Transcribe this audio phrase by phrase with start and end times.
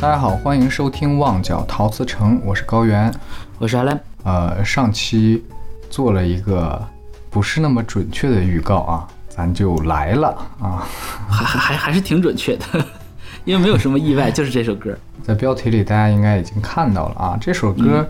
[0.00, 3.12] 大家好，欢迎收听《旺角陶瓷城》，我是高原。
[3.58, 4.00] 我是阿兰。
[4.22, 5.44] 呃，上期
[5.90, 6.82] 做了一个
[7.28, 10.28] 不是那么准确的预告啊，咱就来了
[10.58, 10.88] 啊，
[11.28, 12.64] 还还还还是挺准确的，
[13.44, 14.96] 因为没有什么意外，就是这首歌。
[15.22, 18.08] 在标题里大家应该已经看到了啊，这首歌，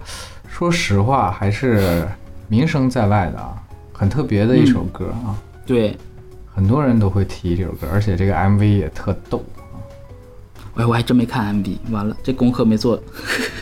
[0.48, 2.07] 说实话还是
[2.46, 3.52] 名声在外的啊，
[3.93, 5.34] 很特别的一首歌啊。
[5.66, 5.98] 对，
[6.54, 9.43] 很多人都会提这首歌，而且这个 MV 也特逗。
[10.77, 13.01] 哎，我还真没看 MV，完了，这功课没做。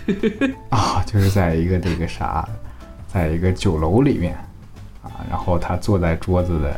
[0.70, 2.46] 啊，就是在一个这个啥，
[3.06, 4.34] 在一个酒楼里面
[5.02, 6.76] 啊，然后他坐在桌子的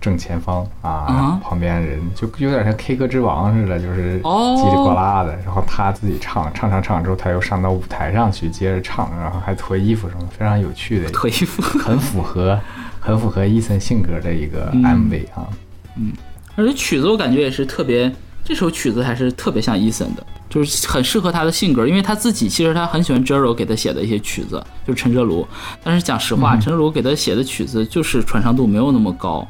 [0.00, 12.58] 正前方啊，旁边人就有点像 K 歌之王似的，就是叽里呱啦的，然后他自己唱唱唱唱之后，他又上到舞台上去接着唱，然后还脱衣服什么，非常有趣的，脱衣服，很符合
[13.00, 15.48] 很符合伊森性格的一个 MV 啊。
[15.96, 16.12] 嗯，
[16.54, 18.10] 而且曲子我感觉也是特别。
[18.44, 25.46] 这首曲子还是特别像伊森的，就是很适合他的性格，因为他自己其实他很喜欢 Jero 给他写的一些曲子，就是陈哲卢。
[25.84, 29.46] 但是讲实话，陈哲卢给他写的曲子就是传唱度没有那么高，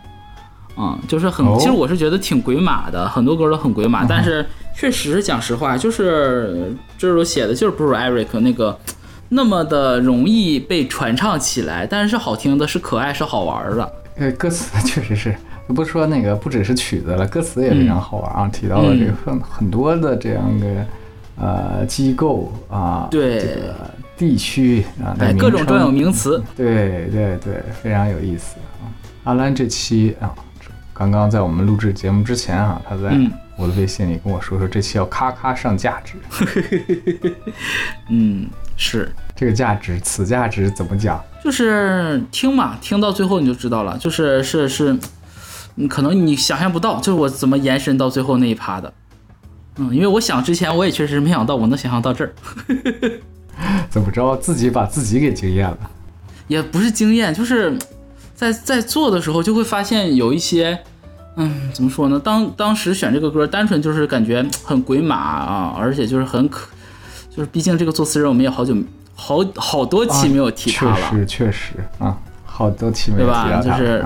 [0.77, 4.05] 嗯，就是很，其实我是觉得挺鬼马的，很多歌都很鬼马。
[4.05, 8.77] 但是确实讲实话，就是 Jero 写的就是不如 Eric 那个
[9.29, 13.93] 那么的容易被传唱起来，但是是好听的，是可爱，是好玩的。
[14.17, 15.37] 呃，歌词确实是。
[15.75, 18.49] 不说那个，不只是曲子了，歌词也非常好玩啊！
[18.49, 20.87] 提到了这个很很多的这样的
[21.37, 23.75] 呃机构啊，对这个
[24.17, 28.89] 地区啊，哎各种专有名词，对对对，非常有意思啊！
[29.25, 30.35] 阿兰这期啊，
[30.95, 33.15] 刚刚在我们录制节目之前啊，他在
[33.57, 36.15] 我的微信里跟我说说这期要咔咔上价值，
[38.09, 41.23] 嗯，是这个价值，此价值怎么讲？
[41.45, 44.97] 就是听嘛，听到最后你就知道了，就是是是。
[45.87, 48.93] 可能你想象不到，就是我怎么延伸到最后那一趴的，
[49.77, 52.33] 嗯，因为我想之前我也确实没想到我能想象到这儿，
[53.89, 55.79] 怎么着自己把自己给惊艳了，
[56.49, 57.79] 也不是惊艳，就是
[58.35, 60.77] 在在做的时候就会发现有一些，
[61.37, 62.19] 嗯，怎么说呢？
[62.19, 66.69] 当当时选这个歌，单纯就是感觉很鬼马啊，而且就是很可，
[67.31, 68.75] 就是毕竟这个作词人我们也好久
[69.15, 74.05] 好好多期没有提他了，确实确实啊，好多期没有提他，就是。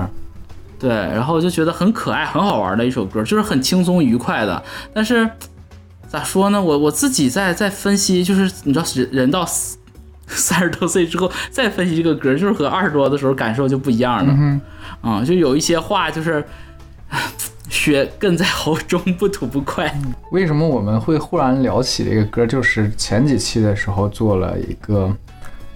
[0.83, 4.61] 对，然后我就觉得很可爱、很好玩的一首歌，就是很轻松愉快的。
[4.93, 5.29] 但是
[6.09, 6.61] 咋说呢？
[6.61, 9.45] 我我自己在在分析，就是你知道，人人到
[10.27, 14.35] 三十多岁之后再分析这个歌，就是和二十多的时候感受就不一样了。
[14.37, 14.59] 嗯
[14.99, 16.43] 啊，就有一些话就是
[17.69, 19.89] 血更在喉中，不吐不快。
[20.31, 22.45] 为什么我们会忽然聊起这个歌？
[22.45, 25.09] 就是前几期的时候做了一个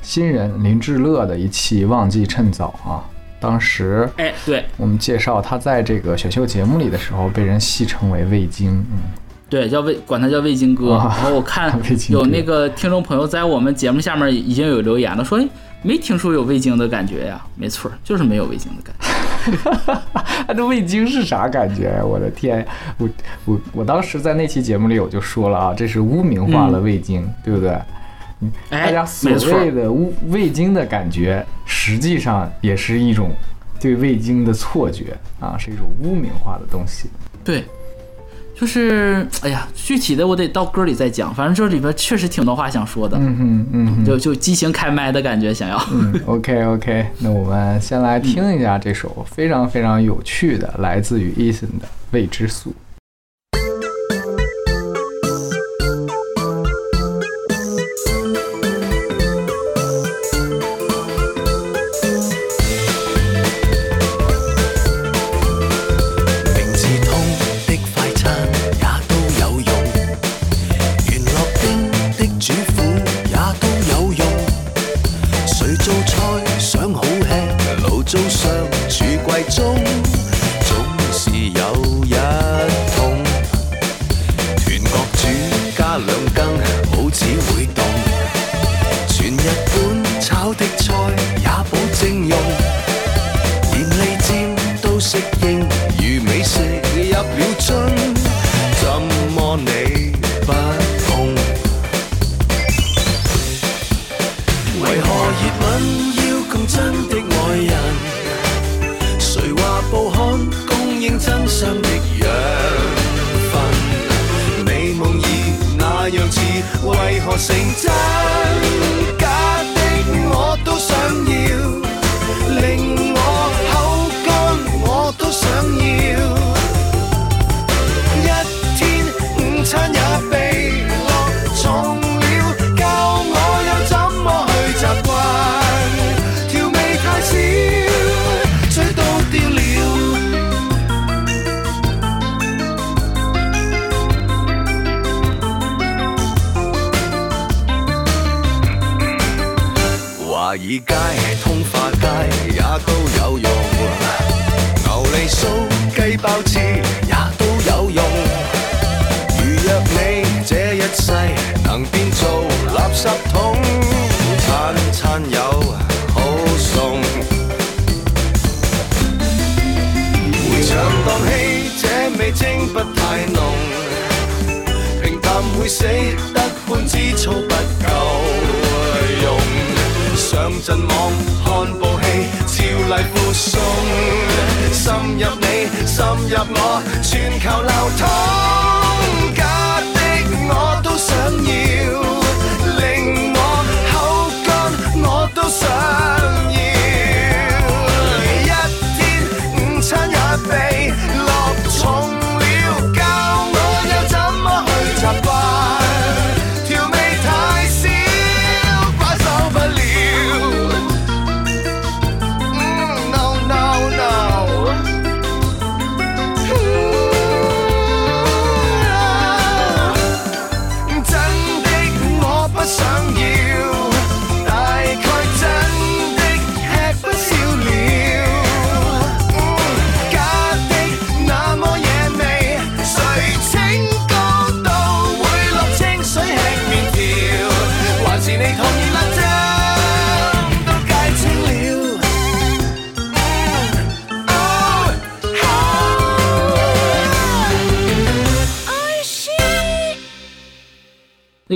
[0.01, 3.01] 新人林志乐的一期《忘记趁早》啊。
[3.39, 8.97] 当时，哎，对我们介绍他在这个选秀节目里的时候，被人戏称为味精，嗯，
[9.49, 10.91] 对，叫味，管他叫味精哥。
[10.97, 11.71] 然后我看
[12.09, 15.39] 有那个听众朋友在我们节目下面已经有留言了，说
[15.83, 17.39] 没听说有味精的感觉呀。
[17.55, 19.07] 没错，就是没有味精的感觉。
[20.55, 22.03] 那味精是啥感觉呀？
[22.03, 22.65] 我的天，
[22.97, 23.07] 我
[23.45, 27.77] 我我当时在那期节目里我就说了啊，这是污名化了味精，对不对？
[28.69, 33.31] 大家所谓的味味精的感觉，实际上也是一种
[33.79, 37.09] 对味精的错觉啊，是一种污名化的东西。
[37.43, 37.63] 对，
[38.53, 41.33] 就是哎呀，具体的我得到歌里再讲。
[41.33, 43.17] 反正这里边确实挺多话想说的。
[43.19, 45.81] 嗯哼，嗯，就就激情开麦的感觉，想要。
[45.91, 52.69] 嗯 OK OK，那我们先来听一下这首非常非常有趣的，来自于 Eason 的《未知数》。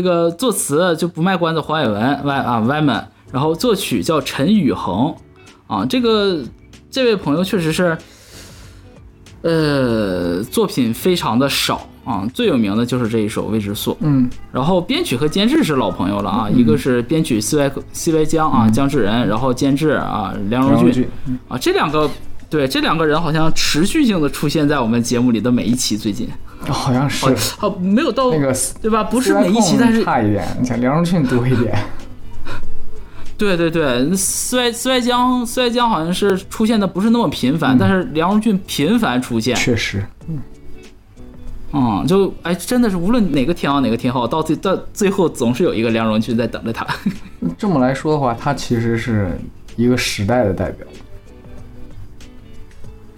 [0.01, 5.13] 那个作词就不卖关子，黄伟文 Y 啊 Wyman，然后作曲叫陈宇恒。
[5.67, 6.39] 啊，这个
[6.89, 7.95] 这位朋友确实是，
[9.43, 11.87] 呃，作品非常的少。
[12.03, 13.91] 啊，最有名的就是这一首《未知数》。
[13.99, 20.79] 嗯，然后编曲和监制是老朋友了啊，一个是编曲 C Y C Y 江啊江志仁，然后监制啊梁荣俊。
[20.79, 21.07] 梁荣俊，
[21.47, 22.09] 啊，这两个
[22.51, 26.27] 对这两个人好像持续性的出现在我们节目里的每一期，最近。
[26.67, 27.25] 哦好像是。
[27.61, 29.03] 哦没有到那个对吧？
[29.03, 31.73] 不是每一期，但是差一点，你像梁荣俊多一点。
[33.37, 40.05] 对 对对，斯外斯外江斯外江好像是出现的不是那么频嗯繁，但是梁荣俊频繁出现，确实，
[41.71, 46.85] 嗯，就哎真的是无论哪个天王哪个天后，到最到最后总是有一个梁荣俊在等着他。
[47.57, 49.31] 这么来说的话，他其实是
[49.77, 50.85] 一个时代的代表，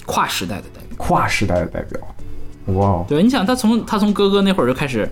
[0.06, 0.98] 跨时代的代表。
[0.98, 2.00] 跨时代的代表。
[2.74, 5.10] 哇哦，对，你想他从他从哥哥那会儿就开始，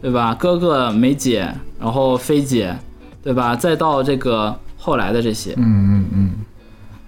[0.00, 0.34] 对吧？
[0.34, 1.48] 哥哥、梅姐，
[1.80, 2.76] 然后菲姐，
[3.22, 3.56] 对吧？
[3.56, 6.30] 再到这个后来的这些，嗯嗯嗯，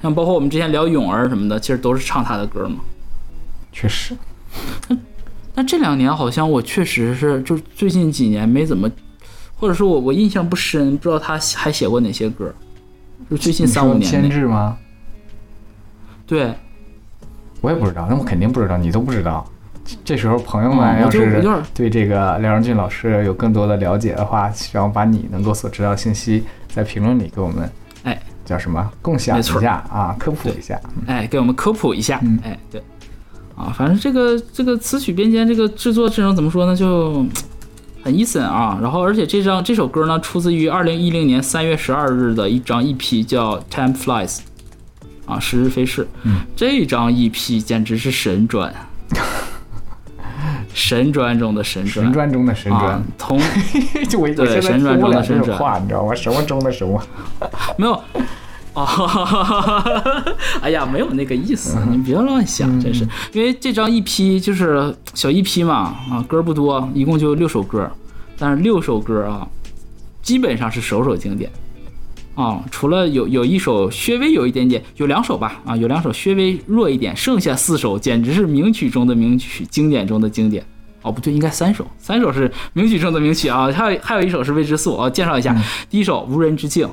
[0.01, 2.77] 像包括我们之前聊泳儿什么的，其实都是唱他的歌嘛。
[3.73, 4.17] 确实，
[5.55, 8.91] 那这两年好像我确实是，就最近几年没怎么，
[9.57, 12.53] 或者说我我印象不深，不知道他还写过哪些歌。
[13.31, 14.79] 就最近三五年内，监制吗？
[16.27, 16.55] 对，
[17.65, 19.43] 我也不知道，那我肯定不知道，你都不知道。
[19.87, 21.43] 这这时候朋友们要是
[21.73, 27.71] 对这个梁荣俊老师有更多的了解的话，希望把你能够所知道的信息在评论里给我们，
[28.03, 30.79] 哎，叫什么共享一下啊，科普一下。
[31.07, 32.83] 哎，给我们科普一下，嗯哎，对，
[33.57, 37.25] 啊，反正这个这个词曲编监这个制作阵容怎么说呢，就
[38.03, 38.79] 很 Eason 啊。
[38.83, 44.37] 然后而且这张这首歌呢，出自于二零一零年三月十二日的一张 EP，叫《Time Flies》，
[45.27, 46.07] 啊，时日飞逝。
[46.23, 48.73] 嗯，这张 EP 简直是神专，
[50.73, 53.39] 神专中的神专，神专中的神专啊，，同
[54.09, 56.15] 就我我对现在神专中的神专话，你知道吗？
[56.15, 57.03] 什么中的什么？
[57.79, 58.01] 没有。
[58.75, 58.85] 哦，
[60.61, 63.07] 哎呀，没有那个意思，你别乱想，真是。
[63.33, 67.89] 因为这张 EP 就是小 EP 嘛，啊，歌不多，一共就六首歌，
[68.37, 69.47] 但是六首歌啊，
[70.23, 71.49] 基本上是首首经典
[72.35, 72.65] 啊。
[72.71, 80.65] 除了有有一首稍微有一点点，有两首吧，啊，有两首稍微弱一点，剩下四首简直是名曲中的名曲，经典中的经典。
[81.03, 85.11] 哦，不对，应该三首，三首是名曲中的名曲啊，还有还有一首是未知数啊。
[85.11, 85.55] 介绍一下，
[85.91, 86.87] 第一首《无人之境》，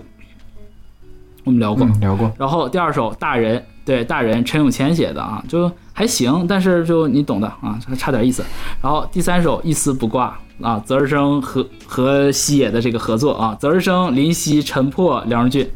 [1.45, 2.29] 我们聊过，嗯，聊过。
[2.38, 8.43] 然后第二首《大人》，对，《大人》陈永谦写的啊，就还行，但是就你懂的啊，还差点意思。
[8.81, 15.69] 然后第三首《一丝不挂》啊，泽日生和和西野的这个合作啊，泽日生、林夕、陈破、梁荣俊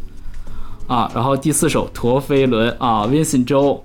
[0.87, 1.09] 啊。
[1.13, 3.83] 然后第四首《陀飞轮》啊，Vincent 周。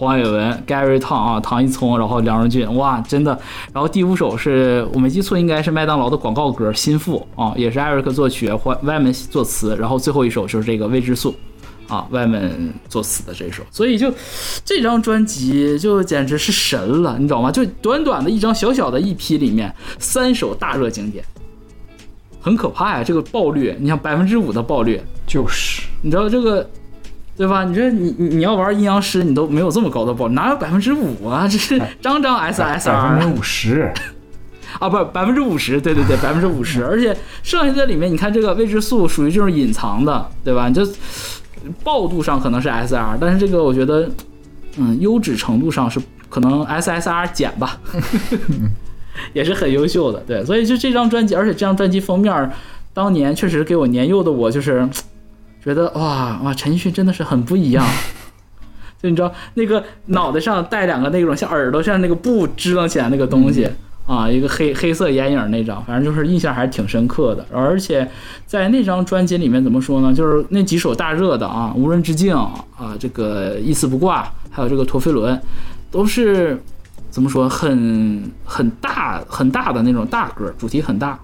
[0.00, 3.36] 黄伟文、Gary Tong 啊，唐一聪，然后梁荣俊，哇，真的。
[3.72, 9.76] 然后第五首是我没记错，应该是麦当劳的广告歌《心腹》啊，也是 Eric 作曲，外外面作词。
[9.76, 11.34] 然后最后一首就是这个未知数。
[11.88, 14.12] 啊，外面作死的这首，所以就
[14.64, 17.50] 这张专辑就简直是神了，你知道吗？
[17.50, 21.24] 就短短的一张小小的一批里面，三首大热经典，
[22.40, 23.02] 很可怕呀！
[23.02, 26.68] 这个爆率，你想百分之五的爆率，就是你知道这个，
[27.36, 27.64] 对吧？
[27.64, 31.48] 你这你你你要玩阴阳师，你都没有这么高的爆，哪有百分之五啊？
[31.50, 33.90] 这是张张 SSR 百分之五十，
[34.78, 36.84] 啊，不是百分之五十，对对对，百分之五十。
[36.84, 40.68] 而且剩下的里面，你看这个未知数属于这种隐藏的，对吧？
[40.68, 40.86] 你就
[41.82, 44.08] 爆度上可能是 SR，但是这个我觉得，
[44.76, 47.78] 嗯，优质程度上是可能 SSR 减吧，
[49.32, 50.20] 也是很优秀的。
[50.26, 52.50] 对，所以就这张专辑，而且这张专辑封面，
[52.92, 54.88] 当年确实给我年幼的我就是
[55.64, 57.84] 觉得哇哇，陈奕迅真的是很不一样。
[59.00, 63.68] 就你知道那个脑袋上戴两个那种像耳朵像那个布支棱起来那个东西。
[64.08, 67.46] 啊，一个黑黑色眼影那张，反正就是印象还是挺深刻的。
[67.52, 68.10] 而且
[68.46, 70.14] 在那张专辑里面，怎么说呢？
[70.14, 75.36] 就是那几首大热的啊，《无人之境》啊，这个一丝不挂，还有这个《陀飞轮》，
[75.90, 76.58] 都是
[77.10, 77.46] 怎么说？
[77.46, 81.18] 很很大很大的那种大歌，主题很大。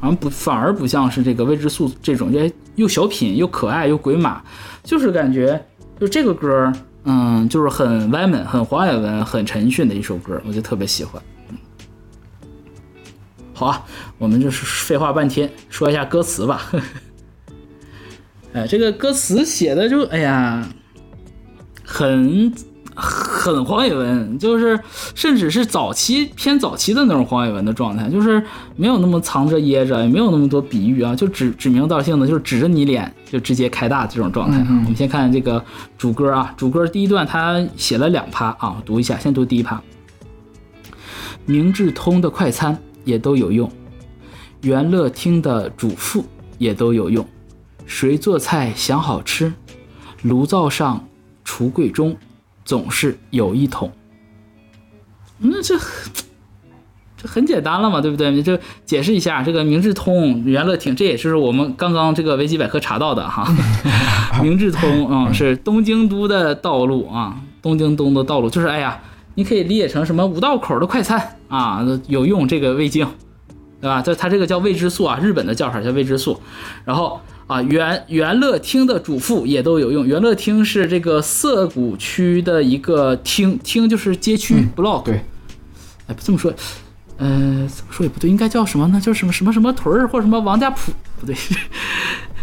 [0.00, 4.42] 好像不反而不像是这个未知数这种，又又小品又可爱又鬼马，
[4.82, 5.62] 就是感觉
[6.00, 6.72] 就这个歌，
[7.04, 11.22] 嗯，就是很歪门、很黄伟文、很陈奕迅的一首歌，我就特别喜欢。
[13.54, 13.84] 好啊，
[14.18, 16.70] 我们就是废话半天，说一下歌词吧。
[18.52, 20.68] 哎，这个歌词写的就哎呀，
[21.84, 22.52] 很
[22.94, 24.78] 很黄伟文，就是
[25.14, 28.40] 甚至是早期偏早期的那种黄伟文的状态，就是
[28.76, 34.58] 没有那么藏着掖着，也没有那么多比喻啊，就指指名道姓的，就是指着你脸就直接开大这种状态。
[34.58, 35.64] 我们先看这个
[35.98, 39.80] 主歌啊，主歌第一段他写了两趴啊，读一下，先读第一趴。
[41.44, 42.78] 明治通的快餐。
[43.04, 43.70] 也都有用，
[44.62, 46.24] 元乐厅的主妇
[46.58, 47.26] 也都有用，
[47.86, 49.52] 谁做菜想好吃，
[50.22, 51.06] 炉灶上、
[51.44, 52.16] 橱柜中
[52.64, 53.92] 总是有一桶。
[55.38, 55.78] 那这
[57.16, 58.30] 这很简单了嘛，对不对？
[58.30, 63.46] 你这解释一下这个明治通、元乐厅，这也是我们刚刚这个维基百科查到的哈。
[64.42, 69.00] 明治通啊，是东京都的道路啊，东京东的道路，就是哎呀。
[69.34, 73.06] 你可以理解成什么五道口的快餐啊，有用这个味精，
[73.80, 74.00] 对吧？
[74.00, 76.40] 这它这个叫味之素啊，日本的叫法叫味之素。
[76.84, 80.06] 然后啊，元元乐厅的主妇也都有用。
[80.06, 85.02] 元乐厅是这个涩谷区的一个厅，厅就是街区 block。
[85.02, 85.24] 对，
[86.06, 86.52] 哎，不这么说，
[87.18, 89.00] 呃，怎么说也不对，应该叫什么呢？
[89.00, 90.92] 叫什么什么什么屯儿或者什么王家铺？
[91.20, 91.34] 不对。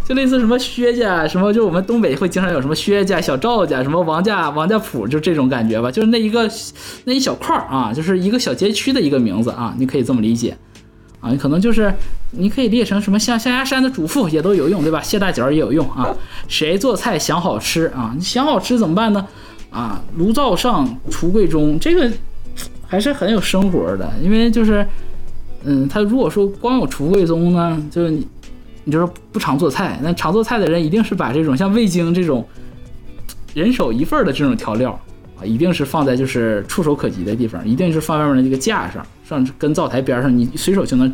[0.04, 5.90] 就类似什么薛家，什么就我们东北会经常有什么薛家、小赵家，什么王家、王家铺，就这种感觉吧。
[5.90, 6.50] 就是那一个
[7.06, 10.58] 那一小块儿啊，就是一个小街区的一个名字啊，你可以这么理解
[11.22, 11.30] 啊。
[11.30, 11.94] 你可能就是
[12.32, 15.02] 你可以列成什么像象牙山的主妇也都有用，对吧？
[15.02, 16.14] 谢大脚也有用啊。
[16.50, 18.14] 谁做菜想好吃啊？
[18.14, 19.26] 你想好吃怎么办呢？
[19.70, 22.12] 啊，炉灶上、橱柜中，这个
[22.86, 24.12] 还是很有生活的。
[24.22, 24.86] 因为就是
[25.64, 28.28] 嗯，他如果说光有橱柜中呢，就是你。
[28.92, 32.46] 就说不常做菜，那常做菜的人一定是把这种像味精这种
[33.54, 34.92] 人手一份的这种调料
[35.40, 41.12] 啊，一定是放在就是触手可及的地方，一定是放外面的这个架上，上跟灶台边上，你随手就能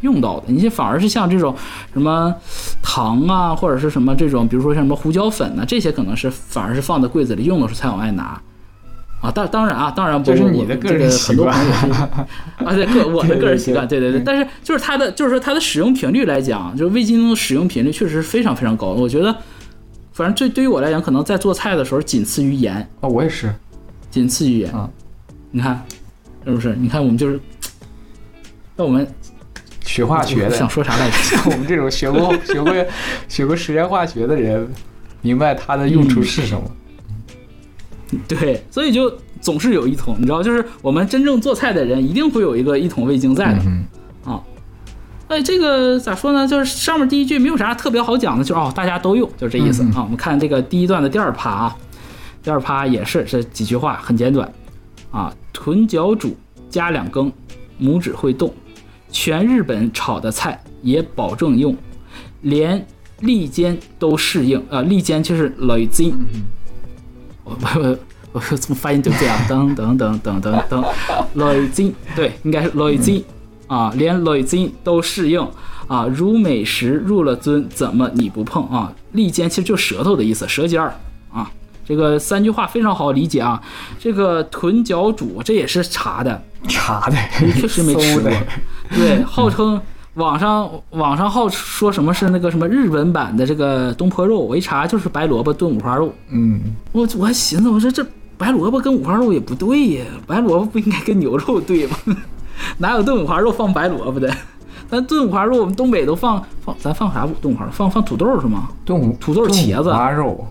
[0.00, 0.46] 用到的。
[0.48, 1.54] 你反而是像这种
[1.92, 2.34] 什么
[2.82, 8.40] 糖啊，或者是什么这种，比如说像什么胡椒粉呢，这些可能是反而是放在柜子里用的时候才往外拿。
[9.20, 14.20] 啊，当当然啊，当然不是你的 个人习惯啊，对个我的个人习惯，对对对。
[14.24, 18.88] 但是就是它的，就是说它的使用频率来讲，就是味精的使用频率确实是非常非常高。
[18.88, 19.36] 我觉得，
[20.12, 23.54] 反正对对于我来讲，可能在做菜的时候仅次于盐啊，我也是，
[24.10, 24.88] 仅次于盐啊。
[25.50, 25.84] 你看
[26.46, 26.74] 是不是？
[26.80, 27.38] 你看我们就是，
[28.76, 29.06] 那我们
[29.84, 31.16] 学化学的想说啥来着？
[31.18, 32.74] 像 我们这种学过学过
[33.28, 34.66] 学过实验化学的人，
[35.20, 36.62] 明白它的用处是什么。
[38.28, 43.60] 对，所以就总是有一桶，你知道，就是我们真正做菜的人一定会有一个一桶味精在的
[44.30, 44.40] 啊。
[45.28, 46.46] 哎，这个咋说呢？
[46.46, 50.02] 就是上面第一句没有啥特别好讲的，就是哦，大家都用，就是这意思啊。
[50.02, 51.76] 我们看这个第一段的第二趴啊，
[52.42, 54.52] 第二趴也是这几句话很简短
[55.12, 55.32] 啊。
[55.52, 56.36] 豚脚煮
[56.68, 57.32] 加两羹，
[57.80, 58.52] 拇指会动，
[59.12, 61.76] 全日本炒的菜也保证用，
[62.42, 62.84] 连
[63.20, 64.82] 利坚都适应啊。
[64.82, 66.12] 利坚就是雷金。
[66.12, 66.59] 我我
[68.32, 69.36] 我怎么发音就这样？
[69.48, 70.84] 噔噔噔噔噔噔，
[71.34, 73.24] 雷金对，应该是雷金
[73.66, 75.44] 啊，连雷金都适应
[75.88, 76.06] 啊。
[76.06, 78.92] 如美食入了樽，怎么你不碰啊？
[79.12, 80.94] 利尖其实就舌头的意思，舌尖儿
[81.32, 81.50] 啊。
[81.84, 83.60] 这个三句话非常好理解啊。
[83.98, 87.16] 这个豚脚煮这也是茶的，茶的，
[87.60, 88.30] 确实没吃过。
[88.90, 89.80] 对，号称。
[90.20, 96.12] 网上网上好说什么是那个什么日本版的这个东坡肉，我一查就是白萝卜炖五花肉。
[96.28, 96.60] 嗯，
[96.92, 101.96] 我我还寻思，我说这白萝卜跟五花肉也不对呀，白萝卜不应该跟牛肉对吗？
[102.76, 104.30] 哪有炖五花肉放白萝卜的？
[104.90, 107.70] 咱炖五花肉，我们东北都放放，咱放啥炖五花肉？
[107.72, 108.68] 放放土豆是吗？
[108.84, 110.46] 炖五土豆茄子五花肉，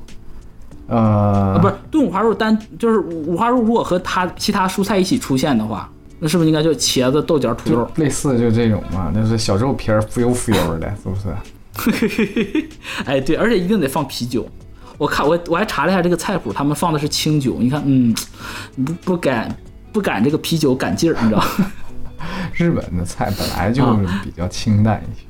[0.88, 7.90] 呃，啊，不是炖五花肉单就是五花肉，如果和它其他蔬菜一起出现的话，那是不是应该就茄子、豆角、土豆？
[7.96, 11.34] 类似就这种嘛，那是小肉皮儿浮油浮油的，是不是？
[13.06, 14.48] 哎，对，而且一定得放啤酒。
[14.98, 17.56] 我看我我还查了一下这个菜谱，他们放的是清酒。
[17.60, 18.14] 你看，嗯，
[18.86, 19.56] 不不赶
[19.94, 21.42] 不赶这个啤酒赶劲儿，你知道？
[22.54, 25.26] 日本的菜本来就是比较清淡一些，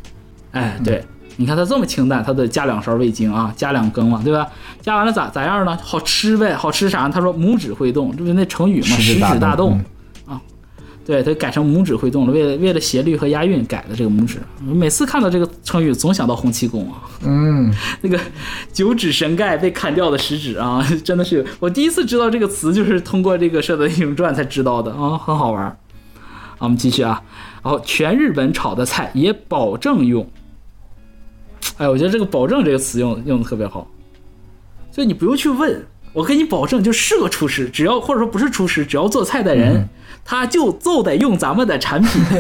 [0.53, 1.05] 哎，对，
[1.35, 4.47] 你看它这么清淡，它得加两勺味精啊，加两羹嘛，对吧？
[4.81, 5.77] 加完了咋咋样呢？
[5.83, 7.07] 好吃呗，好吃啥？
[7.07, 9.77] 他说拇指会动，这不是那成语嘛，食食指大动。
[9.77, 9.85] 嗯
[11.09, 14.37] 对，它改成拇指会动了，为了为了斜率和押韵改的这个拇指。
[14.61, 18.19] 每次看到这个成语，总想到洪七公啊，嗯， 那个
[18.71, 25.75] 九指神丐被砍掉的食指啊， 真的是我第一次知道这个词，就是通过这个《射雕英雄传》才知道的啊，很好玩
[26.59, 27.23] 我们继续啊，
[27.63, 30.29] 然后全日本炒的菜也保证用。
[31.77, 33.87] 哎，我觉得这个“保证”这个词用用的特别好，
[34.91, 39.87] 就你不用去问，我给你保证，就是个厨师，只要或者说不是厨师，只要做菜的人，
[40.25, 42.23] 他就就得用咱们的产品。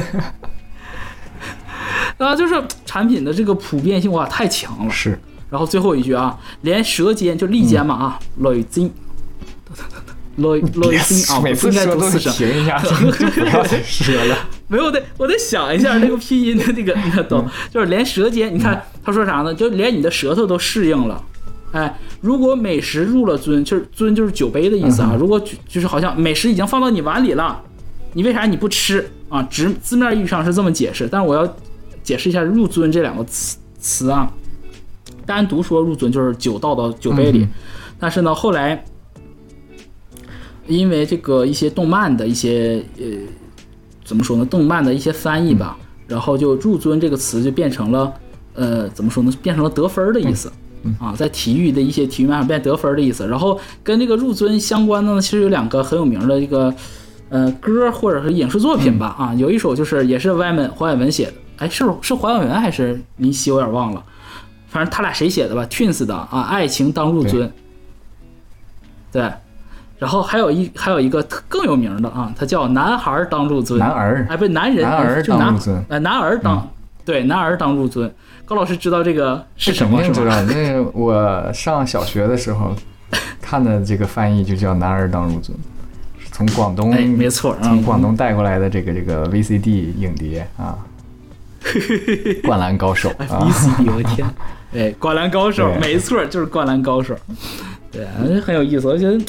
[2.17, 4.91] 啊，就是产品的这个普遍性哇太强了。
[4.91, 8.91] 是然后最后一句啊，连舌尖就利尖嘛啊，累金，
[10.37, 12.31] 累累金啊，每次应该说都四声。
[12.33, 14.37] 停一下， 就不要再说了。
[14.67, 17.47] 没有，我得我得想一下那个拼音的那个，你看懂？
[17.71, 19.53] 就是连舌尖，你看他说啥呢？
[19.53, 21.23] 就连你的舌头都适应了。
[21.71, 25.15] 哎，如果美食入了樽，就是樽就是酒杯的意思啊。
[25.19, 27.61] 如果就就是好像美食已经放到你碗里了，
[28.13, 29.43] 你为啥你不吃啊？
[29.43, 31.55] 直字面意义上是这么解释，但是我要
[32.01, 34.31] 解释一下“入樽”这两个词词啊。
[35.25, 37.49] 单独说入樽就是酒倒到酒杯里，嗯
[37.99, 38.83] 但是呢，后来
[40.65, 43.05] 因为这个一些动漫的一些呃
[44.03, 48.11] 怎么说呢，动漫的一些翻译吧，然后就入樽这个词就变成了
[48.55, 50.51] 呃怎么说呢，变成了得分儿的意思。
[50.99, 56.73] 啊，在体育的一些体育漫上变得分的意思，然后跟这个入樽相关的呢，其实有两个很有名的这个，
[57.29, 64.03] 呃，歌或者是影视作品吧，啊，有一首就是也是歪门黄伟文写的，哎，是是黄伟文还是林夕，我有点忘了，
[64.67, 67.49] 反正他俩谁写的吧，Twins 的啊，爱情当入樽，
[69.11, 69.31] 对，
[69.97, 74.25] 然后还有一还有一个特更有名的啊，他叫男孩当入樽，男儿。
[74.29, 75.83] 哎，不是男人，男儿就男当入樽。
[75.89, 76.67] 哎，男儿当、
[77.03, 78.09] 对，男儿当入樽。
[78.49, 82.75] 高老师知道这个是什么知道，那个我上小学的时候
[83.39, 85.51] 看的这个翻译就叫“男儿当入樽”，
[86.17, 87.63] 是从广东哎，没错，嗯。
[87.69, 90.75] 从广东带过来的这个这个 VCD 影碟啊，
[92.41, 94.27] 《灌篮高手》啊， VCD，我的天，
[94.73, 97.15] 哎，灌篮高手，没错，就是灌篮高手，
[97.91, 98.07] 对，
[98.41, 99.19] 很有意思，我觉得。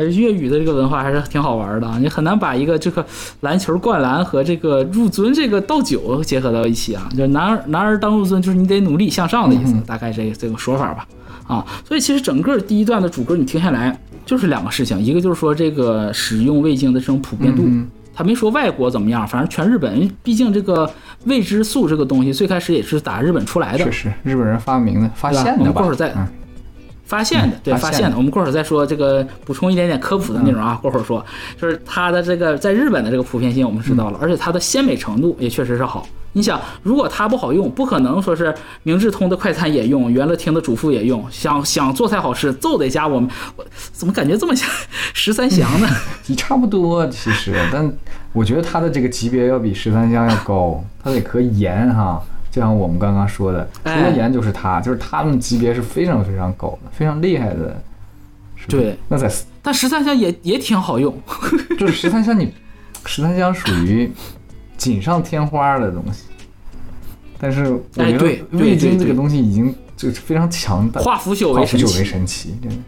[0.00, 1.98] 哎，粤语的这个文化还是挺好玩的啊！
[2.00, 3.04] 你很难把一个这个
[3.40, 7.06] 篮球灌篮和这个入樽这个倒酒结合到一起啊。
[7.10, 11.06] 就是男儿男儿当入樽，就是你得努力向上的意思，大概这这个说法吧。
[11.46, 20.90] 啊，所以其实整个第一段的主歌你听下来就是两个事情，一个就是说这个使用味精的这种普遍度，嗯他没说外国怎么样，反正全日本，毕竟这个
[21.24, 25.94] 味之素这个东西最开始也是打日本出来的确，实日本人发明的、发现的吧我们过会儿？
[25.94, 26.26] 再嗯
[27.10, 28.16] 发现的，对，发现的。
[28.16, 30.78] 我们过会儿再说这个补充一点点科普的内容啊。
[30.80, 31.24] 过会儿说，
[31.60, 36.06] 就是它的这个在日本的这个普遍性我们知道了，而且它的鲜美程度也确实是好。
[36.34, 41.26] 你想，如果它不好用，不可能说是明治通的快餐也用，元乐厅的主妇也用。
[41.28, 43.28] 想想做菜好吃，就得加我们。
[43.56, 44.68] 我怎么感觉这么像
[45.12, 45.88] 十三香呢？
[46.28, 47.92] 也差不多，其实，但
[48.32, 57.82] 我觉得它的这个级别要比十三香要高，它得和盐哈，就像我们刚刚说的，除哎了盐就是它，就是他们级别是非常非常高的，非常厉害的。
[58.68, 59.30] 对，那在
[59.62, 61.16] 但十三香也也挺好用。
[61.78, 62.52] 就是十三香你，
[63.06, 64.10] 十三香属于
[64.76, 66.24] 锦上添花的东西，
[67.38, 72.76] 但是我觉得味精这个东西已经就是非常强大，化腐朽为神奇真的。
[72.76, 72.82] 对，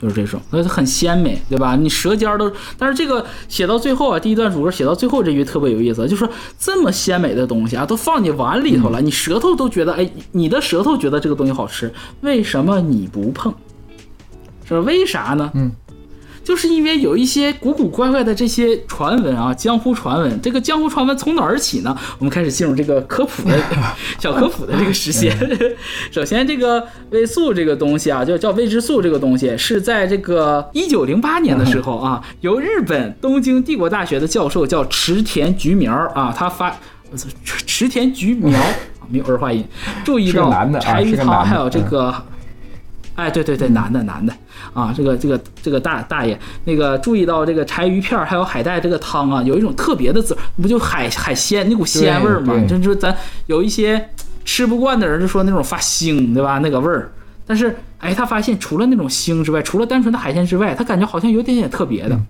[0.00, 1.74] 就是这种，所以它很鲜美，对吧？
[1.76, 6.28] 你舌尖都，但是这个写到最后啊，第一段主歌写到最后这句特别有意思，就是说
[6.58, 13.54] 这么鲜美的东西啊，都放你碗里头了，你舌头都觉得，哎，你的舌头觉得这个东西好吃，为什么你不碰？
[14.68, 15.50] 是为啥呢？
[15.54, 15.70] 嗯。
[16.46, 20.40] 就是因为有一些古古怪怪的这些传闻啊，江湖传闻。
[20.40, 21.98] 这个江湖传闻从哪儿起呢？
[22.20, 23.58] 我们开始进入这个科普的
[24.20, 25.36] 小科普的这个时间。
[26.12, 36.70] 首先，这个味素这个东西啊，就叫味之素这个东西，是在这个一九零八年的时候啊，由日本东京帝国大学的教授叫池田菊苗啊，他发
[37.16, 37.26] 池
[37.66, 38.56] 池田菊苗，
[39.10, 39.64] 没有儿化音，
[40.04, 42.14] 注意到柴鱼汤还有这个。
[43.16, 44.32] 哎，对对对，男的男的
[44.72, 52.54] 啊，这个这个这个大大爷，那个注意到这个柴鱼片儿还有海带这个汤啊，有一种特别的滋，不就海海鲜那股鲜味儿嘛？
[52.54, 54.10] 对对就就咱有一些
[54.44, 56.58] 吃不惯的人就说那种发腥，对吧？
[56.62, 57.10] 那个味儿。
[57.46, 62.20] 但是哎，他发现除了那种腥之外，除了单纯的海鲜之外，他感觉好像有点点特别的，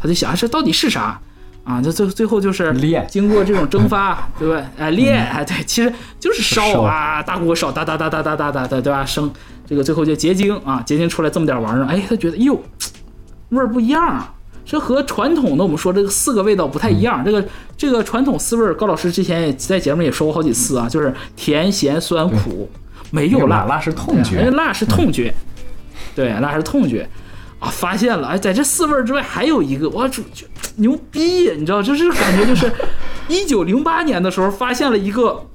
[0.00, 1.20] 他就想这到底是啥？
[1.64, 4.66] 啊，就最最后就是炼经过这种蒸发， 对吧？
[4.78, 9.04] 哎，炼，哎，对，其实就是烧烧啊，大锅烧，哒哒哒哒哒哒哒哒，对吧？
[9.04, 9.30] 生
[9.68, 12.58] 这个最后就结晶啊，结晶出来这么点玩意儿，哎，他觉得哟，
[13.50, 14.34] 味儿不一样啊。
[14.64, 17.24] 这和传统的我们说这个四个味道不太一样。
[17.24, 17.42] 这个
[17.76, 22.68] 这个传统四味儿，高老师之前也在节目也说过好几次啊，就是甜、咸、酸、苦，
[23.10, 25.32] 没有辣，辣是痛觉哎辣是痛觉，
[26.14, 27.08] 对，辣是痛觉
[27.58, 27.68] 啊！
[27.70, 31.50] 发现了，哎，在这四味儿之外还有一个，我就就牛逼！
[31.56, 32.70] 你知道，就是感觉就是
[33.28, 35.46] 一九零八年的时候发现了一个。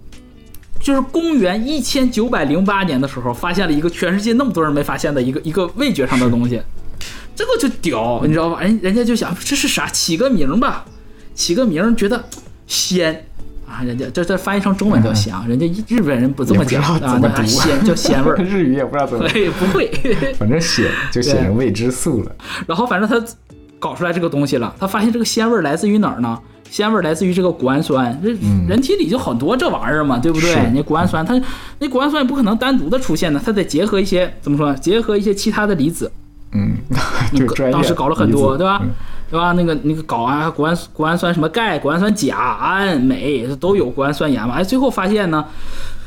[0.84, 6.62] 就是公元一千九百零八年的时候，发现了一个全世界那么多人没发现的一个一个味觉上的东西，
[7.34, 8.62] 这个就屌，你知道吧？
[8.62, 10.86] 人人家就想这是啥，起个名吧，
[11.34, 12.26] 起个名觉得
[12.68, 13.26] 鲜。
[13.66, 19.90] 啊，人家这这翻译成中文叫鲜啊，人家日本人不这么讲啊，那怎么鲜叫鲜味儿， 日语也不知道怎么，对， 不会。
[20.38, 22.36] 反正写就写成未知素了。
[22.68, 23.26] 然后反正他
[23.80, 26.38] 搞出来这个东西了，他发现这个鲜味儿来自于哪儿呢？
[26.70, 28.30] 鲜味来自于这个谷氨酸，这
[28.68, 30.70] 人体里就很多这玩意儿嘛，对不对是？
[30.74, 31.40] 你谷氨酸，它
[31.80, 34.74] 那谷氨酸也不可能单独的出现的，它得结合一些怎么说？
[34.76, 36.12] 结合一些其他的离子，
[36.52, 36.78] 嗯。
[37.72, 38.80] 当时搞了很多，对吧？
[38.82, 38.90] 嗯
[39.32, 39.52] 对吧？
[39.54, 44.54] 那个那个搞啊，谷氨谷氨酸什么钙、谷氨酸钾、氨、镁都有谷氨酸盐嘛。
[44.54, 45.44] 哎，最后发现呢，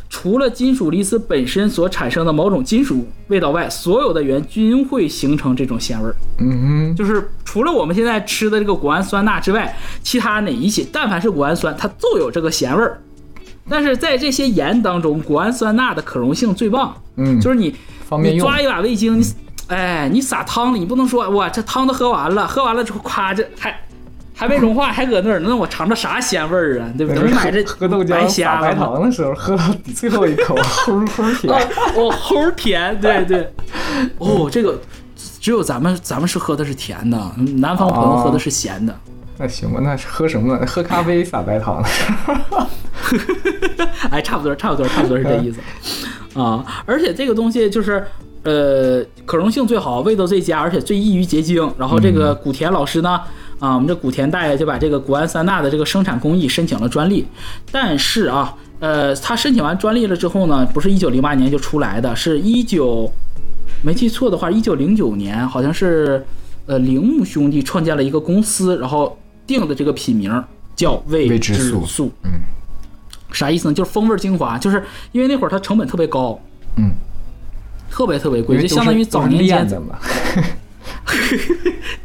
[0.08, 6.14] 除了金属离子本身所产生的某种金属味道外，所有的盐均会形成这种咸味儿。
[6.38, 13.00] 嗯哼，就是除了我们现在吃的这个谷氨酸钠之外，其他哪一些但凡是谷氨酸，它就有这个咸味儿。
[13.68, 16.94] 但是在这些盐当中，谷氨酸钠的可溶性最棒。
[17.16, 17.74] 嗯，就是你
[18.22, 19.24] 你抓一把味精，你
[19.66, 23.76] 哎，你撒汤里，你不能说哇这汤都喝完了，喝完了之后夸这还
[24.38, 26.86] 还没融化，还搁那儿，那我尝着啥鲜味儿啊？
[26.96, 27.22] 对不对？
[27.32, 28.74] 买这喝豆浆撒白？
[28.74, 31.54] 糖的时候，喝到最后一口 齁齁甜。
[31.94, 33.50] 哦，齁甜，对对。
[34.18, 34.78] 哦，这个
[35.40, 37.18] 只有咱们咱们是喝的是甜的，
[37.56, 38.94] 南方朋友喝的是咸的。
[39.38, 40.66] 那行吧，那是喝什么呢？
[40.66, 41.82] 喝咖啡撒白糖。
[44.10, 46.62] 哎，差不多，差不多，差不多是这意思啊。
[46.84, 48.04] 而且这个东西就是，
[48.42, 51.72] 呃，可溶性最好，味道最佳，而且最易于结晶。
[51.78, 53.20] 然后这个古田老师呢，
[53.58, 57.26] 啊，我们这古田大爷就把这个谷氨酸钠的这个生产工艺申请了专利。
[57.72, 63.10] 但是啊，呃，他申请完专利了之后呢，不是一九零八年就出来的，是一九
[63.82, 66.24] 没记错的话，一九零九年好像是
[66.66, 72.12] 呃铃木兄弟创建了一个公司，然后定的这个品名叫味味之之素素。
[72.24, 72.30] 嗯，
[73.32, 73.74] 啥意思呢？
[73.74, 76.38] 就是风味精华，就是因为那会儿它成本特别高，
[76.76, 76.90] 嗯，
[77.90, 79.66] 特别特别贵，就相当于早年间。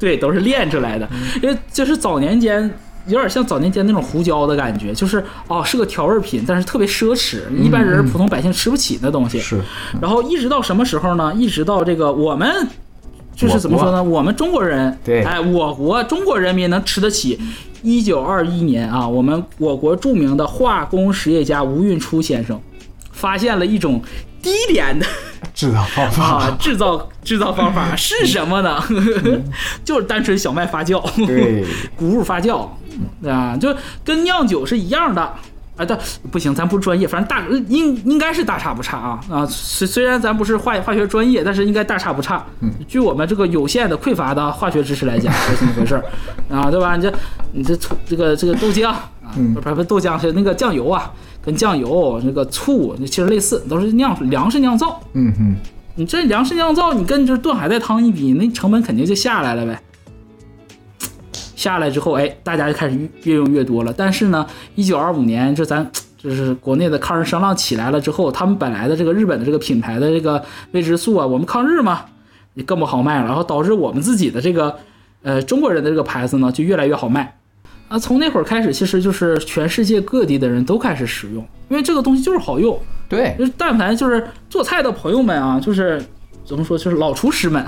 [0.02, 1.08] 对，都是练出来的。
[1.42, 2.70] 因为就是早年间
[3.08, 9.40] 有点像早年间那种胡椒的感觉，就是哦是个调味品，但是特别奢侈，一般人普通百姓吃不起那东西。
[9.40, 9.62] 是，
[10.02, 11.34] 然后一直到什么时候呢？
[11.36, 12.68] 一直到这个我们。
[13.34, 14.04] 就是怎么说呢？
[14.04, 17.40] 我们中国人，对哎，我国中国人民能吃得起。
[17.82, 22.60] 一九二一年啊，我们我国著名的化工实业家吴运初先生
[23.12, 24.00] 发现了一种
[24.42, 25.06] 低廉的
[25.54, 26.24] 制造方法。
[26.24, 28.82] 啊，制造制造方法 是什么呢？
[29.86, 32.68] 就是单纯小麦发酵，对，谷物发酵，
[33.28, 35.34] 啊，就跟酿酒是一样的。
[35.78, 35.98] 啊，但
[36.30, 39.46] 不行，咱不是专业，反正大应应该是大差不差啊啊！
[39.50, 42.46] 虽虽然咱不是化化学专业，但是应该大差不差。
[42.60, 46.04] 嗯，据我们这个有限的匮乏的化学知识来讲，是这么回事儿
[46.54, 46.98] 啊，对吧？
[46.98, 47.14] 你这
[47.54, 47.76] 你这
[48.06, 49.02] 这个这个豆浆啊，
[49.56, 51.10] 不是不是豆浆是那个酱油啊，
[51.44, 55.00] 跟酱油那个醋其实类似，都是酿粮食酿造。
[55.14, 55.56] 嗯哼，
[55.96, 59.82] 你这粮食酿造，你跟就是炖海带汤一比，那成本肯定就下来了呗。
[61.56, 63.94] 下来之后，哎，大家就开始越越用越多了。
[63.96, 72.06] 但是呢，一九二五年，这咱就是国内的抗日声浪起来了之后，他们本来的这个日本的这个品牌的这个味之素啊，我们抗日嘛，
[72.56, 74.76] 也更不好卖了，然后导致我们自己的这个
[75.22, 77.38] 呃中国人的这个牌子呢，就越来越好卖。
[77.92, 82.80] 啊，从那会儿开始，其实就是全世界各地的人都开始使用，因为这个东西就是好用。
[83.10, 86.02] 对，就是但凡就是做菜的朋友们啊，就是
[86.46, 87.66] 怎么说，就是老厨师们，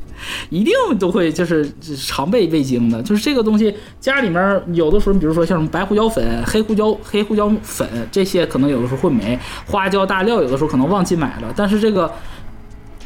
[0.48, 3.02] 一定都会就是常备味精的。
[3.02, 11.52] 就是这个东西，家里面有的时候，比如说像什么白胡椒粉、黑胡椒、黑胡椒粉这些，可能有的时候会没；花椒、大料有的时候可能忘记买了。
[11.54, 12.10] 但是这个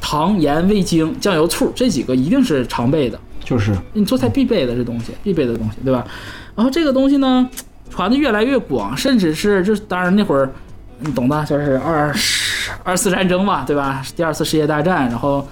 [0.00, 3.18] 糖、盐、味精、酱油、醋这几个一定是常备的。
[3.42, 6.06] 就是你做菜必备的这东西，必备的东西，对吧？
[6.54, 7.48] 然后这个东西呢，
[7.90, 10.50] 传的越来越广，甚至是就是当然那会儿，
[11.00, 14.04] 你懂的，就是二十二次战争嘛，对吧？
[14.14, 15.46] 第二次世界大战，然后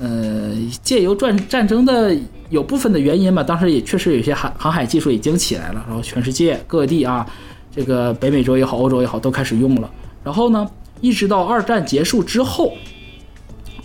[0.00, 2.16] 呃，借由战战争的
[2.50, 7.26] 有部分的原因吧，当时也确实有些航航海技术已经起来了，然后全世界各地啊，
[7.74, 9.90] 这个北美洲也好，欧洲也好，都开始用了。
[10.22, 10.66] 然后呢，
[11.00, 12.72] 一直到二战结束之后，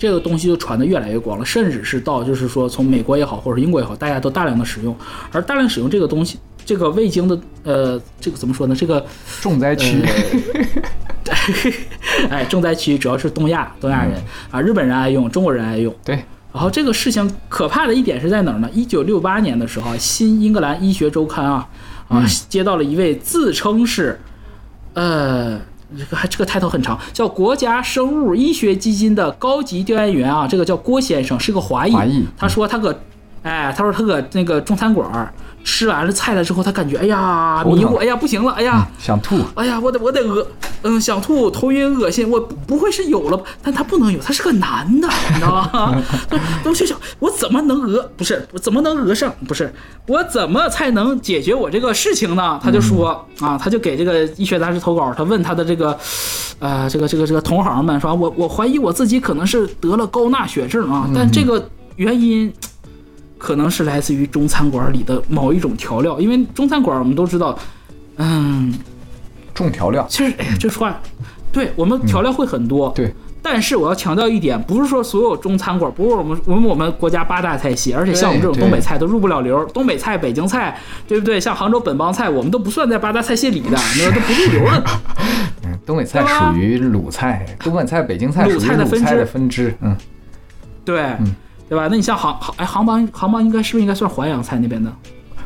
[0.01, 4.97] 这个东西就传得越来越广了，甚至是到就是说从美国也好，或者英国也好，大家都大量的使用，
[5.31, 8.75] 而大量使用这个东西，这个味精的呃，这个怎么说呢？
[8.75, 9.05] 这个
[9.41, 10.01] 重灾区，
[12.31, 15.95] 哎，重灾区主要是东亚，东亚人啊，日本人爱用，中国人爱用。
[16.03, 16.15] 对，
[16.51, 18.67] 然后这个事情可怕的一点是在哪儿呢？
[18.73, 21.69] 一九六八年的时候，《新英格兰医学周刊》啊
[22.07, 24.19] 啊接到了一位自称是，
[24.95, 25.61] 呃，
[25.97, 31.91] 这个还这个 title 很长，叫国家生物医学基金的高级调研员啊，这个叫郭先生，是个华裔。
[31.91, 32.97] 华裔他说他搁，
[33.43, 38.87] 哎，他说他搁那个中餐馆儿吃完了菜了之后，他感觉哎呀迷糊，哎呀不行了，哎呀。
[38.99, 40.45] 想吐，哎呀，我得我得恶，
[40.83, 43.43] 嗯，想吐、头晕、恶心，我不不会是有了吧？
[43.63, 45.95] 但他不能有，他是个男的，你知道吗？
[46.63, 48.09] 都去想我怎么能讹？
[48.15, 49.33] 不是，我怎么能讹上？
[49.47, 49.73] 不是，
[50.07, 52.59] 我怎么才能解决我这个事情呢？
[52.63, 55.97] 他就说、啊，他就给这个医学杂志投稿，他问他的这个，
[56.59, 62.51] 呃，这个这个这个同行们说，我我怀疑我自己可能是得了高钠血症啊，但这个原因。
[63.41, 67.57] 可能是来自于中餐馆里的某一种调料，因为中餐馆我们都知道，
[68.17, 68.71] 嗯，
[69.51, 71.01] 重调料，其实，哎呀，这话，
[71.51, 80.77] 对我们调料会很多，对，但是我要强调一点，不是说所有中餐馆，不是我们我们我们国家八大菜系，而且像我们这种东北菜都入不了流，东北菜、北京菜，
[81.07, 81.39] 对不对？
[81.39, 84.83] 像杭州本帮菜，我们都不算在八大菜系里的，那都不入流的。
[85.65, 89.03] 嗯，东北菜属于鲁菜，东北菜、北京菜鲁属于菜的分支。
[89.03, 89.97] 鲁菜的分支，嗯，
[90.85, 91.01] 对，
[91.71, 91.87] 对吧？
[91.89, 94.91] 那你像杭杭哎杭帮杭帮应该是不是应该算淮扬菜那边的？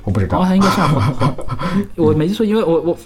[0.04, 1.34] 我不知道杭帮，菜应该算淮 淮，
[1.96, 2.98] 我没记错，因为我我。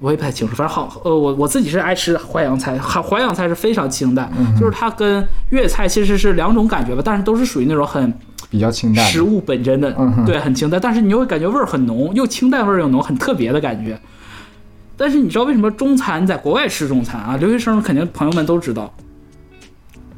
[0.00, 8.12] 我也不太清楚，反正好，呃，我我自己是爱吃淮扬菜，淮淮扬菜是非常清淡，就是它跟粤菜其实是两种感觉吧，但是都是属于那种很
[8.50, 13.98] 比较清淡，食物本真的，嗯对，很清淡，但是你又会感觉味儿很浓，又清淡味儿又浓，很特别的感觉。
[14.96, 17.36] 但是你知道为什么中餐在国外吃中餐啊？
[17.38, 18.92] 留学生肯定朋友们都知道，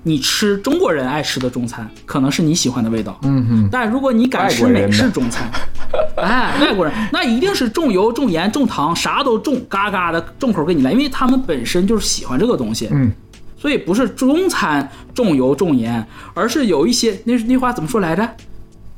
[0.07, 3.19] 你吃中国人爱吃的中餐，可能是你喜欢的味道。
[3.23, 5.51] 嗯哼，但如果你敢吃美式中餐，
[6.17, 12.89] 哎，外国人那一定是重油、重盐、重糖，啥都重，嘎嘎的重口给你来，因为他们本身就是喜欢这个东西。
[12.93, 13.11] 嗯，
[13.59, 18.31] 所以不是中餐重油重盐，而是有一些那那话怎么说来着？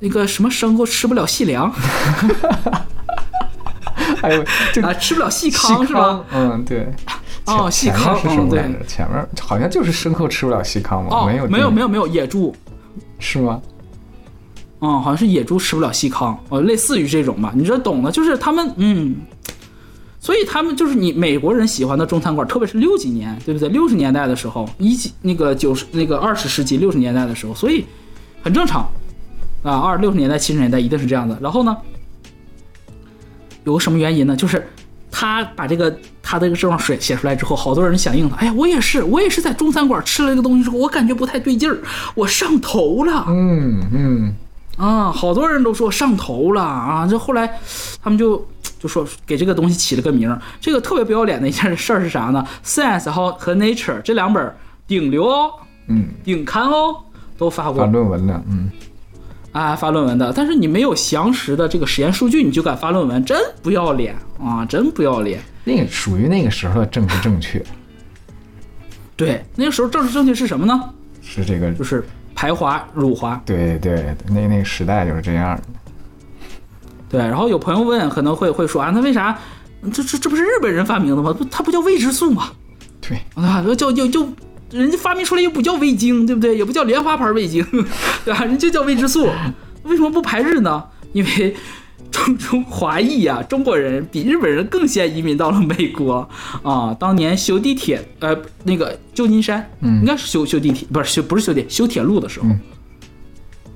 [0.00, 1.72] 那个什么牲口吃不了细粮
[4.20, 4.44] 还有
[4.74, 6.22] 这啊，吃不了细细糠是吧？
[6.34, 6.86] 嗯，对。
[7.48, 8.68] 哦，细糠，是什么来。
[8.68, 8.84] 着？
[8.86, 12.54] 前面好像就是牲口吃不了细糠嘛，哦，没有有没有没有没有野猪，
[13.18, 13.60] 是吗？
[14.80, 17.52] 嗯，好像是野猪吃不了细糠，哦，类似于这种吧。
[17.56, 19.16] 你这懂的，就是他们，嗯，
[20.20, 23.68] 所以他们就是你美国人喜欢的中餐馆，特别是六几年，对不对？
[23.70, 27.84] 六十年代的时候，一几那个九十那个二十世纪六十年代的时候，所以
[28.42, 28.88] 很正常
[29.62, 29.80] 啊。
[29.80, 31.36] 二六十年代七十年代一定是这样的。
[31.40, 31.76] 然后呢，
[33.64, 34.36] 有个什么原因呢？
[34.36, 34.64] 就是
[35.20, 38.36] 他把这个他这个症状写写出来之后，好多人响应了。
[38.38, 41.76] 哎呀，我也是，我也是在中餐馆吃了这个东西之后，我感觉不太对劲儿，
[42.14, 43.24] 我上头了。
[43.26, 44.32] 嗯嗯，
[44.76, 47.04] 啊，好多人都说上头了啊！
[47.10, 47.58] 这后来
[48.00, 48.46] 他们就
[48.78, 50.40] 就说给这个东西起了个名儿。
[50.60, 54.54] 这个特别不要脸的一件事儿是啥呢？Science 和和 Nature 这两本
[54.86, 55.50] 顶流哦，
[55.88, 56.94] 嗯，顶刊哦，
[57.36, 58.70] 都发发过论文了，嗯，
[59.52, 60.32] 啊发论文的。
[60.34, 64.64] 但是你没有详实的这个实验数据，你就敢发论文，真不要脸啊！
[64.64, 65.40] 真不要脸。
[65.64, 67.62] 那个属于那个时候的政治正确，
[69.16, 70.90] 对，那个时候政治正确是什么呢？
[71.20, 72.02] 是这个，就是
[72.34, 73.38] 排华辱华。
[73.44, 75.62] 对对，那那个时代就是这样的。
[77.10, 79.38] 对，然后有朋友问，可能会会说啊，那为啥
[79.92, 81.34] 这这这不是日本人发明的吗？
[81.36, 82.50] 不，它不叫未知数吗？
[83.00, 84.28] 对，啊，叫就就
[84.70, 86.56] 人家发明出来又不叫味精，对不对？
[86.56, 87.64] 也不叫莲花牌味精，
[88.24, 88.44] 对吧？
[88.44, 89.28] 人就叫未知素，
[89.84, 90.84] 为什么不排日呢？
[91.12, 91.56] 因为
[92.10, 96.28] 中中华裔啊，中国人比日本人更先移民到了美国
[96.62, 96.94] 啊。
[96.98, 102.46] 当年修地铁，呃，那个旧金山，嗯应该是修修地铁，不是修不是修地修铁路的时候。
[102.48, 102.60] 嗯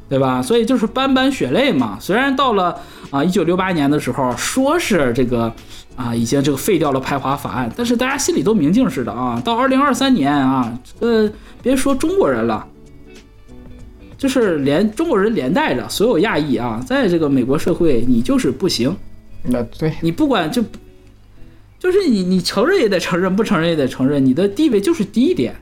[0.08, 0.42] 对吧？
[0.42, 1.96] 所以就是斑斑血泪嘛。
[1.98, 2.78] 虽然到了
[3.10, 5.50] 啊一九六八年的时候，说是这个
[5.96, 9.40] 啊已经这个废掉了排华法案，但是大家心里都明镜似的啊。
[9.44, 11.30] 到二零二三年啊，呃，
[11.62, 12.66] 别说中国人了，
[14.16, 18.94] 就是连中国人连带着所有亚裔啊，在这个美国社会，你就是不行。
[19.44, 20.62] 那对，你不管就
[21.78, 25.54] 就是你你承认也得承认，不承认也得承认，你的地位就是低一点。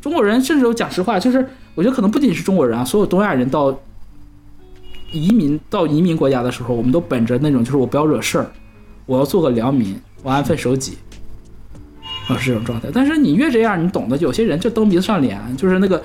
[0.00, 3.76] 中国人甚至我讲实话，就是我觉得可能不仅是中国人啊，所有东亚人到
[5.10, 8.50] 移民到移民国家的时候，我们都本着那种就是我不要惹事儿，
[9.06, 10.98] 我要做个良民，我安分守己。
[12.28, 12.88] 啊，是这种状态。
[12.92, 16.02] 但是你越这样，你懂得，有些人就蹬鼻子上脸，就是那个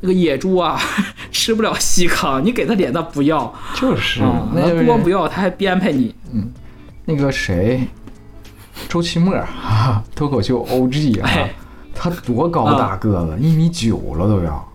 [0.00, 0.80] 那个野猪啊，
[1.30, 6.14] 吃不了细糠，你给他脸他不要，就是啊，那不光不要，他还编排你。
[6.32, 6.50] 嗯
[7.04, 7.86] 那个谁，
[8.88, 11.50] 周奇墨啊， 脱口秀 OG 啊哎，
[11.94, 14.67] 他多高大个子，一米九了都要。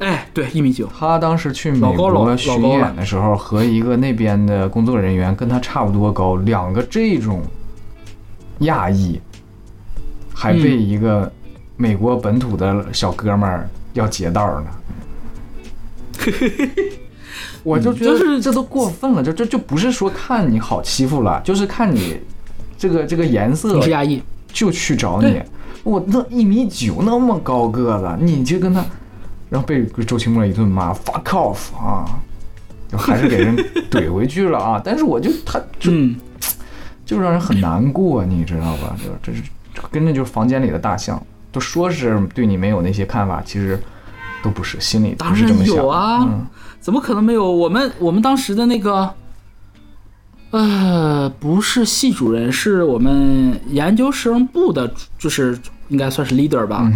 [0.00, 7.40] 哎，对，一米九，他当时去美国巡演的时候，和一个那边的工作人员跟他差不多高，两个这种
[8.60, 9.20] 亚裔，
[10.34, 11.30] 还被一个
[11.76, 14.66] 美国本土的小哥们儿要劫道呢。
[17.62, 22.18] 我就觉得这都过分了，这这就不是说看你好欺负了，就是看你
[22.76, 25.40] 这个这个颜色你是亚裔，就去找你。
[25.82, 28.84] 我那一米九那么高个子，你就跟他，
[29.54, 32.04] 然后被周奇墨一顿骂 fuck off 啊，
[32.90, 33.56] 就还是给人
[33.88, 34.82] 怼回去了啊。
[34.84, 36.16] 但是我就他就嗯，
[37.06, 38.96] 就让人很难过，你知道吧？
[38.98, 39.44] 就这是
[39.92, 43.78] 跟着就是房间里的大象，都说是对你没有那些看法，其实
[44.42, 45.76] 都不是，心里当是这么想。
[45.76, 46.44] 有啊，嗯
[46.80, 47.48] 怎么可能没有？
[47.48, 49.08] 我们我们当时的那个，
[50.50, 55.56] 呃，不是系主任，是我们研究生部的，就是
[55.90, 56.90] 应该算是 leader 吧。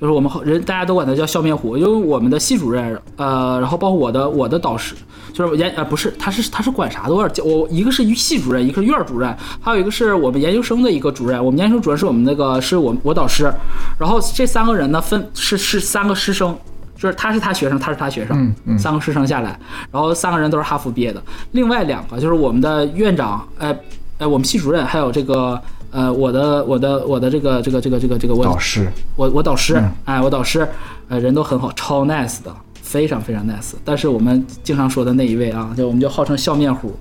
[0.00, 4.94] 就是我们后人大家都管他叫笑面虎，因为我们的系主任，呃，然后包括我的我的导师，
[5.32, 13.52] 就是研呃不是，他是他是管啥的，我一个是系主任，一个是院主任，还有一个是我们研究生的一个主任，我们研究生主任是我们那个是我我导师，
[13.98, 16.56] 然后这三个人呢分是是三个师生。
[17.00, 19.56] 就是他是他学生，他是他学生，嗯嗯三个师生下来，
[19.92, 23.72] 然后三个人都是哈佛毕业的，另外两个就是我们的院长，呃，
[24.18, 30.68] 呃，我们系主任，还有这个，呃，我的我的我的这个这个这个这个这个我导师，我我导师嗯，哎，我导师，
[31.08, 33.72] 呃，人都很好，超 nice 的，非常非常 nice。
[33.84, 36.94] 但是我们经常说的那一位啊，就我们就号称笑面虎，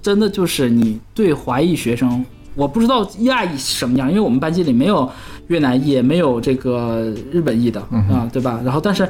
[0.00, 2.24] 真的就是你对华裔学生，
[2.54, 5.10] 我不知道亚裔是什么样，因为我们班级里没有
[5.48, 8.60] 越南裔，也没有这个日本裔的啊，对吧？
[8.64, 9.08] 然后但是。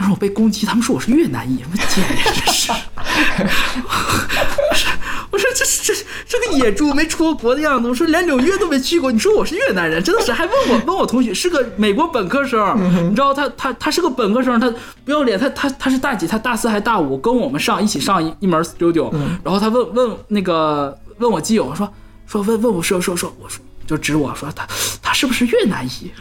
[0.00, 2.72] 但是我被攻击，他们说我是越南裔，什么贱人，这是！
[5.30, 5.94] 我说这这
[6.26, 12.76] 这个野猪没出过国的样子，我说连纽约都没去过，你说我是越南人，真的是还问我问我同学是个美国本科生，
[13.10, 14.72] 你知道他他他是个本科生，他
[15.04, 16.26] 不要脸，他他他是大几？
[16.26, 19.12] 他大四还大五，跟我们上一起上一一门 studio，
[19.44, 21.92] 然后他问问那个问我基友说
[22.26, 23.62] 说问问我说说说我说。
[23.88, 24.68] 就指我说他
[25.00, 26.12] 他是不是越南裔？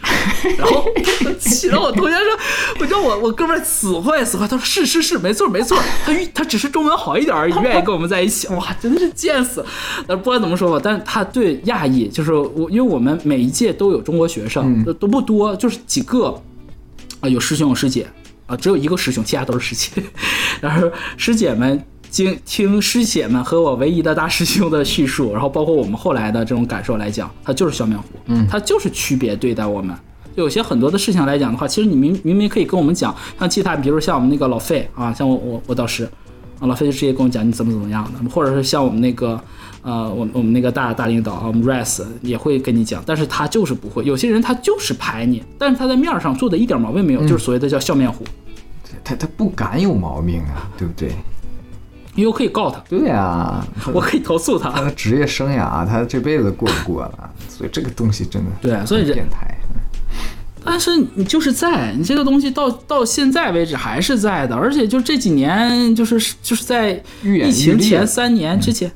[0.58, 0.86] 然后
[1.38, 2.40] 气得我同学说，
[2.80, 9.66] 我叫我我哥们儿死坏死坏，他说是是是，没错没错，他他只是中文好一点而已，愿意跟我们在一起，哇，真的是贱死。
[10.08, 16.42] 呃，不管怎么说吧，但是他对亚裔，就是我，因为我们每一届都有中国学生，都都不多，就是几个
[17.20, 18.08] 啊，有师兄有师姐
[18.46, 20.02] 啊，只有一个师兄，其他都是师姐，
[20.62, 21.84] 然后师姐们。
[22.18, 29.96] 经听师姐们和我唯一的大师兄的叙述，然后包括我们后来的这种感受来讲，他就是笑面虎，嗯，他就是区别对待我们。
[30.34, 36.10] 有些很多的事情来讲的话，其实你明明明可以跟我们讲，像其他，比如像我们那个老费啊，像我我我导师
[36.60, 39.40] 啊，老费就直接跟我讲你怎么怎么样的，或者是像我们那个
[39.84, 44.04] 呃，我我们那个大大领导啊，我们 Rice 也会跟你讲，但是他就是不会。
[44.06, 48.24] 有些人他就是排你，但是他在面儿上做的一点毛病没有，就是所谓的叫笑面虎，
[49.04, 51.12] 他他不敢有毛病啊，对不对？
[52.18, 54.72] 因为我可以告他，对呀、 我可以投诉他。
[54.72, 57.30] 他的职业生涯，他这辈子过不过了？
[57.48, 59.48] 所以这个东西真的对所以这很变态。
[60.66, 68.92] 但是你就是在你这个东西到到现在为止还是在的，而且就这几年就是就是在疫情前三年之前，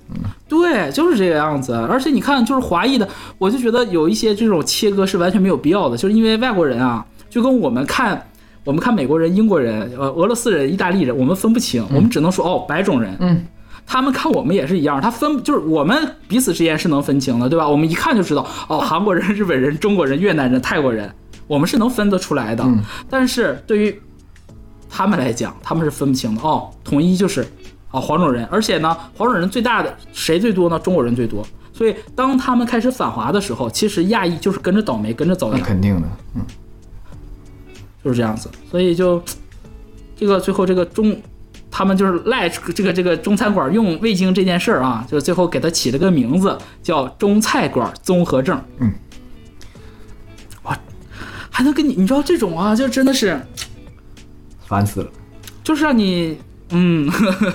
[0.50, 1.74] 对，就是这个样子。
[1.74, 3.08] 而且你看，就是华裔的，
[3.38, 8.22] 我就觉得有一些这种切割是完全没有必要的，就是因为外国人啊，就跟我们看
[8.64, 13.46] 我们看美国人、英国人、呃俄罗斯人、意大利人，我们分不清，我们只能说哦白种人，嗯。
[13.84, 17.68] 他们看我们也是一样，他分就是我们彼此之间是能分清的，对吧？
[17.68, 21.12] 我们一看就知道，哦，韩国人、日本人、中国人、越南人、泰国人，
[21.48, 22.64] 我们是能分得出来的。
[23.10, 24.00] 但是对于
[24.88, 26.42] 他们来讲，他们是分不清的。
[26.42, 27.42] 哦，统一就是
[27.90, 30.80] 啊黄种人，而且呢，黄种人最大的谁最多呢？
[30.80, 31.46] 中国人最多。
[31.74, 36.42] 所以当他们开始反华的时候，其实亚裔就是跟着倒霉，跟着遭那殃，肯定的，嗯，
[38.04, 38.50] 就是这样子。
[38.70, 39.24] 所以就
[40.16, 41.20] 这个最后这个中。
[41.74, 48.62] 他们就是赖这个这个中餐馆用味精这件事儿啊，就是最后给他起了个名字叫中菜馆综合症。
[48.80, 48.92] 嗯，
[50.64, 50.78] 哇，
[51.50, 53.40] 还能跟你，你知道这种啊，就真的是
[54.68, 55.10] 烦死了。
[55.64, 56.38] 就是让你，
[56.72, 57.54] 嗯，呵 呵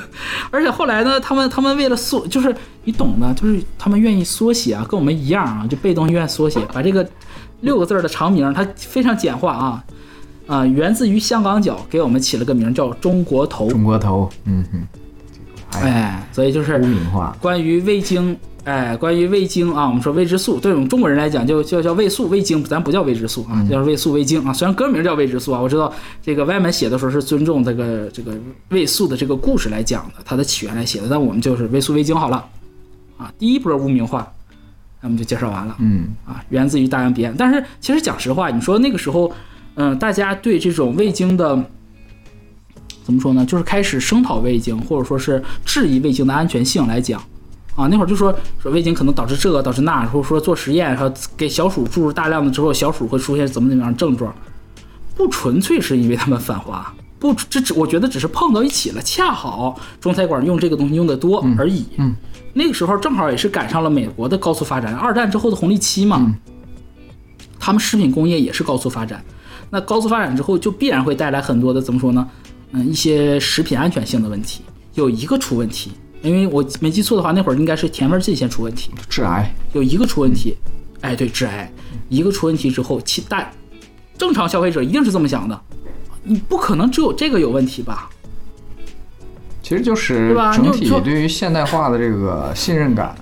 [0.51, 7.07] 而且后来呢，他们他们为了缩，就是你懂的，就是他们愿意缩写啊，跟我们一样啊，就被动愿意缩写，把这个
[7.61, 9.85] 六个字儿的长名，它非常简化啊，
[10.47, 24.53] 啊、源自于香港脚，给我们起了个名叫中国头，中国头，嗯哼，哎，哎，所以就是污名化，关于味精哎，关于味精啊，我们说味之素，对我们中国人来讲就叫叫味素、味精，咱不叫味之素啊，叫味素、味精啊。
[24.53, 25.93] 虽然歌名叫味之素啊，我知道
[26.23, 28.33] 这个外面写的时候是尊重这个这个
[28.71, 32.45] 味素的这个故事来讲的，它的起源来写的，但我们就是味素、味精好了
[33.17, 33.33] 啊。
[33.39, 34.33] 第一波污名化，
[35.01, 35.77] 那我们就介绍完了。
[35.79, 37.35] 嗯啊，源自于大洋彼岸。
[37.37, 39.31] 但是其实讲实话，你说那个时候，
[39.77, 41.57] 嗯、大家对这种味精的
[43.05, 43.47] 怎么说呢？
[43.47, 47.23] 就是开始声讨味精，或者说是质疑味精的安全性来讲。
[47.77, 54.35] 啊，那会儿就说说味精可能导致这个导致那，或者说做实验，然后给小鼠注入大量的之后，小鼠会出现怎么怎么样的症状，
[55.15, 61.85] 不纯粹是因为他们反华，不，这只我觉得只是碰到一起了，恰好中餐馆用这个东西用的多而已。
[61.99, 62.17] 嗯
[62.55, 66.35] 那个时候正好也是赶上了美国的高速发展，二战之后的红利期嘛，
[67.61, 69.23] 他们食品工业也是高速发展。
[69.71, 72.27] 那高速发展之后，就必然会带来很多的怎么说呢？
[72.73, 74.63] 嗯，一些食品安全性的问题。
[74.95, 75.93] 有一个出问题，
[76.23, 80.57] 因为我没记错的话，那会儿应该是甜味剂先出问题，致癌，有一个出问题，
[81.03, 81.71] 哎，对，致癌，
[82.09, 83.53] 一个出问题之后，其大
[84.17, 85.61] 正常消费者一定是这么想的，
[86.23, 88.09] 你不可能只有这个有问题吧？
[89.63, 93.15] 其实就是整体对于现代化的这个信任感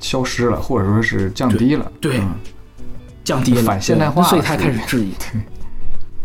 [0.00, 1.90] 消失了，或者说是降低了。
[2.00, 2.30] 对嗯
[3.24, 5.10] 降低了，反现代化所以他开始质疑。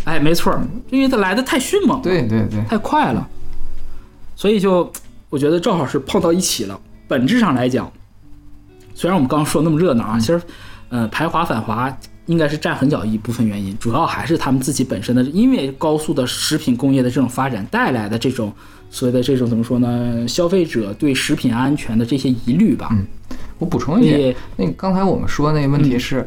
[0.03, 3.27] 哎，没错儿，因为它来的太迅猛了，对对对，太快了，
[4.35, 4.91] 所以就
[5.29, 6.79] 我觉得正好是碰到一起了。
[7.07, 7.91] 本质上来讲，
[8.95, 10.41] 虽然我们刚刚说那么热闹啊，其实，
[10.89, 11.95] 呃，排华反华
[12.25, 18.51] 应该是占很小一部分原因，主要还是他们自己本身的，因为高速的食品工业的这种发展带来的这种
[18.89, 20.27] 所谓的这种怎么说呢？
[20.27, 22.95] 消费者对食品安全的这些疑虑吧。
[23.59, 26.25] 我补充一点，那刚才我们说那个嗯问题是，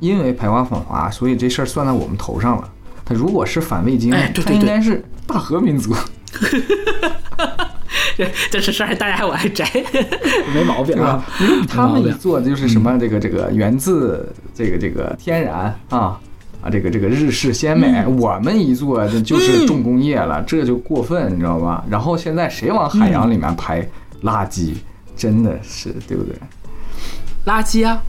[0.00, 2.68] 因为排华反华，所以这事儿算在我们头上了。
[3.04, 5.94] 他如果是反味精，他哎对对对应该是大和民族，
[8.16, 9.68] 这这是事儿，大家还往外摘，
[10.54, 11.24] 没毛病啊。？
[11.68, 16.18] 他们一做的就是什么这个这个源自这个这个天然啊
[16.60, 21.84] 啊这个这个日式鲜美，嗯我们一做这就是重工业了，这就过分，你知道吧？
[21.90, 23.86] 然后现在谁往海洋里面排
[24.22, 24.72] 垃圾，
[25.16, 26.34] 真的是对不对？
[27.44, 28.02] 垃圾啊，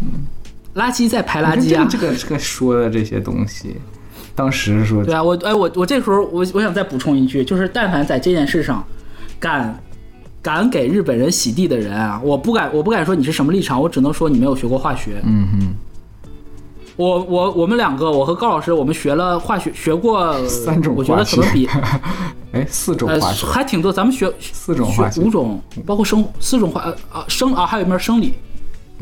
[0.76, 1.86] 垃圾在排垃圾啊。
[1.90, 3.76] 这个这个说的这些东西，
[4.36, 8.86] 当时说对啊，我哎我我这时候我我想再补充一句，就是但凡在这件事上
[9.40, 9.82] 敢
[10.42, 15.22] 敢给日本人洗地的人啊，我不敢我不敢说你是什么立场，我只能说你没有学过化学。
[15.24, 15.76] 嗯哼。
[16.98, 21.68] 我我我们两个，我和高老师，我们学了化学，学过 三种我觉得可能比
[22.54, 28.36] 哎，四种呃化学，还挺多，咱们学四种化学学五种，包括生四种化呃啊生啊还有一门生理，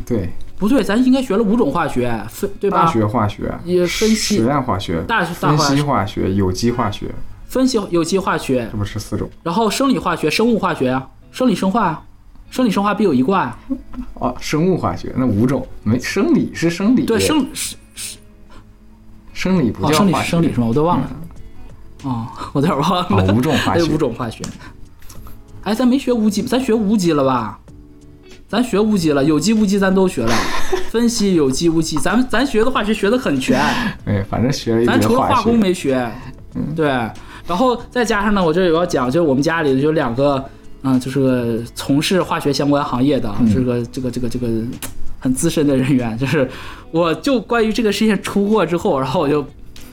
[0.08, 0.28] 对，
[0.64, 2.86] 不对，咱应该学了五种化学分对吧？
[2.86, 7.14] 大学化学、也分析实验化学、大大分析化学、有机化学，
[7.47, 12.03] 分析有机化学这，不是四种然后生理化学、生物化学啊，生理生化啊，
[12.49, 13.59] 生理生化必有一挂啊。
[14.16, 17.76] 哦，生物化学那五种，没生理是生理，对，生是
[19.34, 20.68] 生理不哦，生理生理是吗？
[20.68, 21.09] 我都忘了。
[22.03, 23.07] 哦，我有点忘了。
[23.09, 24.41] 哦五种化还五种化学。
[25.64, 27.59] 哎，咱没学无机，咱学无机了吧？
[28.54, 30.32] 咱学无机了，有机无机咱都学了，
[30.91, 33.60] 分析有机无机，咱们咱学的化学学的很全。
[34.06, 36.08] 哎，反正学了一咱除了化工，没学，
[36.76, 36.86] 对，
[37.47, 40.45] 然后再加上呢，我这有要讲，就是我们家里有两个，
[40.84, 43.51] 嗯，就是从事化学相关行业的，嗯。
[43.51, 44.47] 这个这个这个这个
[45.20, 46.47] 很资深的人员，就是
[46.91, 49.43] 我就关于这个事情出过之后，然后我就。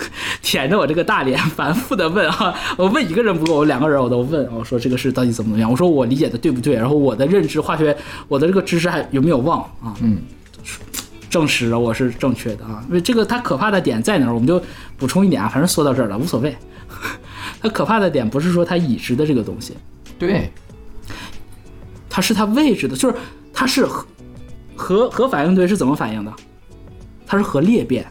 [0.42, 5.70] 舔着我这个大脸， 反复的问啊，我问一个人不够，我两个人我都问，我说这个事到底怎么怎么样？
[5.70, 6.74] 我说我理解的对不对？
[6.74, 7.96] 然后我的认知化学，
[8.28, 9.94] 我的这个知识还有没有忘啊？
[10.02, 10.18] 嗯，
[11.28, 12.82] 证实了我是正确的啊。
[12.88, 14.34] 因为这个它可怕的点在哪儿？
[14.34, 14.62] 我们就
[14.96, 16.56] 补充一点啊，反正说到这儿了，无所谓。
[17.62, 19.76] 它可怕的点不是说它已知的这个东西，
[20.18, 20.50] 对，
[22.08, 23.14] 它是它未知的，就是
[23.52, 24.06] 它是核
[24.74, 26.32] 核核反应堆是怎么反应的？
[27.26, 28.04] 它是核裂变，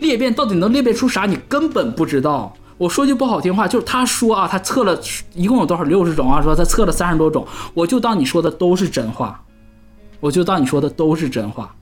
[0.00, 1.26] 裂变到底能裂变出啥？
[1.26, 2.54] 你根本不知道。
[2.78, 5.00] 我说句不好听话，就是他说啊，他测了
[5.34, 9.40] 一共有多少六十种啊，说他测了三十多种，我就当你说的都是真话，
[10.18, 11.74] 我就当你说的都是真话。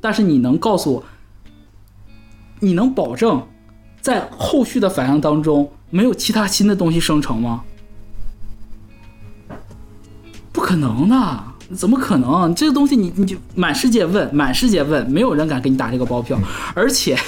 [0.00, 1.04] 但是你能告诉我，
[2.60, 3.42] 你能保证
[4.02, 7.64] 在后续的反应当中没有其他新的东西生成吗？
[10.52, 11.44] 不可能的，
[11.74, 12.54] 怎么可能？
[12.54, 16.38] 这个东西你你就满世界问，满世界问，没有人敢给你打这个包票。
[16.74, 17.18] 而且，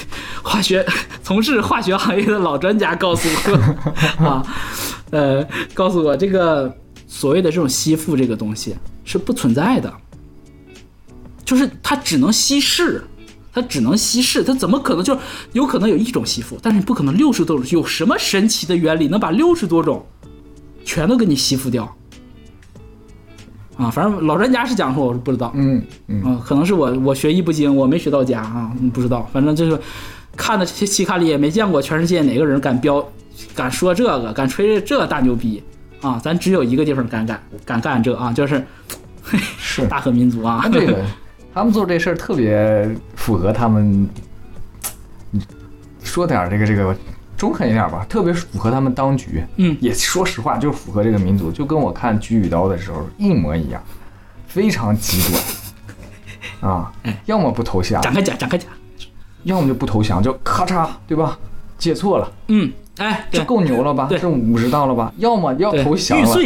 [0.43, 0.85] 化学
[1.23, 3.53] 从事化学行业的老专家告诉我
[4.23, 4.45] 啊，
[5.11, 6.73] 呃，告诉我这个
[7.07, 9.93] 所谓的这种吸附这个东西是不存在的，
[11.43, 13.03] 就是它只能稀释。
[13.51, 15.17] 它只能稀释，它怎么可能就
[15.53, 20.05] 有可能有一种吸附，但是你不可能六十多种，有什么神奇的原理能把六十多种
[20.85, 21.97] 全都给你吸附掉？
[23.79, 25.51] 啊，反正老专家是讲说，我是不知道。
[25.55, 29.27] 嗯嗯，啊，可能是我我学艺不精，我没学到家啊，嗯不知道。
[29.31, 29.79] 反正就是
[30.35, 33.03] 看的这些期刊里也没见过全世界哪个人敢标、
[33.55, 35.63] 敢说这个、敢吹这大牛逼
[36.01, 36.19] 啊！
[36.21, 38.61] 咱只有一个地方敢干敢干这啊，就是
[39.57, 40.59] 是 大和民族啊。
[40.61, 40.97] 他这个
[41.53, 44.09] 他们做这事儿特别符合他们，
[45.31, 45.41] 嗯
[46.03, 46.95] 说点儿这个这个
[47.39, 49.43] 中肯一点吧，特别符合他们当局。
[49.55, 53.81] 嗯也说实话，就是符合这个民族，就跟我看《菊与刀》的时候一模一样，
[54.45, 55.41] 非常极端
[56.71, 58.69] 啊哎，要么不投降，展开讲，展开讲。
[59.43, 61.39] 要么就不投降，就咔嚓，对吧？
[61.77, 64.07] 借错了，嗯，哎，对这够牛了吧？
[64.09, 65.13] 对这五十道了吧？
[65.15, 66.37] 要么要投降了，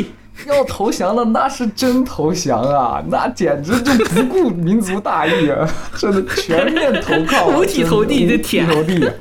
[0.46, 3.04] 要投降了，那是真投降啊！
[3.10, 5.68] 那简直就不顾民族大义啊！
[5.98, 9.12] 真的全面投靠啊，五体投地的这舔五体投地。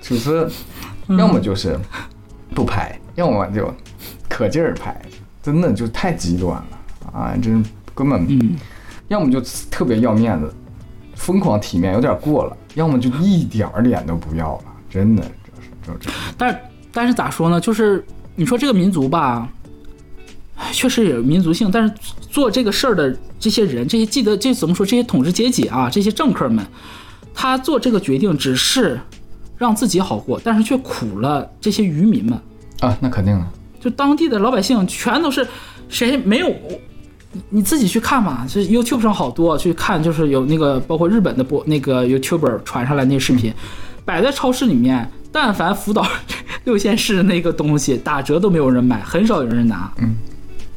[0.00, 0.48] 主持
[1.16, 1.78] 要么就是
[2.54, 3.72] 不拍，要么就
[4.28, 5.00] 可劲儿拍，
[5.42, 6.66] 真的就太极端了
[7.12, 7.34] 啊！
[7.42, 8.56] 真根本，嗯，
[9.08, 9.40] 要么就
[9.70, 10.52] 特别要面子，
[11.14, 16.10] 疯狂体面，有点过了；要么就一点儿脸都不要了，真的，这是这这。
[16.36, 16.58] 但是
[16.92, 17.60] 但是咋说呢？
[17.60, 18.04] 就是
[18.34, 19.48] 你说这个民族吧，
[20.56, 21.94] 唉确实有民族性，但是
[22.30, 24.84] 做这个事儿的这些人，这些记得这怎么说？
[24.84, 26.64] 这些统治阶级啊，这些政客们，
[27.32, 29.00] 他做这个决定只是
[29.58, 32.40] 让自己好过，但是却苦了这些渔民们。
[32.80, 33.46] 啊，那肯定的，
[33.80, 35.46] 就当地的老百姓全都是
[35.88, 36.48] 谁没有？
[37.32, 43.52] 你你自己去看嘛，就是 YouTube 上好多去看，就是有那个包括日本的播那个 YouTuber 传上来那视频，
[44.04, 46.06] 摆在超市里面，但凡福岛
[46.64, 49.92] 六县市的那个东西打折都没有人买，很少有人拿。
[49.98, 50.16] 嗯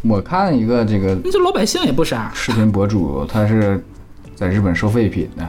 [0.03, 3.79] 我看一个这个那这老百姓也不傻，视频博主，他是
[4.33, 5.47] 在日本收废品的，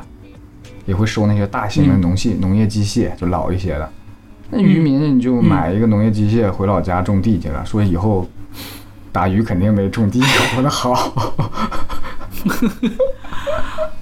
[0.86, 3.88] 也会收那些大型的农系、农业机械，就老一些的。
[4.50, 8.28] 那渔民你就买一个农业机械回老家种地去了，说以后
[9.10, 10.20] 打鱼肯定没种地
[10.54, 11.12] 活得好。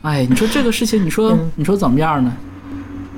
[0.02, 2.32] 哎，你说这个事情，你说你说怎么样呢？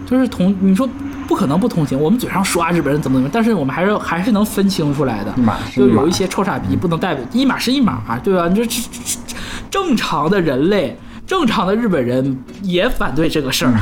[0.05, 0.87] 就是同你说
[1.27, 5.33] 不可能不同情，我们嘴上说啊日本人怎么怎么样，但是我们还是还是能分清出来的。
[5.39, 8.47] 一码是一码就有一些臭傻逼不能代表一码是一码，对吧？
[8.49, 9.37] 你说这这这
[9.71, 10.99] 正常的人类，
[11.33, 13.75] 正常的日本人也反对这个事儿。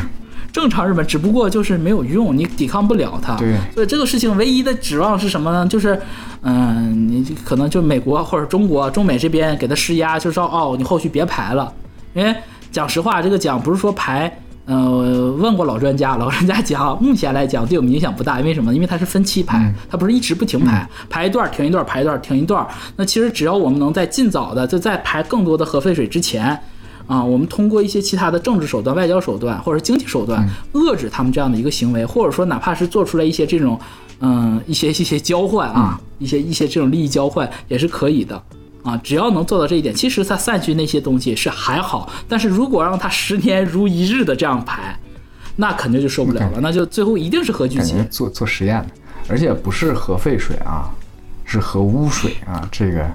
[0.52, 3.34] 正常日本只不过就是没有用，你抵抗不了它。
[3.34, 5.66] 对所以这个事情唯一的指望是什么呢？
[5.66, 6.00] 就是，
[6.42, 11.72] 嗯，你可能就美国或者中国、中美这边给他施压，就说哦，你后续别排了。
[12.14, 12.32] 因为
[12.70, 14.32] 讲实话，这个奖不是说排，
[14.66, 18.72] 呃，问过老专家，老专家讲，目前来讲对我们影响不大，因为什么？
[18.72, 22.64] 因为它是分期排，它不是一直不停排，排一段停一段，排一段停一段。
[22.94, 26.56] 那其实只要我们能在尽早的就在排更多的核废水之前。
[27.06, 33.78] 啊，我们通过一些其他的政治手段、外交手段或者经济手段遏制他们这样的一个行为，或者说哪怕是做出来一些这种，
[34.20, 38.40] 嗯，一些一些交换啊，一些一些这种利益交换也是可以的。
[38.82, 44.98] 啊，只要能做到这一点，其实他散去那些东西是还好，但是如果让他十年如一日的这样排，
[45.56, 47.94] 那肯定就受不了了，那就最后一定是核聚集。
[48.10, 48.88] 做做实验的，
[49.28, 50.88] 而且不是核废水啊，
[51.44, 53.06] 是核污水啊，这个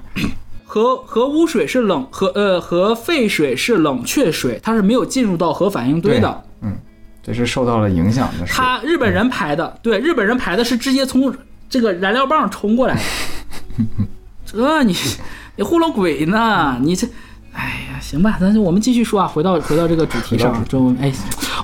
[0.76, 6.44] 核核污水是冷核呃核废水是冷却水，它是没有进入到核反应堆的。
[6.60, 6.76] 嗯，
[7.22, 8.54] 这是受到了影响的水。
[8.54, 11.34] 他日本人排的，对，日本人排的是直接从
[11.70, 13.00] 这个燃料棒冲过来的。
[14.44, 14.94] 这你
[15.56, 16.76] 你糊弄鬼呢？
[16.82, 17.06] 你这，
[17.54, 21.10] 哎呀，行吧，咱就我们继续说啊，回到回到这个主题上回到，就哎，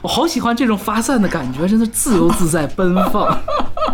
[0.00, 3.38] 我好喜欢这种发散的感觉，真的自由自在、奔放。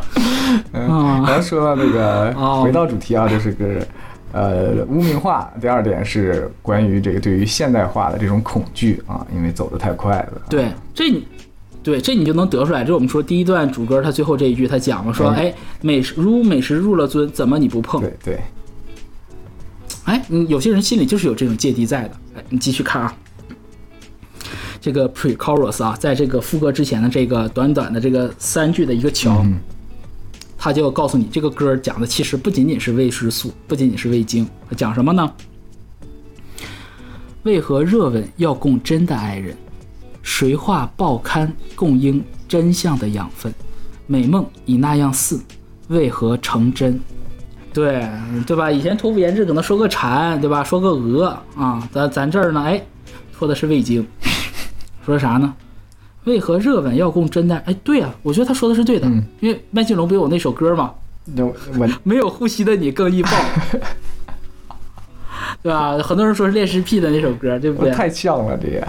[0.72, 3.84] 嗯， 咱说到这个，哦回到主题啊，就是个
[4.32, 5.52] 呃污名化。
[5.60, 10.42] 第二点是关于这个对于现代化的这种恐惧啊，因为走得太快了。
[10.48, 11.26] 对，这你。
[11.80, 12.84] 对，这你就能得出来。
[12.84, 18.00] 这我们说第一段主歌，他最后这一句，他讲了说，嗯哎，美食如美食入了尊，怎么你不碰？
[18.00, 18.40] 对对，
[20.04, 22.10] 哎，嗯，有些人心里就是有这种芥蒂在的。
[22.36, 23.16] 哎，你继续看啊，
[24.82, 29.58] 这个 pre-chorus 啊，在这个副歌之前的这个短短的这个三句的一个桥，嗯
[30.68, 34.46] 他就告诉你，这个歌讲的其实不仅仅是魏诗素，不仅仅是魏经，
[34.76, 35.32] 讲什么呢？
[37.44, 39.56] 为何热吻要供真的爱人？
[40.20, 43.50] 谁画报刊供应真相的养分？
[44.06, 45.40] 美梦已那样似，
[45.88, 47.00] 为何成真？
[47.72, 48.06] 对
[48.46, 48.70] 对吧？
[48.70, 50.62] 以前托付言志可能说个蝉，对吧？
[50.62, 52.84] 说个鹅啊，咱咱这儿呢，哎，
[53.38, 54.06] 说的是味精，
[55.06, 55.54] 说啥呢？
[56.28, 57.56] 为何热吻要供真的？
[57.66, 60.92] 哎，对啊，我觉得他说的是对的，嗯因为麦浚龙不有那首歌吗？
[62.04, 63.30] 没有呼吸的你更易爆，
[65.62, 65.98] 对吧？
[65.98, 67.90] 很多人说是恋尸癖的那首歌，对不对？
[67.92, 68.86] 太像了，这也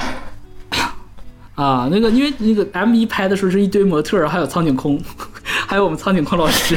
[1.55, 4.97] 啊，那个因为那个 MV 拍的时候是一堆模特，还有苍井空，
[5.67, 6.75] 还有我们苍井空老师。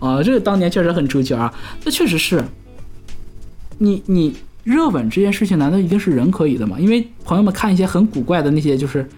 [0.00, 2.42] 啊，这个当年确实很出圈啊，这确实是。
[3.78, 4.34] 你你
[4.66, 6.76] 热吻这件事情，难道一定是人可以的吗？
[6.80, 9.08] 因为朋友们看一些很古怪的那些就是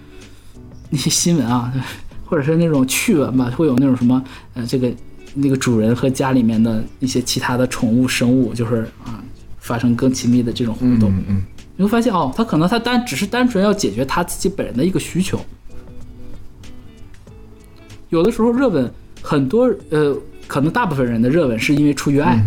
[0.90, 1.72] 那些新闻啊，
[2.26, 4.22] 或者是那种趣闻吧，会有那种什么
[4.52, 4.92] 呃，这个
[5.32, 9.24] 那个主人和家里面的一些其他的宠物生物，就是啊
[9.58, 11.10] 发生更亲密的这种互动。
[11.12, 11.42] 嗯嗯，
[11.76, 15.40] 你会发现哦，他可能他单只是单纯要解决他自己本人的一个需求。
[18.10, 18.90] 有的时候热吻，
[19.22, 20.14] 很多呃，
[20.46, 22.42] 可能大部分人的热吻是因为出于爱，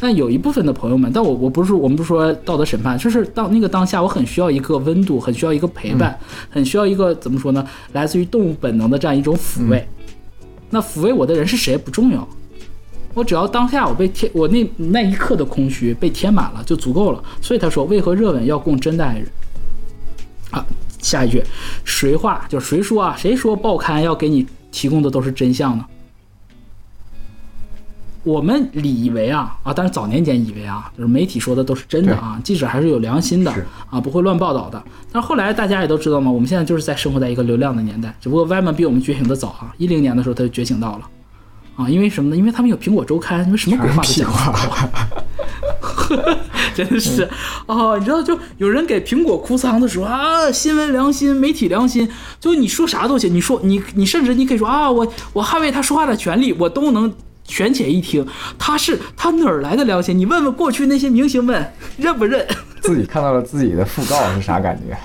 [0.00, 7.62] 但有一部分的朋友们，但我我不是我们不是说道德审判，就是当那个当下，我很需要一个温度，很需要一个陪伴，很需要一个怎么说呢？
[7.92, 9.86] 来自于动物本能的这样一种抚慰。
[10.70, 12.26] 那抚慰我的人是谁不重要，
[13.12, 17.22] 我只要当下我被填，我那那一刻的空虚被填满了就足够了。
[17.42, 19.26] 所以他说，为何热吻要供真的爱人？
[20.50, 20.64] 啊，
[20.98, 21.42] 下一句，
[21.84, 23.14] 谁话就是谁说啊？
[23.18, 25.84] 谁说报刊要给你提供的都是真相呢？
[28.22, 33.52] 我们理以为啊啊，但是早年间以为啊，就是媒体说的都是真的啊，记者还是有良心的
[33.88, 34.82] 啊，不会乱报道的。
[35.10, 41.08] 但是后来大家也都知道嘛，我们现在就是在生活在一个流量的年代，只不过 Y 们比我们觉醒的早啊，一零年的时候他就觉醒到了
[41.76, 42.36] 啊，因为什么呢？
[42.36, 44.30] 因为他们有苹果周刊，你们什么鬼话都屁讲。
[46.74, 47.28] 真的是
[47.66, 52.08] 哦，你知道，就有人给苹果哭丧的时候啊，新闻良心、媒体良心，
[52.38, 57.12] 就你说啥都行，你说你你甚至你可以说啊，我我捍卫他说话的权利，我都能
[57.50, 58.24] 权且一听。
[58.58, 60.16] 他是他哪儿来的良心？
[60.16, 62.46] 你问问过去那些明星们 认不认？
[62.80, 64.96] 自己看到了自己的讣告是啥感觉？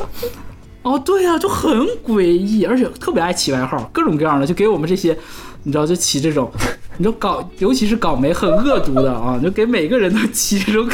[0.82, 1.70] 哦，对呀、就很
[2.06, 5.16] 诡异，而且特别爱起外号，各种各样的，就给我们这些，
[5.62, 6.50] 你知道，就起这种，
[6.96, 10.88] 你知道港，尤其是港媒很恶毒的啊，就给每个人都起这种。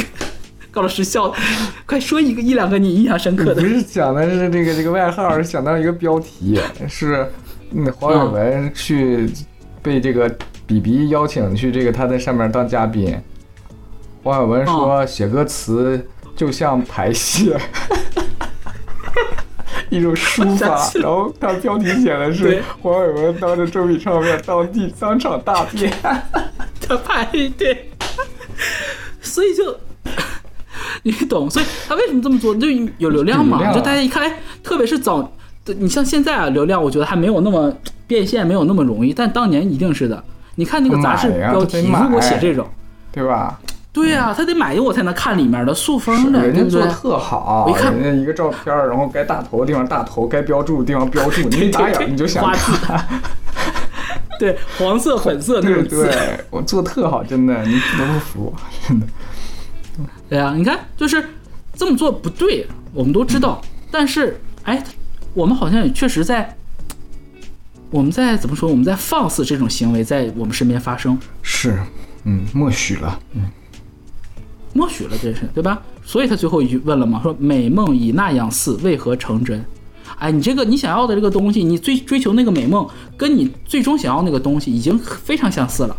[0.69, 1.33] 高老师笑，
[1.87, 3.67] 快说一个一两个你印象深刻的不。
[3.67, 7.27] 是讲的是这个这个外号，是想到一个标题，是
[7.71, 9.27] 嗯黄伟文去
[9.81, 10.29] 被这个
[10.67, 13.17] 比比邀请去这个他在上面当嘉宾。
[14.23, 16.05] 黄伟文说写歌词
[16.35, 17.57] 就像排泄，
[19.89, 20.91] 一种抒发。
[20.95, 25.91] 然后他标题写的是对黄伟文当着周笔畅面当地当场大便。
[26.87, 27.25] 他排
[27.57, 27.89] 对，
[29.21, 29.77] 所以就
[31.03, 32.53] 你懂，所以他为什么这么做？
[32.55, 35.31] 就有流量嘛，就大家一看，哎，特别是早，
[35.65, 37.73] 你像现在啊，流量我觉得还没有那么
[38.05, 40.21] 变现，没有那么容易，但当年一定是的。
[40.57, 42.67] 你看那个杂志标题，如果写这种，
[43.11, 43.57] 对吧？
[43.93, 46.93] 对呀、他得买的我才能看里面的塑封的，人家做对不对？
[46.93, 53.07] 特好，我一看人家一个照片儿，然后该大头的地方大头，该标注的地方标注， 你一打眼你就想花字看。
[54.39, 58.53] 对，黄色、粉色那对种字，对，我做特好，真的，你不得不服，
[58.87, 59.07] 真的。
[60.29, 61.23] 对啊，你看，就是
[61.73, 63.61] 这么做不对，我们都知道。
[63.89, 64.83] 但是，哎，
[65.33, 66.55] 我们好像也确实在，
[67.89, 68.69] 我们在怎么说？
[68.69, 71.79] 我们在放肆这种行为在我们身边发生，是，
[72.25, 73.43] 嗯，默许了，嗯，
[74.73, 75.81] 默许了，这是对吧？
[76.03, 79.65] 所以他最后一句问了嘛，说美梦以那样似，为何成真？
[80.19, 85.95] 哎，你这个你想要的这个东西，你追追求那个美梦，跟你最终想要那个东西已经非常相似了。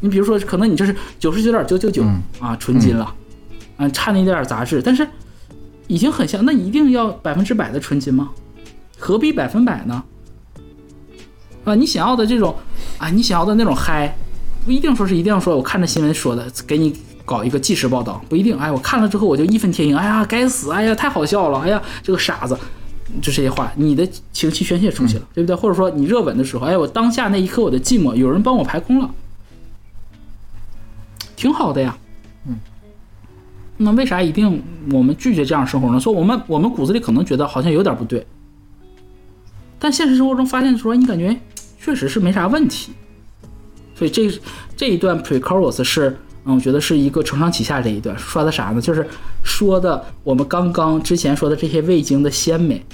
[0.00, 2.02] 你比如说，可能你这是九十九点九九九
[2.40, 3.14] 啊，纯金了，
[3.76, 5.06] 啊，差那一点点杂质，但是
[5.86, 6.44] 已经很像。
[6.44, 8.30] 那一定要百分之百的纯金吗？
[8.98, 10.02] 何必百分百呢？
[11.64, 12.54] 啊，你想要的这种
[12.98, 14.14] 啊，你想要的那种嗨，
[14.64, 16.94] 不一定说是一定要说，我看着新闻说的，给你
[17.24, 18.56] 搞一个即时报道，不一定。
[18.58, 22.58] 哎，我看了之后我就义愤填膺，哎呀，该死，哎呀，太好笑了，哎呀，这个傻子，
[23.20, 25.54] 就这些话，你的情绪宣泄出去了，对不对？
[25.54, 29.08] 或者说你热吻的时候，哎，我当下那一刻我的寂寞，有人帮我排空了，
[31.36, 31.96] 挺好的呀。
[32.46, 32.58] 嗯，
[33.76, 34.60] 那为啥一定
[34.90, 36.00] 我们拒绝这样生活呢？
[36.00, 38.26] 说我们我们骨子里可能觉得好像有点不对，
[39.78, 41.36] 但现实生活中发现的时候，你感觉
[41.82, 42.92] 确实是没啥问题。
[43.94, 44.40] 所以这
[44.76, 48.80] 这一段 pre-chorus 是，嗯，我觉得是一个承上启下这一段，说的啥呢？
[48.80, 49.06] 就是
[49.44, 52.84] 说的我们刚刚之前说的这些味精的鲜美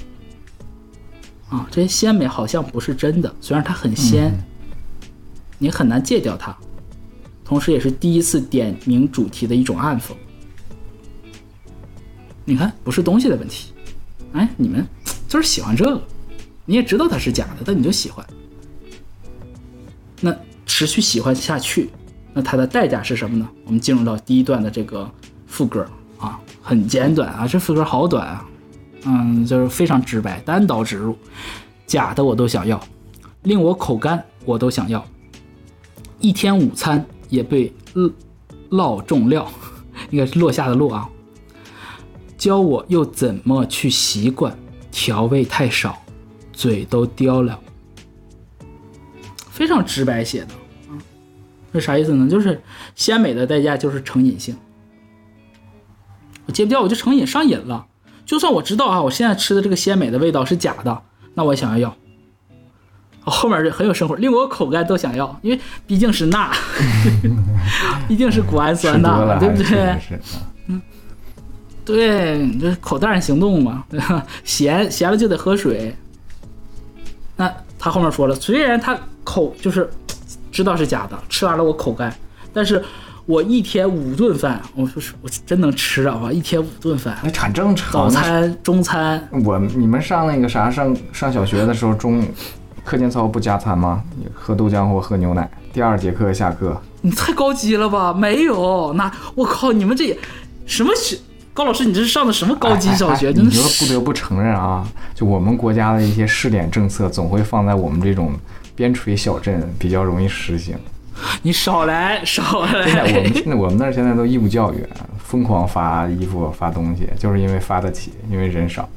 [1.49, 4.33] 啊，这些鲜美好像不是真的，虽然它很鲜，
[5.59, 6.55] 你很难戒掉它，
[7.45, 10.13] 同时也是第一次点明主题的一种暗讽。
[12.45, 13.73] 你看，不是东西的问题，
[14.33, 14.87] 哎，你们
[15.27, 16.03] 就是喜欢这个，
[16.67, 18.27] 你也知道它是假的，但你就喜欢。
[20.21, 20.35] 那
[20.67, 21.91] 持续喜欢下去，
[22.33, 23.49] 那它的代价是什么呢？
[23.65, 25.11] 我们进入到第一段的这个
[25.47, 25.87] 副歌
[26.19, 28.49] 啊，很简短啊，这副歌好短啊，
[29.05, 31.17] 嗯，就是非常直白，单刀直入，
[31.87, 32.81] 假的我都想要，
[33.43, 35.05] 令我口干我都想要，
[36.19, 37.73] 一天午餐也被
[38.71, 39.51] 落重料，
[40.11, 41.09] 应该是落下的落啊，
[42.37, 44.57] 教我又怎么去习惯？
[44.91, 45.97] 调味太少，
[46.53, 47.59] 嘴都刁了。
[49.59, 50.55] 非常直白写的，
[50.89, 50.95] 啊，
[51.73, 52.29] 这啥意思呢？
[52.31, 52.63] 就是
[52.95, 54.57] 鲜美的代价就是成瘾性，
[56.47, 57.85] 我戒不掉，我就成瘾上瘾了。
[58.25, 61.03] 就算我知道啊，我现在吃的这个鲜美的味道是假的，
[61.35, 61.97] 那我也想要要。
[63.25, 66.53] 后面很有生活，令我口干都想要，因为毕竟是钠，
[68.07, 69.99] 毕竟是谷氨酸钠，对不对？
[70.69, 70.81] 嗯，
[71.85, 74.25] 对，这口袋行动嘛， 对吧？
[74.45, 75.97] 咸咸了就得喝水。
[77.37, 78.99] 那他后面说了，虽然他
[79.29, 79.91] 口就是
[80.51, 82.15] 知道是假的，吃完了我口干，
[82.53, 82.83] 但是
[83.27, 86.31] 我一天五顿饭，我说是我真能吃啊！
[86.33, 87.93] 一天五顿饭，那很正常。
[87.93, 92.25] 早餐、中餐，我你们上那个啥上上小学的时候中。
[92.85, 94.03] 课间操不加餐吗？
[94.33, 95.47] 喝豆浆或喝牛奶。
[95.75, 98.15] 第二节课下课，你太高级了吧？
[98.15, 100.19] 没有，那我靠，你们这
[100.65, 101.19] 什么学？
[101.53, 103.31] 高老师，你这是上的什么高级小学？
[103.31, 108.33] 你就不得不承认啊，就我们国家的一些试点政策，总会放在我们这种
[108.79, 110.75] 边陲小镇比较容易实行。
[111.43, 113.03] 你少来， 少来！
[113.03, 114.87] 我们现在我们那儿现在都义务教育，
[115.19, 118.89] 疯狂发衣服发东西，就是因为发得起，因为人少。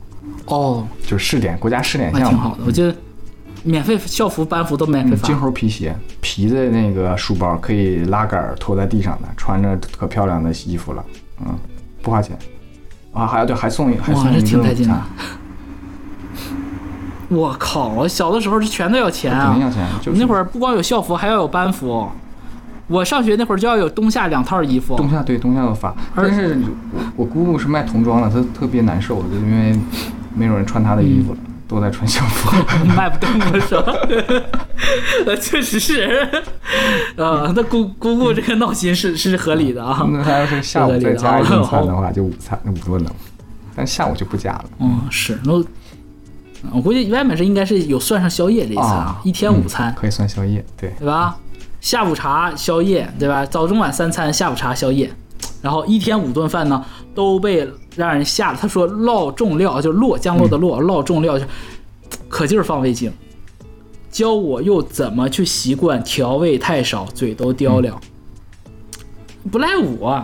[0.45, 2.95] 哦，就是试点国家试点项目，挺好的，我觉得。
[3.63, 5.27] 免费校服、班服都免费发。
[5.27, 11.05] 金猴皮鞋、皮的那个书包，可以拉杆拖在地上的，穿着可漂亮的衣服了。
[11.45, 11.55] 嗯，
[12.01, 12.35] 不花钱。
[13.13, 14.99] 啊，还对，还送一还送一个劲的。
[17.31, 17.87] 我靠！
[17.87, 19.45] 我小的时候是全都要钱啊！
[19.51, 19.87] 肯定要钱。
[20.01, 22.07] 就那会儿不光有校服，还要有班服。
[22.87, 24.95] 我上学那会儿就要有冬夏两套衣服。
[24.97, 26.59] 冬夏对冬夏要发，但是
[27.15, 29.79] 我姑姑是卖童装的，她特别难受，就因为
[30.35, 31.37] 没有人穿她的衣服了。
[31.69, 32.51] 都在穿校服，
[32.97, 33.93] 卖不动了是吧？
[35.25, 36.27] 呃，确实是，
[37.15, 40.05] 呃，那姑姑姑这个闹心是是合理的啊。
[40.11, 43.11] 那他要是下午再加一顿餐的话， 就午餐那五顿了，
[43.73, 44.65] 但下午就不加了。
[44.79, 45.63] 嗯，是，那
[46.71, 51.37] 我估计外面是应该是有算上宵夜这一餐，一天午餐可以算宵夜，对对吧？
[51.79, 53.45] 下午茶、宵夜，对吧？
[53.45, 55.11] 早中晚三餐，下午茶、宵夜，
[55.61, 56.85] 然后一天五顿饭呢
[57.15, 57.67] 都被。
[57.97, 58.57] 让人吓了。
[58.57, 61.45] 他说落重料就落降落的落，落重料就
[62.29, 63.11] 可劲儿放味精，
[64.09, 67.99] 教我又怎么去习惯调味太少，嘴都刁了。
[69.51, 70.23] 不赖我，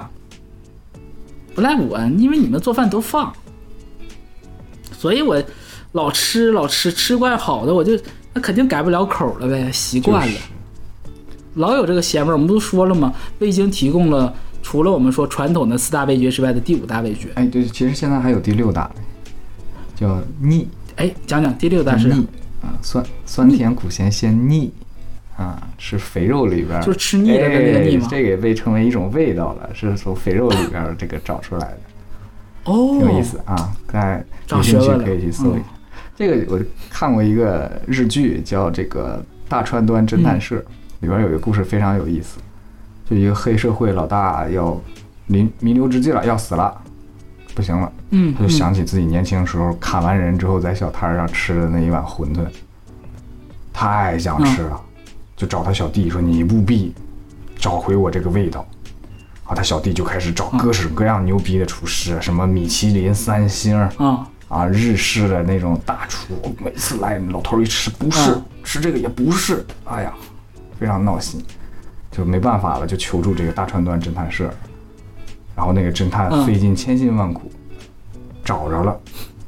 [1.54, 3.34] 不赖我，因为你们做饭都放，
[4.94, 5.44] 所以我
[5.94, 7.98] 老吃老吃吃惯好的，我就
[8.34, 10.40] 那肯定改不了口了呗，习惯了，
[11.56, 12.34] 老有这个咸味儿。
[12.34, 14.34] 我们都说了嘛，味精提供了。
[14.64, 18.92] 除了我们说传统的四大味觉之外的第五大味觉，哎，对，其实现在还有第六大，
[19.96, 20.68] 叫腻。
[20.98, 22.28] 哎，讲讲第六大是腻
[22.62, 24.70] 啊，酸酸甜苦咸鲜腻
[25.38, 28.08] 啊，是肥肉里边就是吃腻的那个腻吗？
[28.12, 31.80] 这个也被称为一种味道了，是从肥肉里边这个找出来的。
[32.66, 35.66] 哦，有意思啊，大家有兴趣可以去搜一下。
[36.18, 36.60] 这个我
[36.90, 40.56] 看过一个日剧，叫这个《大川端侦探社》，
[41.02, 42.40] 里边有一个故事非常有意思。
[43.08, 44.76] 就一个黑社会老大要
[45.28, 46.76] 临弥留之际了，要死了，
[47.54, 52.40] 不行了，嗯，他就想起自己年轻时候砍完人之后在小摊上吃的那一碗馄饨，
[53.72, 54.82] 太想吃了，
[55.36, 56.96] 就找他小弟说：“你务必
[57.56, 58.66] 找回我这个味道。”
[59.46, 70.14] 啊，他小弟就开始找各式各样牛逼的厨师，什么米其林三星，啊啊，日式的那种大厨，每次来老头一吃不是，吃这个也不是，哎呀，
[70.80, 71.44] 非常闹心。
[72.10, 74.50] 就没办法了，就求助这个大川端侦探社，
[75.56, 77.52] 然后那个侦探费尽千辛万苦，
[78.44, 79.00] 找着了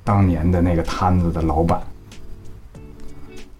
[0.03, 1.81] 当年的那个摊子的老板，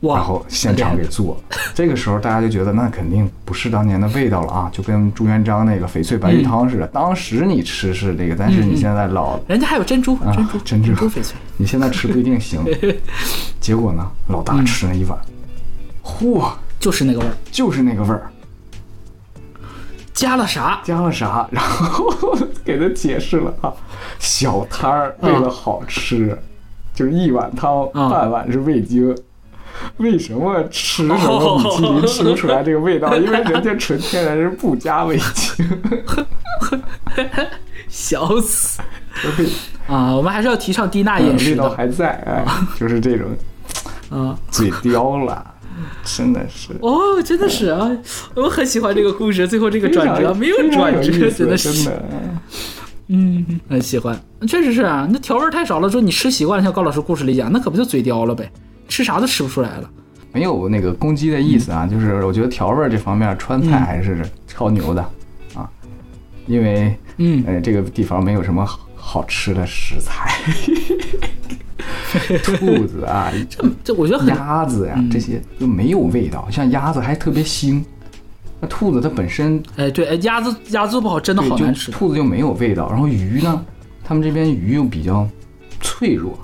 [0.02, 1.42] 然后现场给做。
[1.76, 6.88] 这个时候大家就觉得那肯定不是当年的味道了啊，就跟朱元璋那个翡翠白玉汤似的。
[6.88, 12.64] 当时你吃是这个，但是你现在老人家还有珍珠珍珠珍珠翡翠，你现在吃不一定行。
[13.60, 15.20] 结果呢，老大吃了一碗，
[16.04, 18.32] 嚯，就是那个味儿，就是那个味儿。
[20.14, 20.82] 加了啥？
[20.84, 21.48] 加了啥？
[21.52, 23.74] 然后给他解释了啊，
[24.18, 26.38] 小摊儿为了好吃，
[26.94, 29.16] 就是一碗汤半碗是味精。
[29.98, 31.16] 为什么吃什么
[31.58, 33.16] 米其林吃不出来这个味道？
[33.16, 35.66] 因为人家纯天然是不加味精。
[37.88, 38.82] 笑死！
[39.88, 41.52] 啊，我们还是要提倡低钠饮食嗯。
[41.52, 42.46] 味道还在，哎，
[42.80, 43.28] 就是这种，
[44.10, 45.46] 啊，嘴刁了。
[46.04, 47.90] 真的是哦，真的是啊，
[48.36, 51.90] 我很喜欢这个故事，最后这个转折没有转折，真的是，
[53.08, 58.52] 嗯，很喜欢，确实是啊，那调味太少了，说你吃习惯了，像高老师故事里讲，那可不就嘴刁了呗，
[58.90, 59.90] 吃啥都吃不出来了，
[60.34, 65.02] 没有那个攻击的意思啊，就是我觉得调味这方面川菜还是超牛的
[65.54, 65.70] 啊，
[66.48, 70.34] 因为嗯，呃，这个地方没有什么好吃的食材。
[72.44, 76.48] 兔子啊，这这我觉得鸭子呀，这些就没有味道。
[76.50, 77.84] 像鸭子还特别腥，
[78.60, 81.92] 那兔子它本身，哎对，鸭子鸭子不好，真的好难吃。
[81.92, 82.90] 兔子就没有味道。
[82.90, 83.64] 然后鱼呢，
[84.04, 85.28] 他们这边鱼又比较
[85.82, 86.38] 脆弱，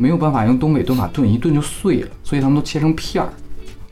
[0.00, 3.28] 没有办法用东北炖法炖，一炖就碎了，所以他们都切成片儿。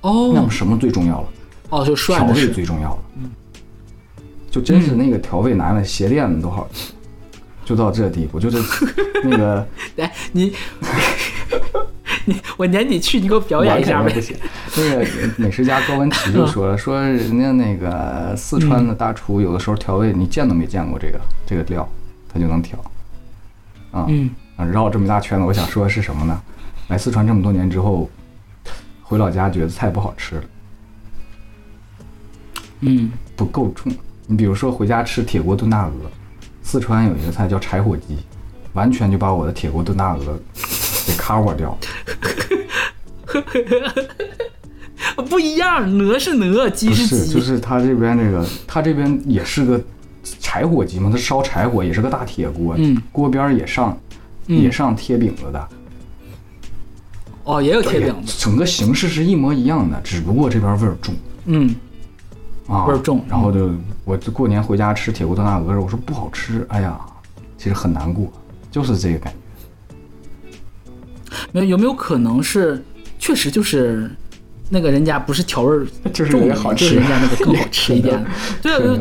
[0.01, 1.29] 哦那哦么什么最重要了？
[1.69, 2.49] 哦，就调味。
[2.49, 2.99] 最重要了。
[3.19, 3.31] 嗯
[4.51, 6.93] 就真是那个调味拿来鞋垫子都好吃，
[7.67, 8.59] 就到这地步，就是
[9.23, 10.55] 那个哎，你
[12.25, 14.19] 你我年底去，你给我表演一下呗不。
[14.19, 14.35] 行。
[14.75, 15.07] 那个
[15.37, 21.87] 美食家高文琪就 说了，说人家那个四川的大厨有的时候调味，你见都没见过这个这个料，
[22.33, 22.79] 他就能调。
[23.93, 26.39] 啊，嗯啊绕这么一大圈子，我想说的是什么呢？
[26.89, 28.11] 来四川这么多年之后，
[29.03, 30.43] 回老家觉得菜不好吃了，
[32.81, 33.91] 嗯，不够重。
[34.27, 35.93] 你比如说回家吃铁锅炖大鹅，
[36.63, 38.19] 四川有一个菜叫柴火鸡，
[38.75, 40.39] 完全就把我的铁锅炖大鹅
[41.07, 41.79] 给 cover 掉了。
[45.29, 47.33] 不一样，鹅是鹅，鸡不是，鸡。
[47.35, 49.81] 就是他这边这个，他这边也是个
[50.41, 54.08] 柴火鸡嘛，他烧柴火也是个大铁锅，嗯锅边也上、嗯
[54.49, 55.69] 也上贴饼子的，
[57.45, 58.35] 哦，也有贴饼子。
[58.39, 61.15] 整个形式是一模一样的，只不过这边味儿重
[61.47, 61.75] 嗯，
[62.67, 63.71] 啊，味儿重然后就
[64.05, 66.99] 我就过年回家吃铁锅炖大鹅的时候，我说不好吃，哎呀，
[67.57, 68.33] 其实很难过，
[68.71, 69.39] 就是这个感觉。
[71.53, 72.83] 没有有没有可能是，
[73.19, 74.11] 确实就是
[74.71, 78.25] 那个人家不是调味儿 就是重也好吃就是人家那个更好吃一点。
[78.63, 78.99] 对啊，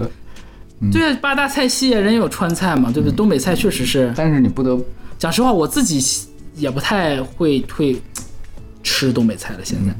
[0.92, 3.16] 对啊，八大菜系人有川菜嘛，对不对？
[3.16, 4.80] 东北菜确实是，但是你不得
[5.18, 8.02] 讲实话，我自己也不太会会
[8.84, 9.60] 吃东北菜了。
[9.64, 9.94] 现在，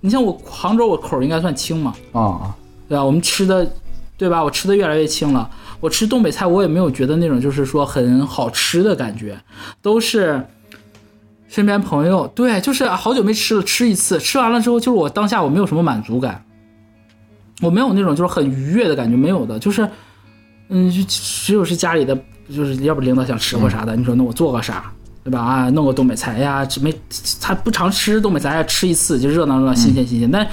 [0.00, 2.54] 你像我杭州，我口儿应该算轻嘛，啊，
[2.88, 3.04] 对吧？
[3.04, 3.70] 我们吃的，
[4.16, 4.42] 对吧？
[4.42, 5.50] 我吃的越来越轻了。
[5.80, 9.36] 我吃东北菜，我也没有觉得那种就是说很好吃的感觉，
[9.80, 10.46] 都是
[11.48, 16.44] 身边朋友，对，就是好久没吃了，吃一次，吃完了之后，就是我当下我没有什么满足感，
[17.62, 19.88] 我没有那种就是很愉悦的感觉，没有的，就是，
[20.68, 22.16] 嗯，就只有是家里的，
[22.48, 25.40] 就是要不领导想吃或啥的，你说那我做个啥，对吧？
[25.40, 26.94] 啊，弄个东北菜哎呀，这没
[27.40, 30.46] 他不常吃东北菜，哎吃一次就热闹热闹，新鲜新鲜，但。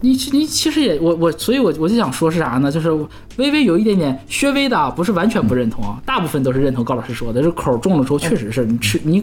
[0.00, 2.72] 你你其实也我我，所以我我就想说是啥呢？
[2.72, 2.90] 就是
[3.36, 9.22] 微微有一点点稍微的啊，不是完全不认同啊，大部分都是认同高老师说的，这口重了之后确实是你吃你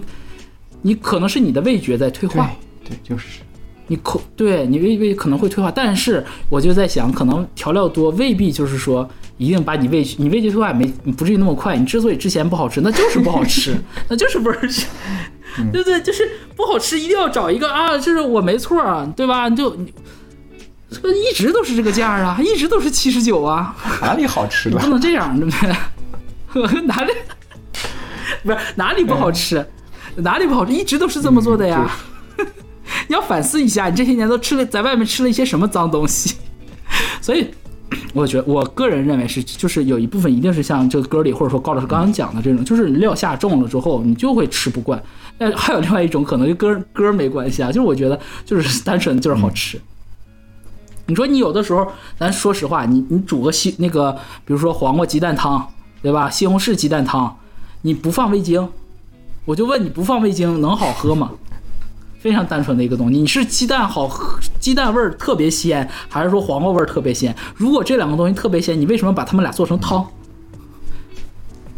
[0.82, 2.50] 你可能是你的味觉在退对化，
[2.86, 3.42] 对，就是
[3.88, 9.06] 你口对你味味可能会退化，但是我就在想，可能调料多未必就是说
[9.38, 10.86] 一定把你味你味觉退化没
[11.18, 11.78] 不至于那么快。
[11.78, 13.76] 你之所以之前不好吃，那就是不好吃，
[14.10, 14.86] 那就是不好吃，
[15.72, 16.02] 对不对？
[16.02, 19.50] 就是不好吃，一定要找一个啊，就是我没错啊，对吧？
[19.50, 19.94] 就你
[20.90, 24.88] 这个一直都是这个价啊，一直都是七十九啊，哪里好吃了不？
[24.88, 25.52] 能这样，对不
[26.72, 26.82] 对？
[26.88, 27.12] 哪里
[28.44, 29.64] 不是哪里不好吃？
[30.16, 30.72] 哪里不好吃？
[30.74, 31.90] 一直都是这么做的呀。
[33.08, 36.36] 你要反思一下，你这些年都吃了，在外面吃了一些什么脏东西？
[37.22, 37.50] 所以，
[38.14, 45.02] 我觉得我个人认为是，就是有一部分一定是像这个歌里或者说高老师刚刚讲的这种，就是料下重了之后，你就会吃不惯。
[45.38, 49.80] 但还有另外一种可能，跟歌歌没关系啊，就是我觉得就是 单纯就是好吃。
[51.06, 51.88] 你说你有的时候，
[52.20, 54.12] 咱说实话，你你煮个西那个，
[54.44, 55.66] 比如说黄瓜鸡蛋汤，
[56.02, 56.30] 对吧？
[56.30, 57.34] 西红柿鸡蛋汤，
[57.84, 58.68] 你不放味精，
[59.46, 61.32] 我就问你不放味精能好喝吗？
[62.28, 64.10] 非常单纯的一个东西，你是鸡蛋好，
[64.60, 67.34] 鸡蛋味儿特别鲜，还是说黄瓜味儿特别鲜？
[67.56, 70.06] 如果这两个东西特别鲜，你为什么把它们俩做成汤？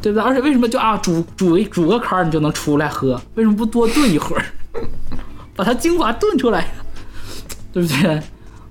[0.01, 0.23] 对不对？
[0.23, 3.21] 而且为什么就啊煮煮煮个坎儿你就能出来喝？
[3.35, 4.43] 为什么不多炖一会儿，
[5.55, 6.65] 把它精华炖出来？
[7.71, 8.19] 对不对？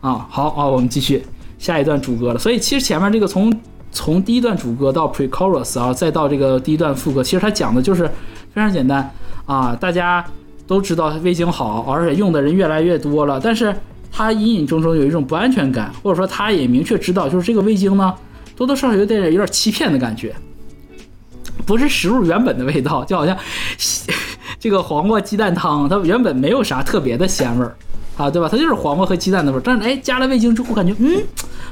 [0.01, 1.24] 啊，好啊，我们继续
[1.61, 2.41] 下一段主歌了。
[2.41, 3.57] 所以其实前面这个从
[3.93, 8.05] 从第一段主歌到 pre-chorus 啊，再到这个第一段副歌，其实它讲的就是
[8.53, 9.09] 非常简单
[9.47, 10.24] 啊，大家
[10.69, 13.75] 都知道味精好，而且用的人越来越多了，但是
[14.12, 18.14] 他隐隐中中有一种不安全感，或者说他也明确知道，就是这个味精呢，
[18.55, 20.33] 多多少少有点有点欺骗的感觉。
[21.66, 23.37] 不是食物原本的味道，就好像
[24.61, 27.75] 这个黄瓜鸡蛋汤，它原本没有啥特别的鲜味儿
[28.16, 28.49] 啊，对吧？
[28.51, 31.23] 它就是黄瓜和鸡蛋的味儿，但是哎，加了味精之后，感觉嗯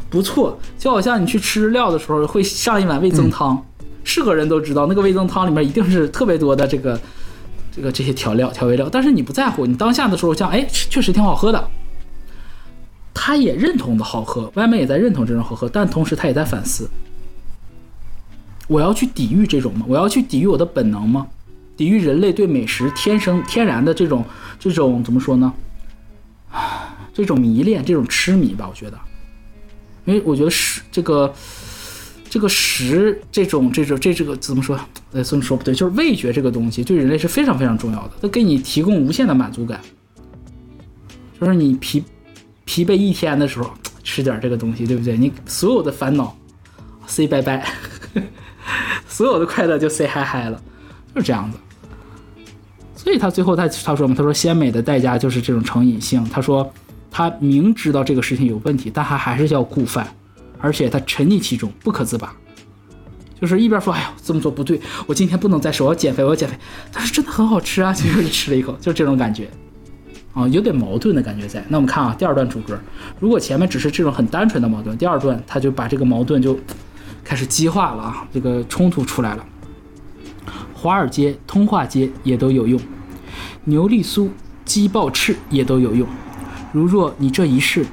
[0.08, 3.62] 不错，就好像你去吃日料的时候会上一碗味增汤，
[4.04, 6.98] 是个人都知道那个味增汤里面一定是特别多的这个
[7.76, 11.68] 这个这些调料调味料，但是你不在乎，你当下的时候像哎确实挺好喝的，
[13.12, 16.88] 他也认同的好喝，外面也在认同这种好喝，但同时他也在反思。
[18.66, 19.84] 我要去抵御这种吗？
[19.86, 21.26] 我要去抵御我的本能吗？
[21.76, 24.24] 抵御人类对美食天生天然的这种
[24.58, 25.52] 这种怎么说呢？
[27.12, 28.98] 这种迷恋，这种痴迷吧，我觉得，
[30.06, 31.34] 因为我觉得是这个
[32.36, 34.78] 这个食这种这种这这个怎么说？
[35.12, 39.80] 呃，这么说不对，就是味觉这个东西对人类是非常非常重要的，它给你提供无限的满足感。
[41.40, 42.04] 就是你疲
[42.66, 43.70] 疲惫一天的时候，
[44.04, 45.16] 吃点这个东西，对不对？
[45.16, 46.36] 你所有的烦恼
[47.06, 47.66] say 拜拜。
[49.08, 50.60] 所有的快乐就 say 嗨嗨了，
[51.14, 51.56] 就是这样子。
[52.96, 56.22] 所以他最后他他说嘛，他说鲜美的代价就是这种成瘾性。
[56.28, 56.70] 他说
[57.10, 60.06] 他明知道这个事情有问题，但他还是要顾饭，
[60.66, 62.34] 而且他沉溺其中不可自拔。
[63.40, 66.56] 就是一边说哎呦这么做不对，我今天不能再瘦，我要减肥，我要减肥。
[66.90, 69.48] 但是真的很好吃啊，结果就吃了一口，就这种感觉。
[70.34, 71.64] 啊，有点矛盾的感觉在。
[71.68, 72.76] 那我们看啊，第二段主歌，
[73.20, 76.58] 如果前面只是这种很单纯的矛盾，第二段他就把这个矛盾就
[77.22, 79.46] 开始激化了啊，这个冲突出来了。
[80.74, 82.80] 华尔街、通化街也都有用，
[83.64, 84.30] 牛丽苏、
[84.64, 86.08] 鸡爆翅也都有用。
[86.72, 87.84] 如若你这一世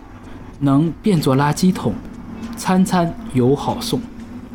[0.59, 1.93] 能变作垃圾桶，
[2.55, 3.99] 餐餐有好送。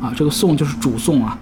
[0.01, 1.37] 啊，这个送就是主送啊，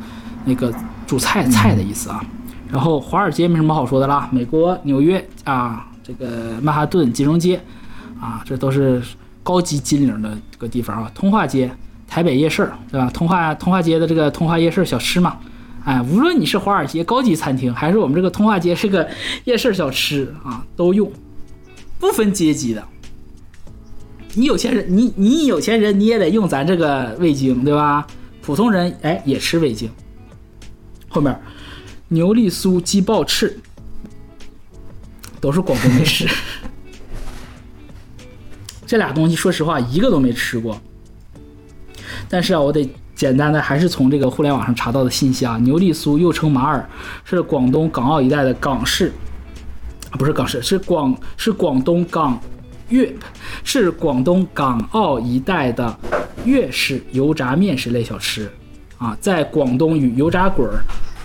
[0.45, 0.73] 那个
[1.05, 2.25] 主菜菜的意思啊。
[2.71, 7.61] 然后华尔街没什么好说的啦，美国纽约啊，这个曼哈顿金融街
[8.19, 8.99] 啊，这都是
[9.43, 11.11] 高级金领的这个地方啊。
[11.13, 11.71] 通化街、
[12.07, 13.07] 台北夜市，对吧？
[13.13, 15.37] 通化通化街的这个通化夜市小吃嘛，
[15.85, 19.07] 哎，无论你是华尔街高级餐厅，还是我们这个通化街是个
[19.43, 21.11] 夜市小吃啊，都用，
[21.99, 22.83] 不分阶级的。
[24.37, 28.05] 你有钱人，你你有钱人，你也得用咱这个味精，对吧？
[28.39, 29.89] 普通人哎也吃味精。
[31.09, 31.35] 后面
[32.07, 33.59] 牛丽酥、鸡爆翅
[35.41, 36.29] 都是广东美食。
[38.85, 40.79] 这俩东西说实话一个都没吃过。
[42.29, 45.57] 但是啊，我得简单的还是从这个互联网上查到的信息啊。
[45.57, 46.87] 牛丽酥又称马耳，
[47.25, 49.11] 是广东港澳一带的港式，
[50.11, 52.39] 不是港式，是广是广东港
[52.89, 53.13] 粤，
[53.63, 55.97] 是广东港澳一带的。
[56.45, 58.49] 粤式油炸面食类小吃，
[58.97, 60.81] 啊，在广东与油炸滚儿、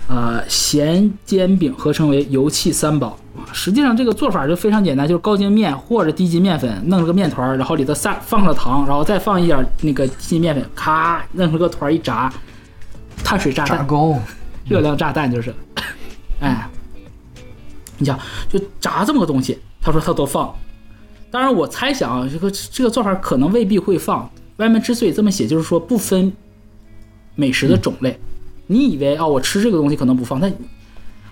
[0.08, 3.16] 呃咸煎饼合称为油气三宝。
[3.52, 12.32] 实际上这个做法就非常简单，就是高筋面或者低筋面粉弄了个面团，然后里头撒放了糖，然后再放一点那个低筋面粉，咔弄成个团一炸，
[13.22, 13.86] 碳水炸弹，
[14.66, 15.54] 热量炸弹就是。
[16.40, 16.68] 哎，
[17.98, 20.52] 你想就炸这么个东西，他说他都放。
[21.32, 24.30] 当然我猜想啊，这个这个做法可能未必会放。
[24.58, 26.30] 外面之所以这么写，就是说不分
[27.34, 28.20] 美食的种类。
[28.66, 30.52] 你以为啊，我吃这个东西可能不放，但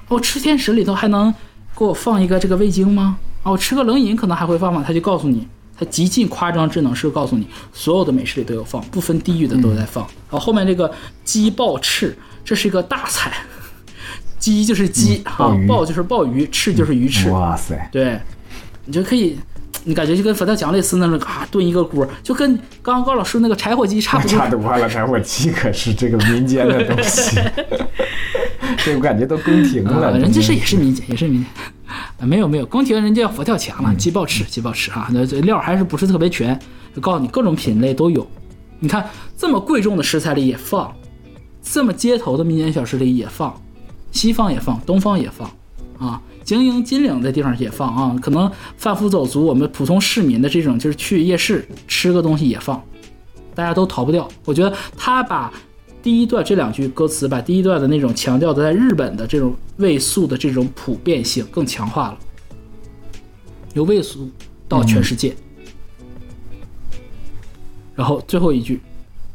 [0.09, 1.33] 我吃甜食里头还能
[1.77, 3.19] 给我放一个这个味精吗？
[3.43, 4.83] 啊，我吃个冷饮可能还会放吗？
[4.85, 5.47] 他就告诉你，
[5.79, 10.03] 他极尽夸张智能是告诉你，所有的美食里都有放，不分地域的都在放。
[10.31, 10.91] 然后后面这个
[11.25, 13.33] 鸡爆翅，这是一个大菜，
[14.39, 17.31] 鸡就是鸡哈，鲍就是鲍鱼，翅就是鱼翅。
[17.31, 18.19] 哇塞，对，
[18.87, 19.39] 你就可以。
[19.91, 24.31] 你感觉就跟佛跳墙类似，那种啊炖一个锅，就跟刚刚高老师那个柴火鸡差不多。
[24.39, 27.41] 差多了，柴火鸡可是这个民间的东西，
[28.85, 30.17] 这我感觉都宫廷了。
[30.17, 32.29] 人家是也是民间，也是民间。
[32.29, 36.57] 没有没有，宫廷人家佛跳墙了，鸡爆翅，鸡爆翅啊，那这料还是不是特别全？
[36.95, 38.25] 就告诉你各种品类都有。
[38.79, 39.05] 你看
[39.37, 40.95] 这么贵重的食材里也放，
[41.61, 43.61] 这么街头的民间小吃里也放，
[44.13, 45.51] 西方也放，东方也放，
[46.01, 46.21] 啊。
[46.43, 52.83] 精英金领的地方也放啊，可能贩夫走卒，我们普通市民的这种就是去夜市吃个东西也放，
[53.55, 54.29] 大家都逃不掉。
[54.45, 55.53] 我觉得他把
[56.03, 62.19] 第一段这两句歌词，把第一段的那种强调的在日本的这种味素的这种普遍性更强化了，
[63.75, 64.29] 由味素
[64.67, 65.37] 到全世界。
[67.95, 68.81] 然后最后一句。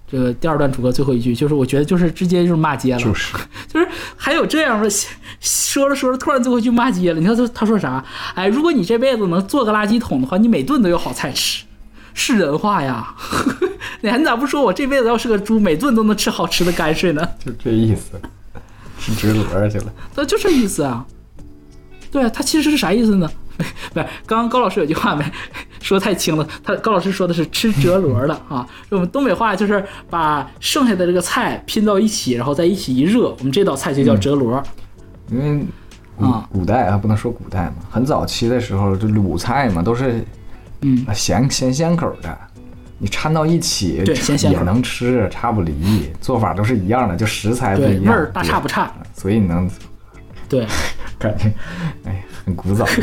[0.09, 3.33] 这个第二段主歌最后一句，就是我觉得就是直接就是骂街了，就是
[3.67, 4.89] 就是还有这样的，
[5.41, 7.19] 说着说着突然最后一句骂街了。
[7.19, 8.03] 你看他他说啥？
[8.35, 11.63] 哎，如果你这辈子能做个垃圾桶的话，你每顿都有好菜吃，
[12.13, 13.15] 是人话呀？
[14.01, 17.27] 你你咋不说我这辈子要是个猪，每顿都能吃好吃的泔水呢？
[17.43, 18.19] 就这意思，
[18.99, 19.93] 吃直轮去了。
[20.15, 21.05] 那就这意思啊？
[22.11, 23.29] 对啊，他其实是啥意思呢？
[23.93, 25.23] 不是，刚刚高老师有句话没
[25.81, 26.47] 说太清了。
[26.63, 34.61] 他高老师说的是吃折箩的啊， 我们东北话就是把剩下的这个菜拼到一起，然后在一起一热，我们这道菜就叫折箩。
[35.29, 35.65] 因为
[36.19, 40.23] 啊，古代啊不能说古代嘛，很早期的时候，这鲁菜嘛都是
[40.81, 41.05] 嗯。
[41.13, 42.37] 咸咸鲜口的，
[42.97, 49.69] 你掺到一起对咸咸也能吃，差不离，做法都是一样的，就食材不一样，味儿大差不差，所以你能
[50.47, 50.65] 对。
[51.17, 51.51] 感觉
[52.03, 52.85] 哎很古早。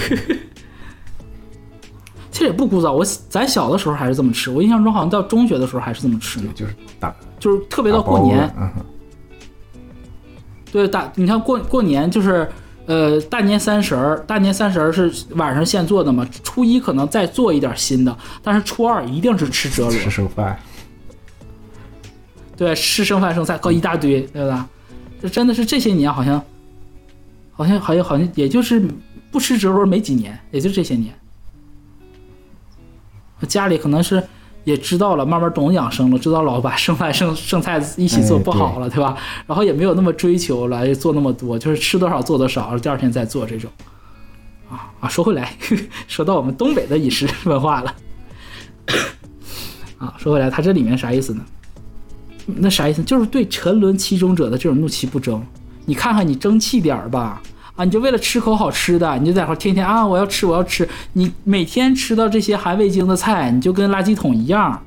[2.31, 4.51] 其实也不枯燥，我咱小的时候还是这么吃。
[4.51, 8.51] 我印象中好像到中学的时候还是这么吃的，就是大，就是特别到过年，
[10.73, 12.49] 对大，你看过过年就是，
[12.87, 20.59] 呃，大年三十儿，大年三十儿是晚上现做的嘛，初一可能再做一点新的，但是初二一定是吃折轮，吃剩饭，
[22.57, 24.67] 对，吃剩饭剩菜搞一大堆，对吧？
[25.21, 26.43] 这真的是这些年好像，
[27.53, 28.83] 好像好像好像也就是
[29.33, 31.13] 不吃折轮没几年，也就这些年。
[33.49, 34.23] 家里可能是
[34.63, 39.17] 也知道了，慢慢懂养生了，知道老把剩饭剩剩菜一起做不好了，对吧？
[39.47, 43.69] 然后也没有那么追求来，做那么多，就是吃多少做多少，第二天再做这种。
[44.71, 45.57] 啊啊，说回来，
[46.07, 47.95] 说到我们东北的饮食 文化了。
[49.99, 51.45] 啊，说回来，他这里面啥意思呢？
[52.47, 53.03] 那啥意思？
[53.03, 55.45] 就是对沉沦其中者的这种怒其不争。
[55.85, 57.43] 你看看，你争气点儿吧。
[57.75, 60.87] 啊，你就为了吃口好吃的，你就在那天天啊，我要吃，我要吃。
[61.15, 64.83] 你每天吃到这些含味精的菜，你就跟垃圾桶一样。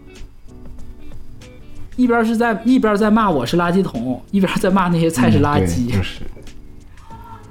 [1.96, 6.22] 一边是在一边在骂我是垃圾桶，一边在骂那些菜是垃圾，就是，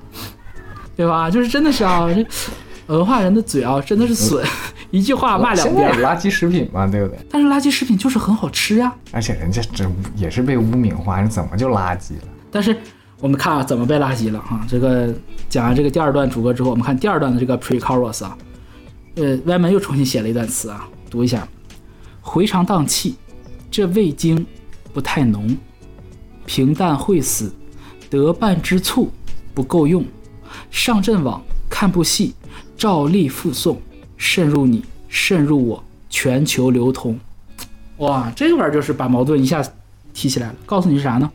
[0.95, 1.29] 对吧？
[1.29, 4.47] 就是真的是啊，这文化人的嘴啊，真的是损，
[4.93, 5.91] 一句话骂两遍。
[5.95, 7.19] 垃圾食品嘛，对不对？
[7.29, 8.95] 但是垃圾食品就是很好吃啊。
[9.11, 12.29] 而且人家这也是被污名化，你怎么就垃圾了？
[12.53, 12.77] 但是。
[13.21, 14.67] 我们看啊，怎么被垃圾了哈？
[14.69, 15.15] 这个
[15.49, 18.37] 讲完这个第二段主歌之后，我们看第二段的这个 pre-chorus 啊，
[19.15, 21.49] 呃，歪门又重新写了一段词啊，读一下：
[22.21, 23.15] 回肠荡气，
[23.71, 24.45] 这味精
[24.93, 25.57] 不太浓，
[26.45, 27.51] 平淡会死，
[28.11, 29.11] 得半支醋
[29.55, 30.05] 不够用，
[30.71, 31.41] 上阵网
[31.71, 32.35] 看部戏，
[32.77, 33.81] 照例附送，
[34.19, 37.19] 渗入你，渗入我，全球流通。
[37.99, 39.65] 哇，这个玩意就是把矛盾一下
[40.13, 41.31] 提起来了，告诉你是啥呢？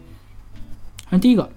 [1.09, 1.49] 看第一个。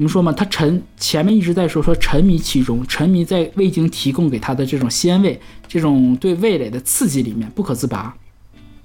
[0.00, 5.38] 我们说嘛，他沉前面一直在说说沉迷其中，沉迷在味精提供给他的这种鲜味，
[5.68, 8.16] 这种对味蕾的刺激里面不可自拔。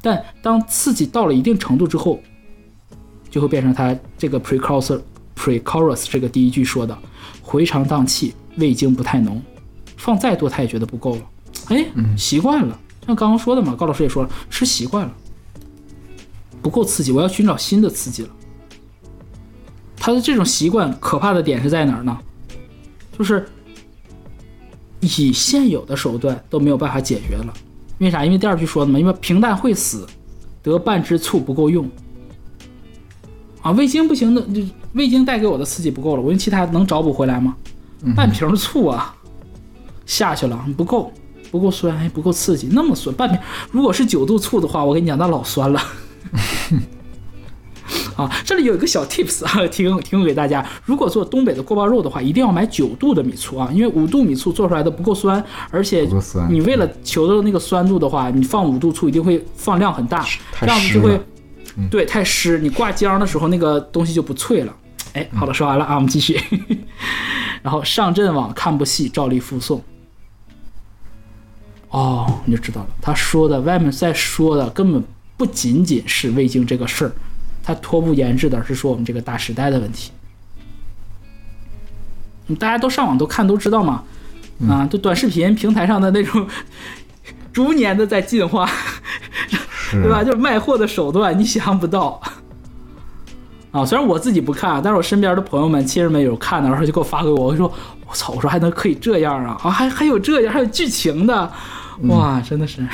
[0.01, 2.20] 但当刺激到了一定程度之后，
[3.30, 4.99] 就会变成他这个 precursor
[5.38, 6.97] pre-chorus 这个第一句说的
[7.41, 9.41] 回肠荡气，味精不太浓，
[9.95, 11.22] 放再多他也觉得不够了。
[11.70, 11.86] 哎，
[12.18, 15.13] 习惯了，像刚刚说的嘛，高老师也说了，吃习惯了，
[16.61, 18.30] 不够刺激，我要寻找新的刺激了。
[20.06, 22.16] 他的这种习惯可怕的点是在哪儿呢？
[23.18, 23.43] 就是
[24.99, 27.51] 以现有的手段都没有办法解决了。
[27.97, 28.24] 为啥？
[28.24, 30.06] 因为第二句说的嘛，因为平淡会死，
[30.62, 31.89] 得半支醋不够用。
[33.64, 34.45] 啊，味精不行的，
[34.93, 37.56] 味精带给我的刺激不够了，我用其他能找补回来吗？
[38.16, 39.16] 半瓶醋啊，
[40.06, 41.12] 下去了不够，
[41.49, 43.39] 不够酸，还不够刺激，那么酸，半瓶。
[43.72, 45.82] 如果是九度醋的话，我跟你讲，那老酸了。
[48.16, 50.66] 啊，这里有一个小 tips 啊，提供提供给大家。
[50.86, 56.07] 如果做东北的锅包肉的话，一定要买九度的米醋啊，因为五度米醋做出来的不够酸，而且
[56.49, 60.26] 你为了求的那个酸度的话，你放五度醋一定会放量很大，
[60.61, 61.20] 这样子就会，
[61.91, 64.74] 对，太湿，你挂浆的时候那个东西就不脆了。
[65.13, 66.39] 哎，好了，说完了啊，我们继续。
[67.61, 69.84] 然后上阵网看部戏，照例附送。
[71.89, 75.03] 哦，你就知道了，他说的外面在说的根本
[75.36, 77.11] 不仅仅是味精这个事儿。
[77.66, 80.11] 他托不言志的是说我们这个大时代的问题，
[82.59, 84.03] 大家都上网都看都知道嘛，
[84.70, 86.47] 啊，就短视频平台上的那种，
[87.51, 88.70] 逐年的在进化，
[89.91, 90.24] 对吧？
[90.24, 92.22] 就是卖货的手段，你想象不到。
[93.72, 97.70] 啊，虽然我自己不看，但是我身边的朋友们、亲人们有看的，然后就给我发给我，我说
[98.07, 99.59] 我操，我说还能可以这样啊？
[99.63, 101.51] 啊，还还有这样，还有剧情的，
[102.03, 102.88] 哇，真的是。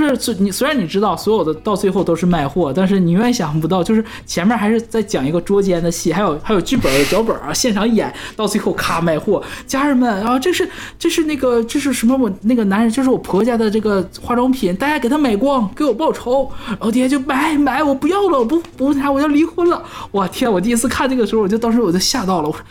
[0.00, 12.16] 就是你虽然你知道所有的到最后都是卖货，但是你永远想不到，就是前面还是在讲一个捉奸的戏，还有还有剧本脚本啊，现场演到最后咔卖货，家人们啊，这是这是那个这是什么？
[12.16, 16.50] 我那个男人就是我婆家的这个化妆品，大家给他买光，给我报仇。
[16.68, 19.82] 然后底下就买买，我不要了，我不不那啥，我要离婚了。
[20.10, 22.62] 我天，我第一次看这个时候，我就当时我就吓到了，我说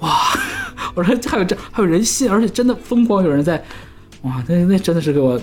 [0.00, 0.10] 哇，
[0.94, 3.62] 我说还有这还有人信，而且真的疯狂有人在，
[4.22, 5.40] 哇，那那真的是给我。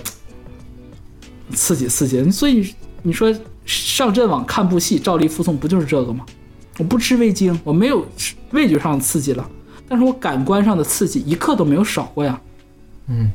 [1.54, 3.34] 刺激刺激，所以你说
[3.64, 6.24] 上阵网看部戏，照例附送，不就是这个吗？
[6.78, 8.06] 我不吃味精，我没有
[8.52, 9.50] 味觉上的刺激了，
[9.88, 12.40] 但是我感官上的刺激一刻都没有少过呀。
[13.08, 13.30] 嗯，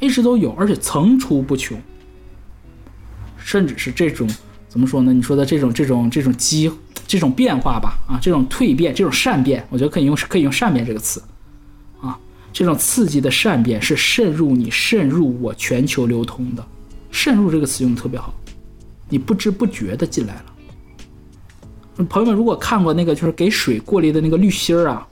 [0.00, 1.80] 一直都有，而且层出不穷，
[3.36, 4.28] 甚至是这种
[4.68, 5.12] 怎么说呢？
[5.12, 6.70] 你说的这种这种这种机
[7.06, 11.22] 这种变化吧，啊，这种蜕变，这种善变，我觉得可以用可以用善变这个词。
[12.54, 16.64] 这种刺激的善变是渗入你、渗入我、全球流通的。
[17.10, 18.32] 渗入这个词用的特别好，
[19.08, 22.04] 你不知不觉的进来了。
[22.04, 25.06] 朋友们，如果看过那个就是给水过滤的那个滤芯儿啊，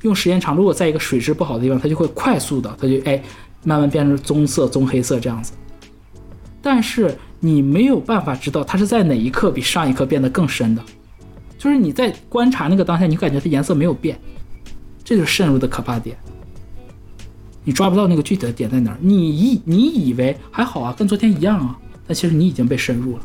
[0.00, 3.22] 用时间长，如果在一个水质不好的地方，它就会快速的，它就哎
[3.62, 5.52] 慢慢变成棕色、棕黑色这样子。
[6.62, 10.82] 但是你没有办法知道它是在哪一刻比上一刻变得更深的，
[11.58, 14.18] 就是你在观察那个当下，你感觉它颜色没有变。
[15.02, 16.16] 这就是渗入的可怕点，
[17.64, 18.96] 你抓不到那个具体的点在哪儿。
[19.00, 23.22] 你以你以为还好啊，跟昨天一样啊，但其实你已经被渗入了。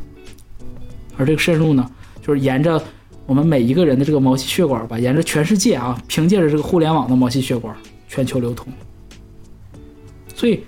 [1.16, 1.88] 而这个渗入呢，
[2.20, 2.82] 就是沿着
[3.24, 7.74] 我们每一个人的这个毛细血管吧，沿着全世界啊，凭借着这个互联网的毛细血管
[8.08, 8.66] 全球流通。
[10.34, 10.60] 所以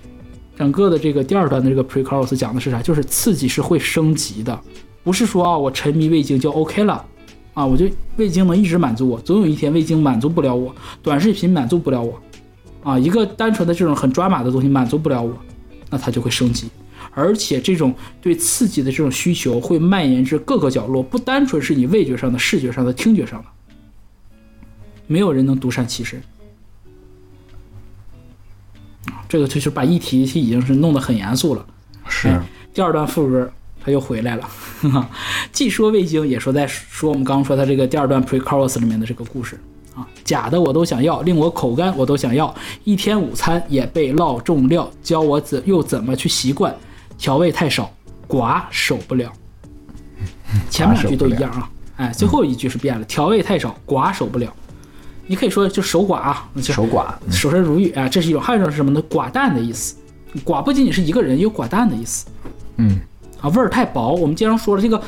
[0.57, 2.81] 整个的这个第二段的这个 pre-chorus 讲的是啥？
[2.81, 4.59] 就是刺激是会升级的，
[5.03, 7.05] 不是说啊我沉迷味精就 OK 了，
[7.53, 12.19] 啊我就味精能一直满足我，总有一天味精满足不了我，短视频满足不了我，
[12.83, 15.35] 啊一个单纯的这种很抓马的东西满足不了我，
[15.89, 16.69] 那它就会升级，
[17.11, 23.47] 而且这种对刺激的这种需求会蔓延至各个角落，不单纯是你味觉上的、视觉上的、听觉上的，
[25.07, 26.21] 没有人能独善其身。
[29.27, 31.65] 这个就是把议题已经是弄得很严肃了。
[32.07, 32.41] 是哎
[32.73, 33.51] 第二段副歌
[33.83, 34.49] 他又回来了，
[35.51, 39.59] 既说味精，也说在说我们刚刚说他这个第二段 pre-chorus 里面的这个故事
[39.95, 42.53] 啊，假的我都想要，令我口干我都想要，
[42.83, 46.75] 一天午餐也被烙重料，教我怎又怎么去习惯，
[47.17, 47.91] 调味太少，
[48.27, 49.31] 寡守不了。
[50.69, 54.51] 前面两句都一样啊，哎，最后一句是变了，调味太少，寡守不了。
[55.27, 59.03] 你可以说就守寡啊，守寡，守身如玉啊，这是一种；还有一种是什么呢？
[59.09, 59.95] 寡淡的意思。
[60.43, 62.25] 寡不仅仅是一个人，有寡淡的意思
[62.77, 62.99] 嗯，
[63.41, 63.49] 啊。
[63.49, 65.01] 味儿太薄，我们经常说了，这个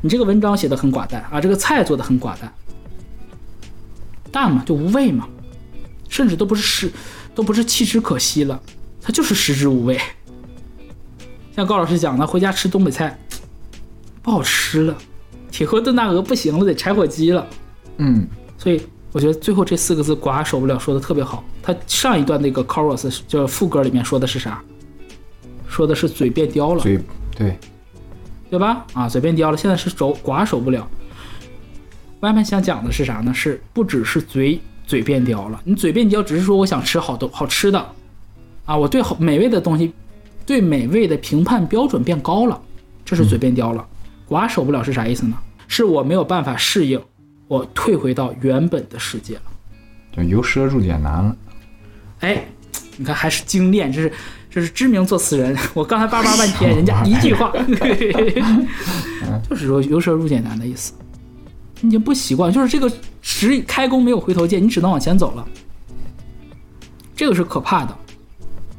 [0.00, 2.52] 你这个文章写的很寡淡啊，这个菜做的很寡淡，
[4.30, 5.28] 淡嘛就无味嘛，
[6.08, 6.90] 甚至都不是食，
[7.34, 8.60] 都不是弃之可惜了，
[9.02, 9.98] 它就是食之无味。
[11.54, 13.18] 像高老师讲的，回家吃东北菜
[14.22, 14.96] 不好吃了，
[15.50, 17.46] 铁锅炖大鹅不行了，得柴火鸡了。
[17.98, 18.26] 嗯，
[18.56, 18.80] 所以
[19.12, 21.44] 我觉得最后这四个字“寡受不了”说的特别好。
[21.62, 24.62] 他上一段那个 chorus 就是副歌里面说的是啥？
[25.68, 26.98] 说的是嘴变刁了，嘴
[27.36, 27.58] 对，
[28.50, 28.84] 对吧？
[28.92, 30.86] 啊，嘴变刁了，现在是手寡守不了。
[32.20, 33.32] 外面想讲的是啥呢？
[33.32, 37.78] 是不只是嘴嘴变刁了，你嘴变刁只是说我想吃好多好吃的，
[38.66, 39.92] 啊，我对好美味的东西，
[40.44, 42.60] 对美味的评判标准变高了，
[43.04, 43.86] 这是嘴变刁了。
[44.28, 45.38] 寡守不了是啥意思呢？
[45.68, 47.00] 是我没有办法适应，
[47.46, 49.42] 我退回到原本的世界了。
[50.12, 51.36] 就由奢入俭难了。
[52.18, 52.44] 哎，
[52.96, 54.12] 你看还是精炼，这是
[54.50, 55.56] 这是知名作词人。
[55.72, 57.52] 我刚才叭叭半天， 人家一句话，
[59.48, 60.92] 就是说由奢入俭难的意思。
[61.80, 65.46] 你已经不习惯，就是这个只开弓没有回头箭，你只能往前走了。
[67.14, 67.96] 这个是可怕的，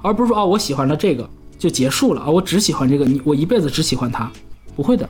[0.01, 1.27] 而不是说哦，我喜欢了这个
[1.57, 4.31] 就结束了啊，我只喜欢这个，你我一辈子只喜欢它，
[4.75, 5.09] 不会的。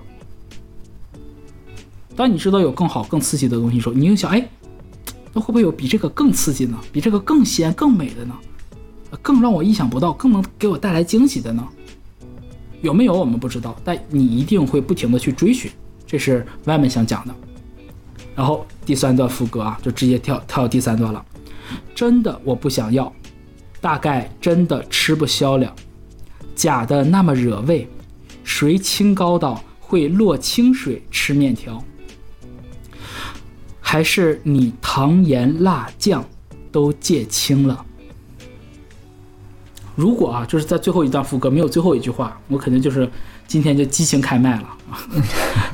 [2.15, 4.47] 当你知道有更好、更刺激的东西的时候，你就想，哎，
[5.33, 6.77] 那会不会有比这个更刺激呢？
[6.91, 8.35] 比这个更鲜、更美的呢？
[9.21, 11.67] 更让我意想不到、更能给我带来惊喜的呢？
[12.81, 15.69] 有没有我们不知道，但你一定会不停的去追寻，
[16.07, 17.35] 这是外面想讲的。
[18.35, 21.23] 然后第三段副歌啊，就直接跳跳到第三段了。
[21.93, 23.13] 真的我不想要，
[23.79, 25.75] 大概真的吃不消了。
[26.55, 27.88] 假的那么惹味，
[28.43, 31.83] 谁清高到会落清水吃面条？
[33.79, 36.25] 还是你糖盐辣酱
[36.71, 37.85] 都戒清了？
[40.01, 43.07] 如果啊，就是在最后一段副歌没有最后一句话，我肯定就是
[43.47, 44.97] 今天就激情开麦了 啊，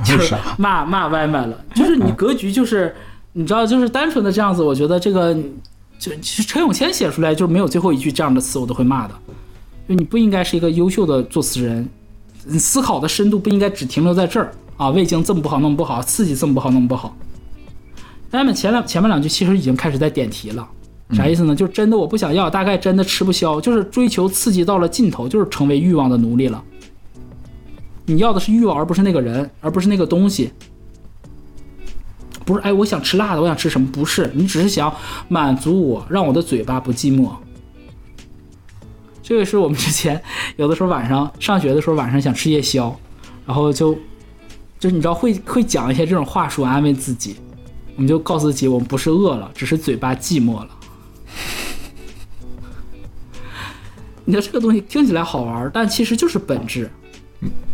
[0.04, 1.64] 就是骂骂歪歪了。
[1.74, 2.94] 就是你格局就是
[3.32, 5.34] 你知道，就是单纯的这样子，我觉得这个
[5.98, 9.14] 就其实陈永谦写出来就是没有最后一句这样的词，我都会骂的。
[9.88, 11.88] 就你不应该是一个优秀的作词人，
[12.44, 14.90] 你思考的深度不应该只停留在这儿啊。
[14.90, 17.16] 味精这么不好，那么不好；刺激这么不好，那么不好。
[18.30, 20.68] 那么前两前面两句其实已经开始在点题了，
[21.12, 21.54] 啥意思呢？
[21.54, 26.62] 就是真的我不想要，大概真的吃不消，就是追求刺激到了尽头，就是成为欲望的奴隶了。
[28.04, 30.50] 你要的是欲望，而不是那个人，而不是那个东西。
[32.44, 33.86] 不是，哎，我想吃辣的，我想吃什么？
[33.90, 34.94] 不是，你只是想
[35.28, 37.30] 满足我，让我的嘴巴不寂寞。
[39.22, 40.22] 这个是我们之前
[40.56, 42.94] 有的时候晚上上学的时候，晚上想吃夜宵，
[43.46, 43.94] 然后就
[44.78, 47.36] 就是你知道会会讲一些这种话术安慰自己。
[47.96, 50.68] 我们就告诉自己，我们不是饿了，只是嘴巴寂寞了。
[54.24, 56.90] 你说这个东西听起来好玩，但其实就是本质。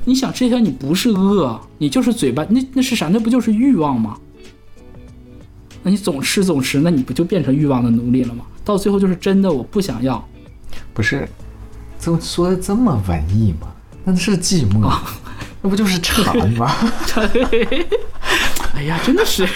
[0.04, 3.08] 你想吃夜宵，你不是饿，你就是嘴巴，那那是啥？
[3.08, 4.18] 那不就是欲望吗？
[5.82, 8.44] 那你总吃总吃，那你不就变成欲望的奴隶了吗？
[8.64, 10.22] 到最后就是真的，我不想要。
[10.92, 11.26] 不是，
[11.98, 13.68] 这么说的这么文艺吗？
[14.04, 14.94] 那是寂寞，
[15.62, 16.70] 那不就是馋吗？
[18.74, 19.48] 哎呀，真的是。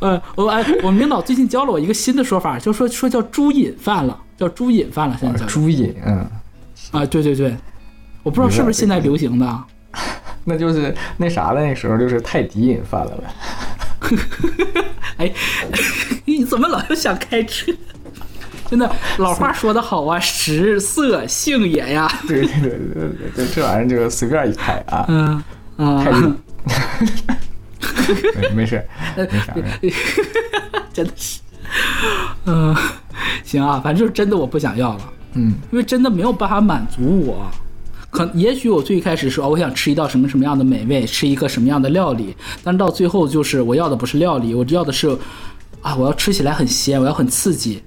[0.00, 6.26] 呃，我哎，我们领导最近教了我一个新的说法，就说说叫猪瘾犯了，叫猪瘾犯了，现在叫猪瘾，嗯，
[6.90, 7.56] 啊，对对对，
[8.22, 9.64] 我不知道是不是现在流行的。
[10.44, 13.24] 那就是那啥了，那时候就是泰迪瘾犯了呗。
[15.18, 15.32] 哎，
[16.24, 17.72] 你怎么老是想开车？
[18.68, 22.06] 真的，老话说得好啊，食色性也呀。
[22.28, 25.04] 对对对对对，这玩意儿就随便一开啊。
[25.08, 25.42] 嗯
[25.78, 26.36] 泰嗯，
[26.66, 27.34] 迪，
[28.40, 28.84] 没 没事，
[29.16, 29.62] 没啥的。
[30.92, 31.40] 真的是，
[32.46, 32.74] 嗯、
[33.44, 37.46] 行啊，反正就是真的我不想要了嗯，因为真的没有办法满足我。
[38.08, 45.08] 可也许我最开始说，哦我想吃一道什么什么样的美味，吃一个什么样的料理，但是到最后就是我要的不是料理，我要的是，
[45.82, 47.82] 啊，我要吃起来很鲜，我要很刺激，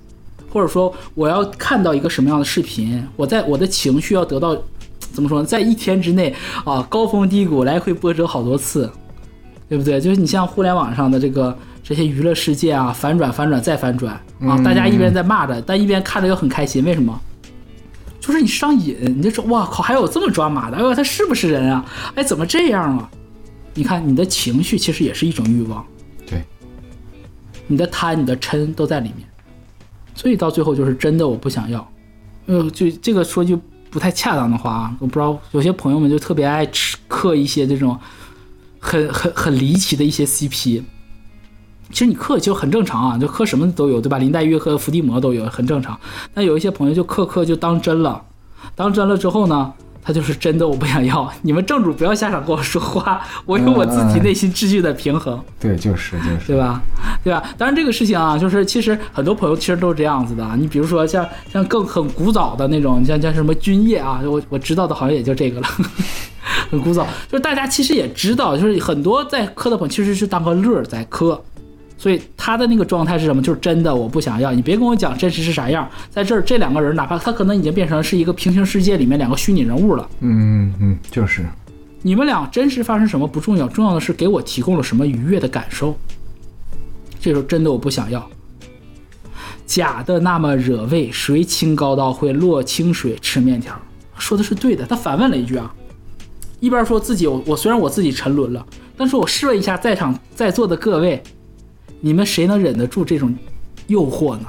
[0.52, 4.56] 或者说我要看到一个什么样的视频，我在我的情绪要得到，
[5.12, 8.92] 怎么说呢，在一天之内啊，高峰低谷来回波折好多次，
[9.70, 10.02] 对不对？
[10.02, 17.18] 就是你像互联网上的这个这些娱乐世界啊，反转反转再反转啊，大家一边在骂着，但一边看着又很开心，为什么？
[18.20, 21.86] 就是你上瘾，你就说哇靠，还有这么抓马的，哎呦，他是不是人啊？
[22.16, 23.10] 哎，怎么这样啊？
[23.76, 25.86] 你看你的情绪其实也是一种欲望，
[26.28, 26.44] 对，
[27.68, 29.26] 你的贪、你的嗔都在里面，
[30.16, 31.88] 所以到最后就是真的我不想要。
[32.48, 33.58] 呃，就这个说句
[33.90, 37.98] 不太恰当的话啊，我不知道有些朋友们就特别爱吃嗑一些这种
[38.80, 40.84] 很很很离奇的一些 CP。
[41.92, 44.20] 其实你磕就很正常啊，就磕什么都有，对吧？
[44.20, 46.00] 林黛玉和伏地魔都有，很正常。
[46.36, 48.24] 那有一些朋友就磕磕就当真了，
[48.76, 51.32] 当真了之后呢，他就是真的我不想要。
[51.44, 55.40] 你们正主不要下场跟我说话，我有我自己内心秩序的平衡。
[55.60, 56.82] 对，就是就是，对吧？
[57.24, 57.44] 对吧？
[57.58, 60.56] 当然这个事情啊，就是其实很多朋友其实都是这样子的啊。
[60.58, 65.68] 你比如说像像更很古早的那种，像像什么军业啊，我我知道的好像也就这个了，
[66.72, 67.06] 很古早。
[67.30, 71.42] 就是大家其实也知道，就是很多在磕的朋友其实是当个乐儿在磕。
[72.00, 73.42] 所以他的那个状态是什么？
[73.42, 74.54] 就是真的，我不想要。
[74.54, 80.10] 你别跟我讲真实是啥样，在这儿这两个人，哪怕他可能已经变成是一个平行世界里面两个虚拟人物了。
[80.22, 81.46] 嗯嗯嗯，就是，
[82.02, 85.94] 你们俩真实发生什么不重要，重要的是给我提供了什么愉悦的感受。
[87.20, 88.26] 这时候真的我不想要。
[89.66, 93.78] 假的那么惹味，谁清高到会落清水吃面条？
[94.18, 94.86] 说的是对的。
[94.86, 95.70] 他反问了一句啊，
[96.62, 98.66] 一边说自己我我虽然我自己沉沦了，
[98.96, 101.22] 但是我试问一下在场在座的各位，
[102.02, 103.34] 你们谁能忍得住这种
[103.88, 104.46] 诱惑呢？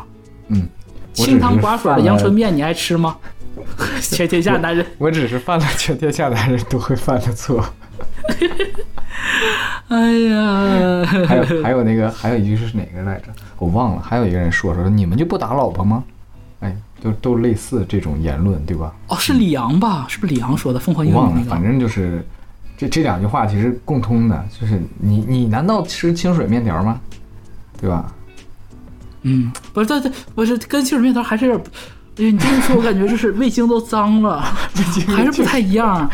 [0.48, 0.68] 嗯，
[1.12, 3.16] 清汤寡水的阳春面你爱吃吗？
[4.00, 4.84] 全天下男人。
[4.98, 7.64] 我只是犯了全天下男人都会犯的错。
[9.88, 13.26] 哎呀，还有还有那个还有一句是哪个来着？
[13.58, 14.02] 我忘了。
[14.02, 16.04] 还有一个人说说你们就不打老婆吗？
[16.60, 18.94] 哎，都都类似这种言论，对吧？
[19.08, 20.06] 哦，是李阳吧？
[20.08, 21.50] 是不是李阳说的《凤凰英语我》忘了，那个？
[21.50, 22.24] 反正就是
[22.78, 27.00] 这这两句话其实共通的，就是你你难道吃清水面条吗？
[27.80, 28.12] 对吧？
[29.22, 31.70] 嗯，不是，对对，不是跟清水面条还是有点。
[32.18, 34.40] 哎呀，你这么说，我感觉就是味精都脏了，
[35.08, 36.10] 还是不太一样。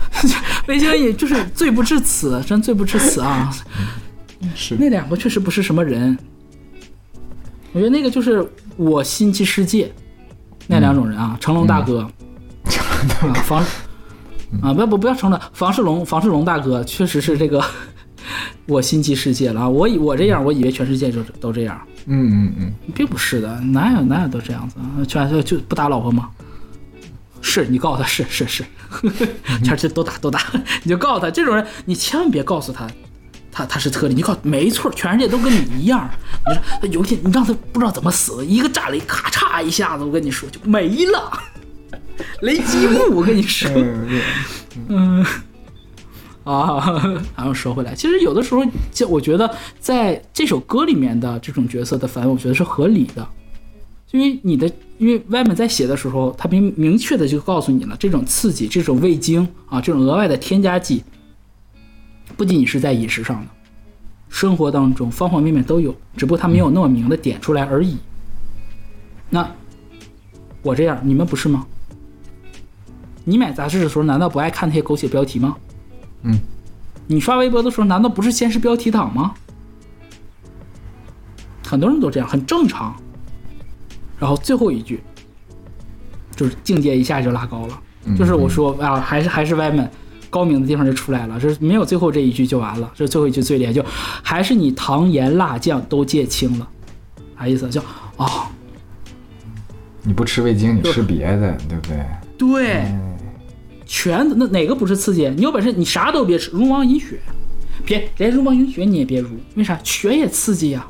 [0.66, 3.50] 味精也就是罪不至此，真罪不至此啊！
[4.54, 6.16] 是那两个确实不是什么人，
[7.72, 9.90] 我觉得那个就是我心奇世界
[10.66, 12.00] 那两种人啊，成龙大哥，
[13.22, 13.64] 啊房
[14.62, 17.64] 啊不不不要成龙，房世龙房世龙大哥确实是这个
[18.66, 19.68] 我心系世界了啊！
[19.68, 25.04] 我以我这样，我以为全世界就都这样，嗯嗯嗯，并不是的，哪有哪有都这样子啊？
[25.06, 26.30] 全就就不打老婆吗？
[27.40, 28.64] 是你告诉他是是是，
[29.64, 30.40] 全是都打都打，
[30.82, 32.86] 你就告诉他这种人，你千万别告诉他，
[33.52, 36.10] 他他是特例，你告诉没错，全世界都跟你一样。
[36.46, 41.32] 你说有一天你让他不知道怎么死，一个炸雷咔嚓一下子，我跟你说就没了，
[42.42, 43.70] 雷击木，我跟你说，
[44.88, 45.24] 嗯。
[46.48, 46.96] 啊，
[47.36, 53.28] 然后说回来，其实有的时候，就我觉得在这首歌里面的这种角色的反应，我觉得是合理的，
[54.12, 61.04] 因为你的，因为外面在写的时候，他明明确的就告诉你了，这种刺激，这种味精啊，这种额外的添加剂，
[62.34, 63.46] 不仅仅是在饮食上的，
[64.30, 67.98] 生活当中方方面面都有，只不过他没有那么明的点出来而已。
[69.28, 69.46] 那
[70.62, 71.66] 我这样，你们不是吗？
[73.24, 75.54] 你买杂志的时候，难道不爱看那些狗血标题吗？
[76.22, 76.38] 嗯，
[77.06, 79.34] 你刷微博的时候，难道不是先是标题党吗？
[81.66, 82.94] 很多人都这样，很正常。
[84.18, 85.00] 然后最后一句，
[86.34, 87.80] 就是境界一下就拉高了，
[88.16, 89.88] 就是我说啊，还是还是歪门，
[90.28, 93.84] 高明的地方就出来了，就是没有最后这一句就完了，这最后一句最厉害，就
[94.22, 96.68] 还是你糖盐辣酱都戒清了，
[97.38, 97.68] 啥意思？
[97.68, 97.80] 就
[98.16, 98.48] 哦，
[100.02, 102.06] 你不吃味精，你吃别的，对不对？
[102.36, 102.92] 对，
[103.88, 105.28] 全那哪个不是刺激？
[105.30, 107.18] 你有本事你啥都别吃，龙王饮血，
[107.84, 109.76] 别连龙王饮血你也别如，为啥？
[109.82, 110.86] 血也刺激呀、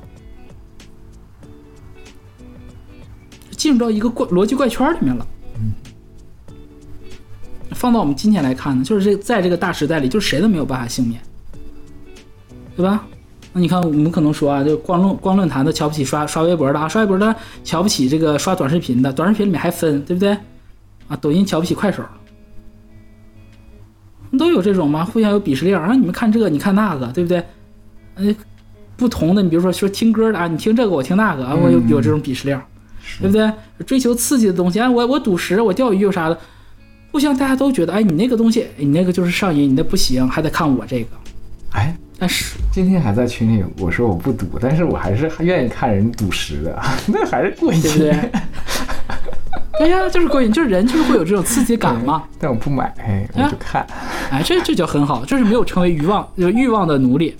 [3.53, 5.27] 进入到一个怪逻辑怪圈里面了。
[7.70, 11.20] 放到我们今天来看呢，就是这在这个大时代里，就是谁都没有办法幸免，
[12.77, 13.07] 对吧？
[13.53, 20.37] 那你看，我们可能说啊，就光论光论坛的瞧不起刷刷微博的啊，刷微博的瞧不起这个刷短视频的，短视频里面还分，对不对？
[21.07, 22.03] 啊，抖音瞧不起快手，
[24.36, 25.05] 都有这种吗？
[25.05, 27.42] 互相有鄙视链啊，你们看这个，你看那个，对不对？
[28.16, 28.34] 呃，
[28.96, 32.60] 不同的，你比如说说听歌的啊，你听这个，我听那个啊，我有有这种鄙视链。
[33.20, 33.50] 对不对？
[33.86, 36.38] 追求刺激的东西，哎，我我赌石，我钓鱼有啥的，
[37.10, 41.09] 互相大家都觉得，哎，你那个东西，你那个就是上瘾，你那不行，还得看我这个。
[41.70, 46.78] 哎，但是今天还在群里我说我不赌，但是我还是愿意看人赌石的，
[47.09, 48.10] 那还是过瘾，对不对？
[49.78, 52.24] 对呀，就是过瘾，就是人就是会有这种刺激感嘛。
[52.38, 53.86] 但我不买，哎，我就看。
[54.30, 57.36] 哎，这这就很好，就是没有成为欲望，就是欲望的奴隶，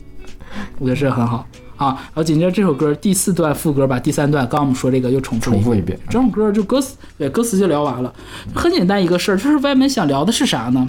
[0.78, 1.47] 我觉得这很好
[1.77, 1.86] 啊。
[1.89, 8.15] 然后紧接着这首歌第四段副歌把第三段刚我们说这个又重复重复一遍，整首歌就歌词对歌词就聊完了，
[8.55, 10.89] 很简单一个事儿，就是外面想聊的是啥呢？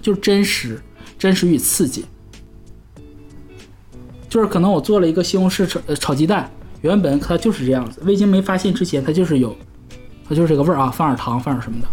[0.00, 0.80] 就是真实，
[1.18, 2.04] 真实与刺激。
[4.28, 6.50] 就是可能我做了一个西红柿炒炒鸡蛋，
[6.82, 9.56] 原本它就是这样子，味精没发现之前它就是有。
[10.28, 11.88] 它就是这个味儿啊，放点糖，放点什么的。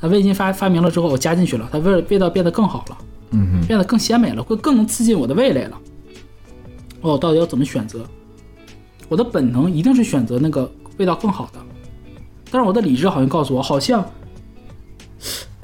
[0.00, 2.98] 它味精发发明了之后，我加进去了，它味味道变得更好了，
[3.30, 5.80] 嗯变得更鲜美了，会更能刺激我的味蕾了。
[7.00, 8.04] 我到底要怎么选择？
[9.08, 11.58] 我的本能一定是选择那个味道更好的，
[12.50, 14.04] 但是我的理智好像告诉我，好像，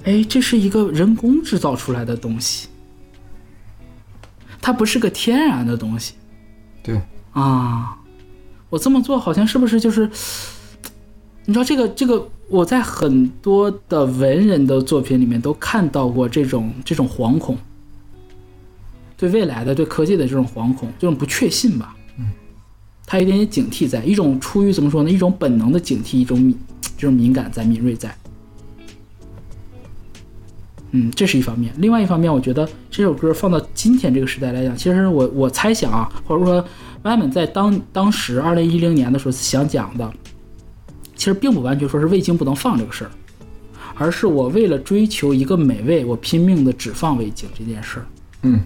[0.05, 2.69] 哎，这是一个人工制造出来的东西，
[4.63, 6.15] 它不是个天然的东西。
[6.83, 6.99] 对
[7.33, 7.99] 啊，
[8.71, 10.09] 我这么做好像是不是就是？
[11.47, 17.57] 你知道这个这个，我在很多的文人的作品里面都看到过这种这种惶恐，
[19.17, 21.97] 对未来的、对科技的这种惶恐，这种不确信吧？
[22.19, 22.27] 嗯，
[23.05, 25.11] 他有点点警惕在，一种出于怎么说呢？
[25.11, 26.57] 一种本能的警惕，一种敏
[26.97, 28.15] 这种敏感在、敏锐在。
[30.93, 31.73] 嗯，这是一方面。
[31.79, 36.65] 另外一方面，我觉得这首歌放到今天这个时代来讲，其实我我猜想啊，或者说
[37.03, 40.13] Wyman 在当当时二零一零年的时候想讲的。
[41.21, 43.11] 其实并不完全说是味精不能放这个事儿，
[43.95, 48.07] 而是我为了追求一个美味，我拼命的只放味精这件事儿。
[48.41, 48.59] 嗯，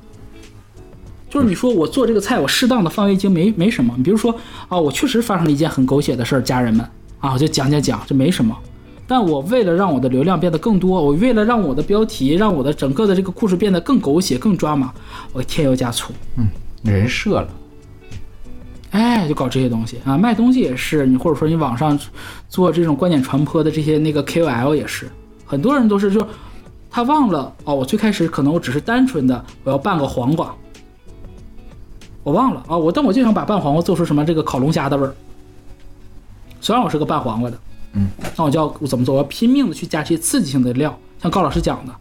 [1.29, 3.93] 就是你说我做这个菜，我适当的放味精没没什么。
[3.97, 4.33] 你比如说
[4.69, 8.57] 啊，我确实发生了一件很狗血的事儿，家人们啊，我就讲讲讲，这没什么。
[9.05, 14.95] 但我为了让我的流量变得更多，我为了让我的标题，让我的整个的这个故事变得更狗血、更抓马，
[15.33, 16.13] 我添油加醋。
[16.37, 16.47] 嗯，
[16.85, 17.49] 人设了。
[18.95, 21.99] 哎，就搞这些东西啊，卖东西也是你，或者说你网上
[22.49, 25.11] 做这种观点传播的这些那个 KOL 也是，
[25.45, 26.25] 很多人都是就
[26.93, 30.55] 他忘了哦，我最开始可能我只是单纯的我要拌个黄瓜，
[32.23, 35.13] 我忘了啊，我但我就想把拌黄瓜做出什么这个烤龙虾的味儿，
[36.61, 37.59] 虽然我是个拌黄瓜的，
[37.95, 38.07] 嗯，
[38.37, 39.17] 那我就要怎么做？
[39.17, 41.93] 我要拼命的去加这些刺激性的料，像高老师讲的，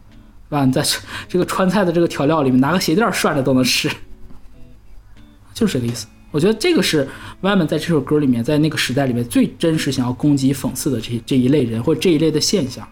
[0.48, 0.64] 是吧？
[0.64, 0.80] 你在
[1.28, 3.90] 这个川菜的这个调料里面拿个鞋垫涮着都能吃，
[5.52, 6.06] 就是这个意思。
[6.34, 7.06] 我觉得这个是
[7.42, 12.84] Wyman 在这首歌里面，在那个时代里面最真实想要攻击、讽刺的这这一类人或者这一类的现象，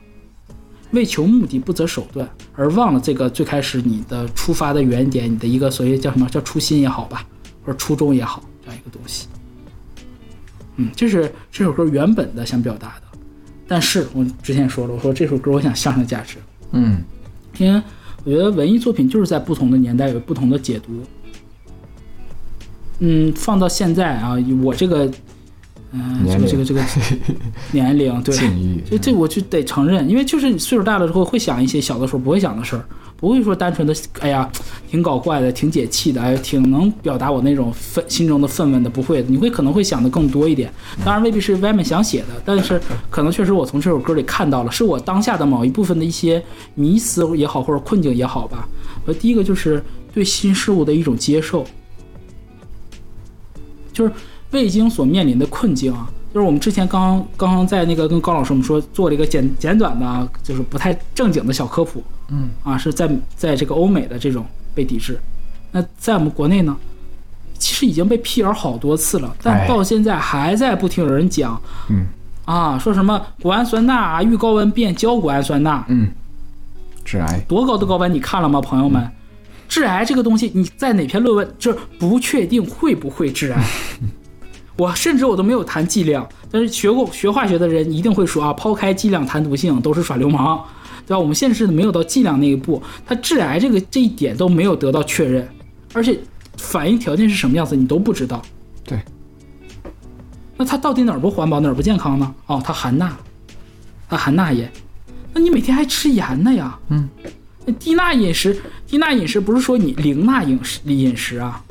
[0.93, 7.27] 为求目的不择手段，而忘了这个最开始你的出发的原点，你的一个所谓叫什么叫初心也好吧，
[7.65, 9.27] 或者初衷也好，这样一个东西。
[10.77, 13.19] 嗯，这是这首歌原本的想表达的，
[13.67, 16.37] 但是我之前说了，我说这首歌我想上升价值，
[16.71, 17.03] 嗯，
[17.59, 17.83] 因为
[18.23, 21.03] 我觉得文艺作品就是在不同的年代有不同的解读。
[22.99, 25.11] 嗯，放到现在啊，我这个，
[25.93, 26.81] 嗯，这个这个这个
[27.73, 28.37] 年龄，对，
[28.89, 32.85] 就这我就得承认，因为就是你岁数大了之后，会想一些小的时候不会想的事儿，
[33.17, 34.49] 不会说单纯的，哎呀，
[34.89, 40.73] 挺搞怪的，挺解气的，哎，挺能表达我那种愤心中的愤懑的，不会的，你会可能会想的更多一点。
[41.05, 46.43] 当然未必是 Wyman 想写的，但是可能确实我从这首歌里看到了，是我当下的某一部分的一些
[46.75, 48.69] 迷思也好，或者困境也好吧。
[49.05, 49.83] 我第一个就是
[50.15, 51.67] 对新事物的一种接受。
[53.93, 54.13] 就是
[54.51, 62.51] 味精所面临的困境啊，就是我们之前刚刚刚在那个跟高老师我们说做了一个简简短的，就是不太正经的小科普，嗯。
[62.63, 64.45] 啊是在在这个欧美的这种
[64.75, 65.19] 被抵制，
[65.71, 66.77] 那在我们国内呢，
[67.59, 72.07] 其实已经被辟谣好多次了，但到现在还在不停有人讲，嗯。
[72.45, 76.09] 啊说什么谷氨酸钠啊遇高温变焦谷氨酸钠，嗯，
[77.05, 77.41] 致癌。
[77.49, 79.09] 多高的高温你看了吗，朋友们？
[79.73, 83.65] 致癌这个东西，你在哪篇论文就是不确定会不会致癌？
[84.77, 90.63] 我甚至我都没有谈剂量，但是学过学化学的人一定会说啊，抛开剂量谈毒性都是耍流氓，
[91.07, 91.19] 对吧？
[91.19, 95.49] 我们现在是没有到剂量那一步，它致癌这个这一点都没有得到确认，
[95.95, 96.19] 而且
[96.59, 98.43] 反应条件是什么样子你都不知道。
[98.85, 99.01] 对，
[100.59, 102.35] 那它到底哪儿不环保哪儿不健康呢？
[102.45, 103.11] 哦，它含钠，
[104.07, 104.71] 它含钠盐，
[105.33, 106.79] 那你每天还吃盐呢呀？
[106.89, 107.09] 嗯。
[107.79, 111.63] 低钠饮食，低钠饮食不是说你零钠饮食饮食啊，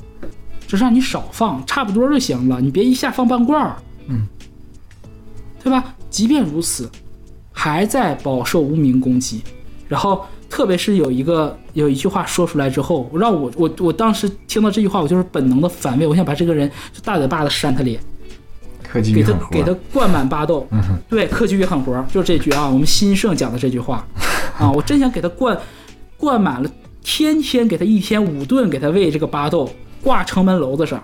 [0.67, 3.75] 就是让你少放，差不多就行了，你别一下放半罐儿，
[4.07, 4.27] 嗯，
[5.63, 5.93] 对吧？
[6.09, 6.89] 即便如此，
[7.51, 9.41] 还在饱受无名攻击。
[9.87, 17.99] 然后，特别是有一个有一句话说出来之后，让我我我当时听到这句话，我就是本能的反胃，我想把这个人就大嘴巴子扇他脸。
[18.83, 20.67] 科技给他与狠活给他灌满巴豆，
[21.09, 24.05] 对，科技与狠活，就是这句啊，我们新盛讲的这句话
[24.57, 25.57] 啊，我真想给他灌
[26.21, 26.69] 灌满了，
[27.01, 29.67] 天天给他一天五顿给他喂这个巴豆，
[30.03, 31.01] 挂城门楼子上，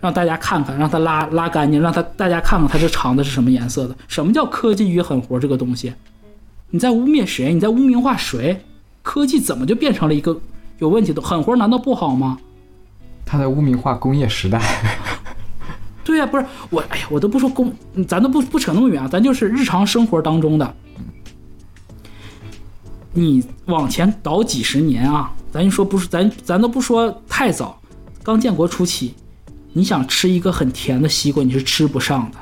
[0.00, 3.94] 让大家看看，让他拉拉干净，让他大家看看他这肠子是什么颜色的。
[4.08, 5.92] 什么叫科技与狠活这个东西？
[6.70, 7.54] 你在污蔑谁？
[7.54, 8.60] 你在污名化谁？
[9.02, 10.36] 科技怎么就变成了一个
[10.78, 11.54] 有问题的狠活？
[11.54, 12.36] 难道不好吗？
[13.24, 14.60] 他在污名化工业时代。
[16.02, 17.72] 对呀、不是我，哎呀，我都不说工，
[18.08, 20.74] 咱都不不扯那么远啊，咱就是日常生活当中的。
[23.12, 27.80] 你往前倒几十年啊，咱就说不是，咱咱都不说太早，
[28.22, 29.14] 刚建国初期，
[29.72, 32.38] 你想吃一个很甜的西瓜，你是吃不上的；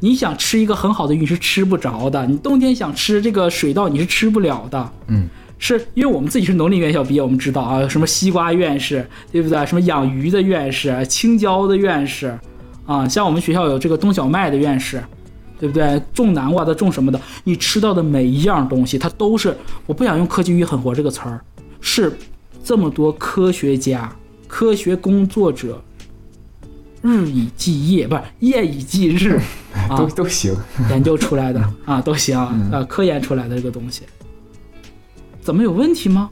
[0.00, 4.92] 你想吃一个很好的鱼，你是吃不着的；你冬天想吃这个水稻，你是吃不了的。
[5.06, 9.64] 嗯，是因为我们自己是农林院校毕业，我们知道啊，什么西瓜院士，对不对？
[9.64, 12.36] 什么养鱼的院士，青椒的院士，
[12.84, 15.02] 啊，像我们学校有这个冬小麦的院士，
[15.64, 16.02] 对不对？
[16.12, 21.40] 种南瓜的，种什么的，你吃到的每一样东西，它都是我不想用“科技与狠活”这个词儿，
[21.80, 22.14] 是
[22.62, 24.14] 这么多科学家、
[24.46, 25.82] 科学工作者
[27.00, 29.40] 日以继夜，不是夜以继日
[29.88, 30.54] 啊都都行。
[30.90, 34.02] 研究出来的啊，都行啊，科研出来的这个东西，
[35.40, 36.30] 怎么有问题吗？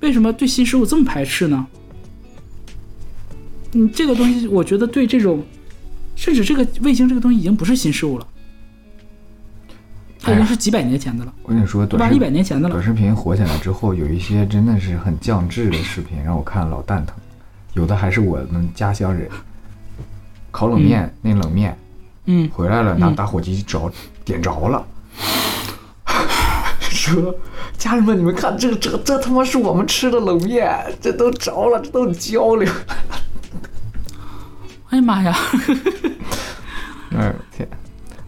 [0.00, 1.66] 为什么对新事物这么排斥呢？
[3.72, 5.42] 嗯，这个东西，我觉得对这种，
[6.16, 8.26] 甚至这个卫星这个东西已经不是新事物了，
[10.20, 11.86] 它已经是几百年前的了，我跟你说？
[11.86, 12.74] 短视一百年前的了。
[12.74, 17.14] 短视频火起来之后，有一些真的是很降智的视频，让我看老蛋疼。
[17.74, 19.28] 有的还是我们家乡人，
[20.50, 21.76] 烤冷面、那冷面
[22.24, 23.92] 嗯，回来了，拿打火机着
[24.24, 24.84] 点着了，
[26.80, 27.32] 说
[27.76, 32.66] 家人们，你们看这这这他妈是我们吃的冷面，这都着了，这都焦了。
[34.90, 35.36] 哎呀妈呀，
[37.16, 37.68] 哎呦天，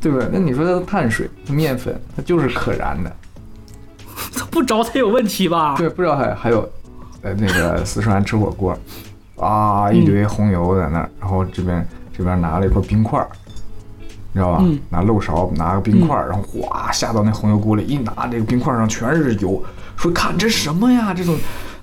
[0.01, 0.29] 对不对？
[0.33, 3.15] 那你说它的碳水、它面粉，它就是可燃的。
[4.37, 5.77] 它不着才有问题吧？
[5.77, 6.69] 对，不知道还还有，
[7.23, 8.77] 呃，那个四川吃火锅，
[9.37, 11.87] 啊，一堆红油在那儿，然后这边
[12.17, 13.29] 这边拿了一块冰块儿，
[14.33, 14.65] 你知道吧？
[14.91, 19.63] 拿漏勺拿个冰块儿，然后哗下到那红油锅里，一拿这个冰块上全是油，
[19.97, 21.15] 说看这什么呀？
[21.15, 21.37] 这种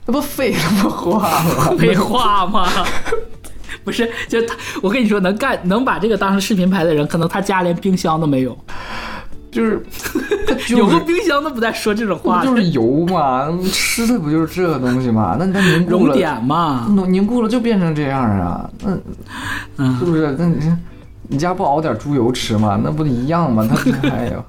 [0.05, 1.75] 那不废他妈话吗？
[1.79, 2.67] 废话吗？
[3.85, 8.57] 不是，就他，我跟你说，能干能把这个当成视频拍的人，可能他家连冰箱都没有，
[9.51, 9.81] 就是
[10.47, 13.47] 就是有个冰箱都不带说这种话就是油嘛？
[13.71, 15.37] 吃的不就是这个东西嘛？
[15.39, 16.87] 那它凝固熔了，点嘛。
[16.89, 18.69] 凝凝固了就变成这样啊？
[18.83, 18.97] 那
[19.77, 20.35] 嗯是不是？
[20.37, 20.57] 那你
[21.27, 22.79] 你家不熬点猪油吃吗？
[22.83, 23.67] 那不一样吗？
[23.71, 24.45] 它哎呦，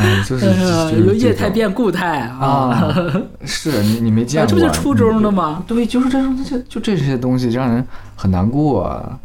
[0.00, 5.62] 哎，就是哎呀， 就是有液态变固态啊，啊，是你你没见过，这不就初中的吗？
[5.66, 7.86] 对，就是这种就就这些东西让人
[8.16, 9.18] 很难过、啊。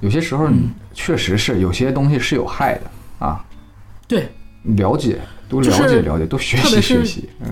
[0.00, 0.70] 有些时候嗯。
[0.98, 3.44] 确实是有些东西是有害的啊，
[4.08, 4.26] 对，
[4.62, 7.50] 了解多了解了解，多学习学习，嗯，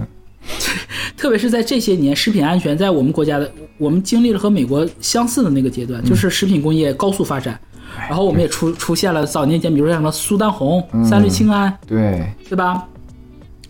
[1.14, 7.60] 特别是在这些年，食品安全在我们国家的，我们经历了和美国相似的那个阶段，就是食品工业高速发展，
[7.96, 12.86] 然后我们也出出现了早年间，比如说像什么苏丹红、三氯氰胺，对，对吧？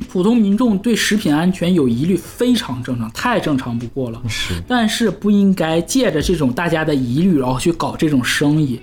[0.09, 4.21] 普通民众对食品安全有疑虑，非常正常，太正常不过了。
[4.29, 8.81] 是，但是不应该借着这种大家的疑虑，然后去搞这种生意，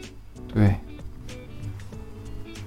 [0.54, 0.76] 对，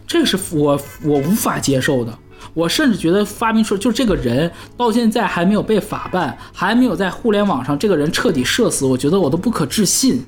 [0.06, 2.16] 这个是我我无法接受的。
[2.52, 10.22] 我甚至觉得发明出就这个人到现在还没有被法办，还没有在互联网上这个人彻底社死，我觉得我都不可置信。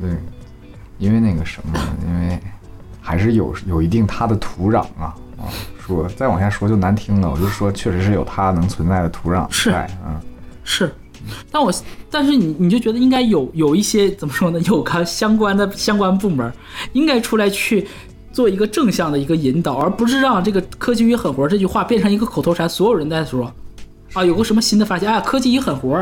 [0.00, 0.10] 对，
[0.98, 2.38] 因为那个什么，因为
[3.00, 5.48] 还是有有一定它的土壤啊啊，
[5.78, 9.70] 说再往下说就难听了，我就说确实是有它能存在的土壤是。
[9.70, 10.20] 在，嗯，
[10.64, 10.92] 是，
[11.50, 11.72] 但我
[12.10, 14.60] 但是你你就觉得应该有有一些怎么说呢？
[14.60, 16.52] 有个相关的相关部门
[16.92, 17.86] 应该出来去
[18.32, 23.52] 做一个正向的一个引导，而不是让这个“科技与狠活”这句话变成一个口头禅，所有人在说
[24.12, 25.96] 啊，有个什么新的发现啊，科技与狠活，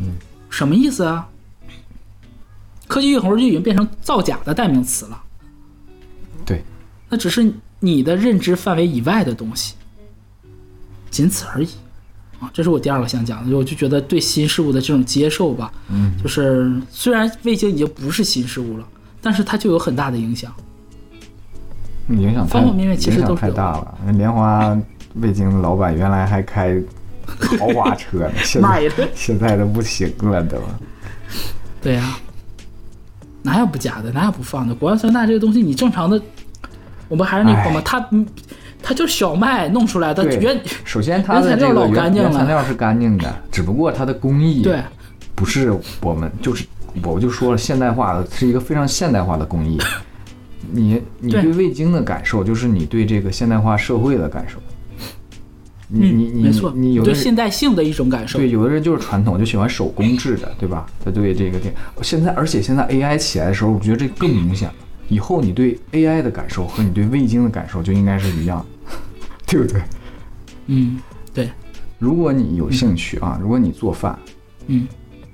[0.00, 0.14] 嗯，
[0.48, 1.26] 什么意思啊？
[2.90, 5.22] 科技与狠活就已经变成造假的代名词了，
[6.44, 6.60] 对，
[7.08, 9.76] 那只是你的认知范围以外的东西，
[11.08, 11.68] 仅此而已。
[12.40, 18.88] 啊，这是我第二个想讲的，我就觉得对新事物的这种接受吧，嗯，就是虽然卫星已经不是新事物了，
[19.20, 20.52] 但是它就有很大的影响。
[22.08, 23.98] 影响方方面面其实都是太大了。
[24.04, 24.76] 那莲花
[25.14, 26.82] 味精老板原来还开
[27.36, 30.58] 豪华车呢， 现在现在都不行了都。
[31.80, 32.18] 对呀、
[33.42, 34.74] 哪有不假的，哪有不放的？
[34.74, 36.20] 谷氨酸钠这个东西，你正常的，
[37.08, 38.26] 我们还是那话嘛，它嗯
[38.82, 44.80] 它就是小麦弄出来的原，首先它的这个原材料老干原净了原材料是干净的，只不过它的工艺对
[45.34, 45.72] 不是
[46.02, 46.64] 我们就是
[47.02, 49.78] 我就说了，现代化的是一个非常现代化的工艺。
[50.72, 54.58] 你你对对味精的感受，就是你对这个现代化社会的感受。
[55.92, 58.38] 你嗯，你你没错，你有的人现代性的一种感受。
[58.38, 60.86] 对，有的人就是传统，就喜欢手工制的，对吧？
[61.04, 64.74] 他对这个电，现在而且现在 AI 起来的时候，我觉得这更明显了。
[65.08, 68.96] 以后你对 AI 的感受和你对味精的感受就应该是一样的，
[69.46, 69.82] 对不对？
[70.66, 70.98] 嗯，
[71.34, 71.50] 对，
[71.98, 74.16] 如果你有兴趣啊，如果你做饭，
[74.68, 74.86] 嗯，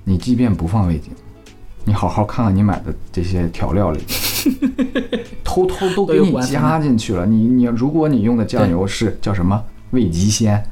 [0.03, 1.11] 你即便不放味精，
[1.85, 3.99] 你好好看看你买的这些调料里，
[5.43, 7.27] 偷偷都给你加进去了。
[7.27, 10.63] 你你如果你用的酱油是叫什么味极鲜，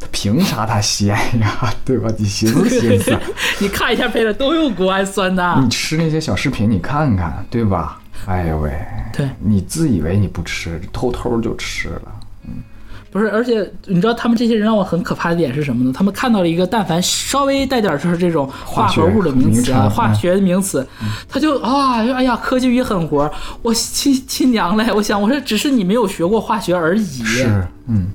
[0.00, 1.08] 它凭啥它鲜
[1.40, 1.72] 呀？
[1.84, 2.08] 对吧？
[2.18, 3.18] 你寻思寻思，
[3.58, 5.68] 你看一下配料都用谷氨酸的你。
[5.68, 8.00] 吃那些小视频，你看看，对吧？
[8.26, 8.70] 哎呦喂，
[9.12, 12.02] 对，你自以为你不吃，偷偷就吃了。
[12.46, 12.62] 嗯
[13.10, 15.92] 不是，而且你知道他们这些人让我很可怕的点是什么呢？
[15.94, 20.88] 他们看到了一个但凡稍微带点就是这种化合物的名词啊、化学名称化学名词，
[21.28, 23.30] 他就啊，哎呀，科技与狠活，
[23.60, 24.90] 我亲亲娘嘞！
[24.94, 27.22] 我想，我说只是你没有学过化学而已。
[27.22, 28.06] 是，嗯，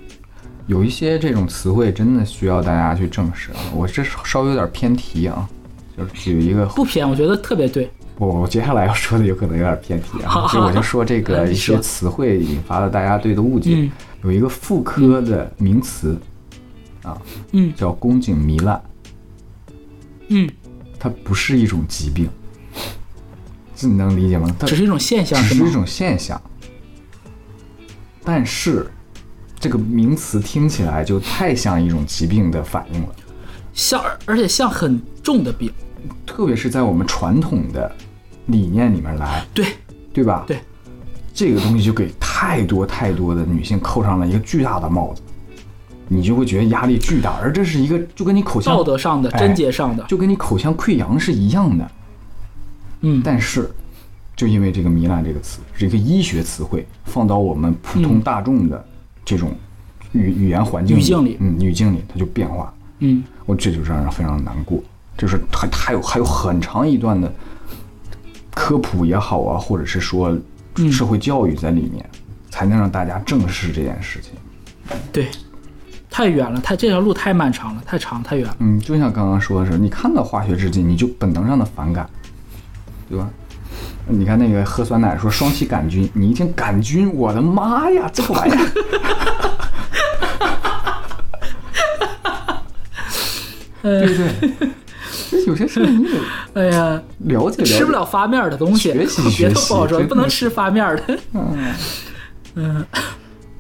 [0.68, 3.58] 有一些这种词汇真的需要大家去证实啊。
[3.74, 5.50] 我这稍微有点偏题啊，
[5.98, 7.90] 就是举一个不偏，我觉得特别对。
[8.18, 13.72] 我我接下来要说的有可能有点偏题好啊，就我就说这个一些词汇引发了大家对的误解。
[13.76, 13.92] 嗯
[14.24, 16.20] 有一个妇科的名词
[17.04, 17.16] 啊，
[17.52, 18.82] 嗯叫宫颈糜烂，
[20.30, 20.50] 嗯，
[20.98, 22.28] 它不是一种疾病，
[23.76, 24.54] 这你能理解吗？
[24.58, 26.42] 它只是一种现象，只是一种现象，
[28.24, 28.88] 但是
[29.60, 33.10] 这个名词听起来就太像一种疾病的反应了，
[33.74, 35.72] 像，而且像很重的病。
[36.26, 37.92] 特别是在我们传统的
[38.46, 39.66] 理念里面来，对，
[40.14, 40.44] 对吧？
[40.48, 40.60] 对，
[41.34, 45.22] 这个东西就给太多太多的女性扣上了一个巨大的帽子，
[46.08, 51.92] 你就会觉得压力巨大，而这是一个就跟你口腔道德上的、哎贞洁上的，就跟你口腔溃疡是一样的，
[53.02, 53.70] 嗯，但是，
[54.36, 58.87] 就因为这个“糜烂”这个词是一个医学词汇，放到我们普通大众的
[59.28, 59.54] 这种
[60.14, 62.74] 语语言环境语境里嗯，语境里它就变化。
[63.00, 64.82] 嗯，我这就让人非常难过。
[65.18, 67.30] 就是还还有还有很长一段的
[68.56, 70.34] 科普也好啊，或者是说
[70.78, 72.10] 嗯社会教育在里面，
[72.50, 74.32] 才能让大家正视这件事情。
[75.12, 75.28] 对，
[76.10, 78.56] 太远了，太这条路太漫长了，太长太远了。
[78.60, 82.10] 嗯，就像刚刚说的是，你看到化学制剂，你就本能上的反感，
[83.10, 83.30] 对吧？
[84.10, 88.58] 你看那个喝酸奶说双歧杆菌，你一听杆菌，我的妈呀，这个玩意儿，
[93.84, 94.30] 对不对？
[95.30, 96.12] 这有些事情你得
[96.54, 97.78] 哎呀，了解了解。
[97.78, 101.20] 吃不了发面儿的东西，学习别的学习不好说，真的不能吃发面的。
[101.34, 101.74] 嗯
[102.56, 102.86] 嗯。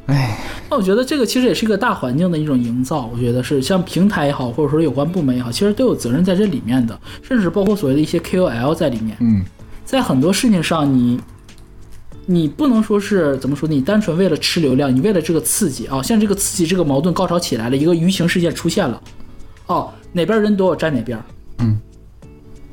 [0.05, 9.43] 哎，那我觉得这个其实也是一个大环境的一种营造，我觉得是像平台也好，或者说有关部门也好，其实都有责任在这里面的，甚至包括所谓的一些 KOL 在里面，嗯，
[9.87, 11.19] 在很多事情上你。
[12.29, 13.69] 你不能说是怎么说？
[13.69, 19.01] 你单纯为了吃流量，你为了这个刺激啊，像这个刺激，这个矛盾高潮起来了，一个舆情事件出现了，
[19.67, 21.17] 哦，哪边人多我站哪边，
[21.59, 21.79] 嗯，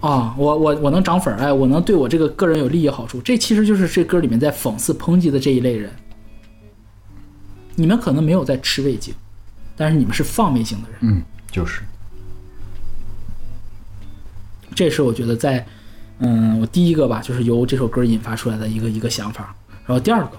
[0.00, 5.88] 啊，我我我能涨粉儿，哎，我能对我这个个人有利益好处，这其实就是这歌里面在讽刺抨击的这一类人。
[7.76, 9.14] 你们可能没有在吃味精，
[9.76, 11.22] 但是你们是放味精的人，嗯，
[11.52, 11.82] 就是，
[14.74, 15.64] 这是我觉得在，
[16.18, 19.54] 嗯，我第一个吧，就是由这首歌引发出来的一个一个想法。
[19.86, 20.36] 然后第二个，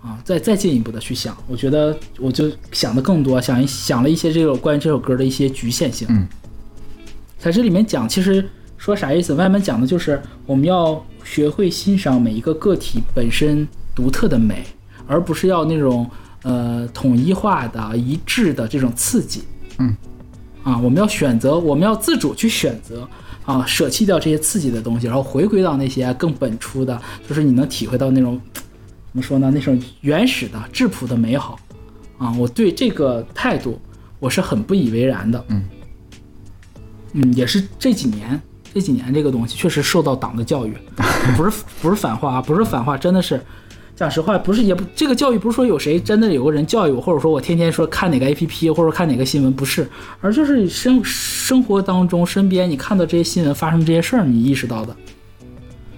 [0.00, 6.06] 啊，再再进一步的去想，我觉得我就想的更多，想一想了一些这个关于这首歌的一些局限性。
[6.10, 6.26] 嗯，
[7.38, 8.48] 在这里面讲，其实
[8.78, 9.34] 说啥意思？
[9.34, 14.64] 外面讲的就是我们要学会欣赏每一个个体本身独特的美，
[15.06, 16.08] 而不是要那种
[16.42, 19.42] 呃统一化的、一致的这种刺激。
[19.78, 19.94] 嗯，
[20.62, 23.06] 啊，我们要选择，我们要自主去选择
[23.46, 29.50] 啊，舍弃掉这些刺激的东西，然后回归到那些更本初的，就是你能体会到那种怎么说呢？
[29.54, 31.58] 那种原始的、质朴的美好
[32.18, 32.34] 啊！
[32.36, 33.80] 我对这个态度
[34.18, 35.42] 我是很不以为然的。
[35.48, 35.64] 嗯
[37.12, 38.38] 嗯，也是这几年
[38.74, 40.76] 这几年这个东西确实受到党的教育，
[41.36, 43.40] 不是不是反话啊，不是反话，真的是。
[43.96, 49.88] 讲实话，不是也不这个教育不是说有谁真的有个人教育我，或者说我天天说看哪个 A P P 或者看哪个新闻，不是，
[50.20, 54.94] 而就是生生活当中身边你看到这些新闻发生这些事儿，你意识到的，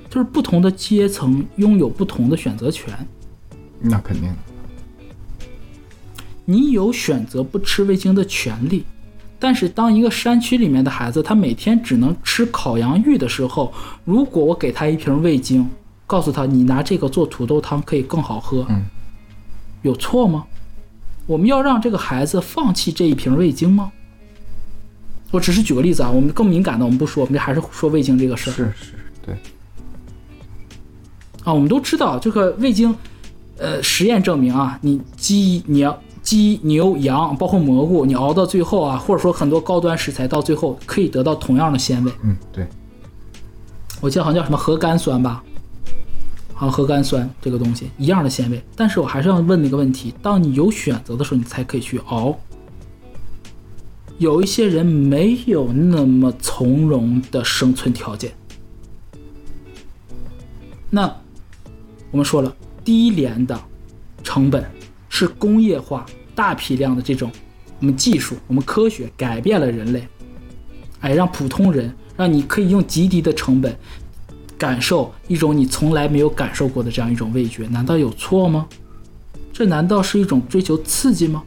[0.08, 2.94] 就是不同的阶层拥有不同的选择权，
[3.80, 4.32] 那肯定。
[6.44, 8.84] 你有选择不吃味精的权利。
[9.40, 13.72] 但是当一个山区里面的孩子，他每天只能吃烤洋芋的时候，
[14.04, 15.68] 如果我给他一瓶味精，
[16.08, 18.86] 告诉他你拿这个做土豆汤可以更好喝，嗯，
[19.82, 20.44] 有错吗？
[21.26, 23.92] 我们要让这个孩子放弃这一瓶味精吗？
[25.30, 28.54] 我只是举个例子啊，我们更敏感的我们不说，我们还是说味精这个事儿。
[28.54, 29.34] 是是，对，
[31.44, 32.96] 啊，我们都知道这个味精，
[33.58, 42.12] 呃，实验证明啊，你鸡、牛、鸡、牛、羊，包括蘑菇，你熬到最后啊，或者说很多高端食材到最后可以得到同样的鲜味。
[42.22, 42.66] 嗯，对，
[44.00, 45.44] 我记得好像叫什么核苷酸吧，
[46.58, 48.60] 好像核苷酸这个东西一样的鲜味。
[48.74, 52.36] 但是我还是要问那个问题：当你有选择的时候，你才可以去熬。
[54.18, 58.32] 有一些人没有那么从容的生存条件，
[60.90, 61.04] 那
[62.10, 62.52] 我们说了，
[62.84, 63.56] 低廉的
[64.24, 64.68] 成本
[65.08, 66.04] 是工业化
[66.34, 67.30] 大批量的这种
[67.78, 70.08] 我们技术、我们科学改变了人类，
[70.98, 73.78] 哎，让普通人让你可以用极低的成本
[74.58, 78.66] 感受一种你从来没有感受过的这样一种味觉，难道有错吗？
[79.52, 81.42] 这难道是一种追求刺激吗？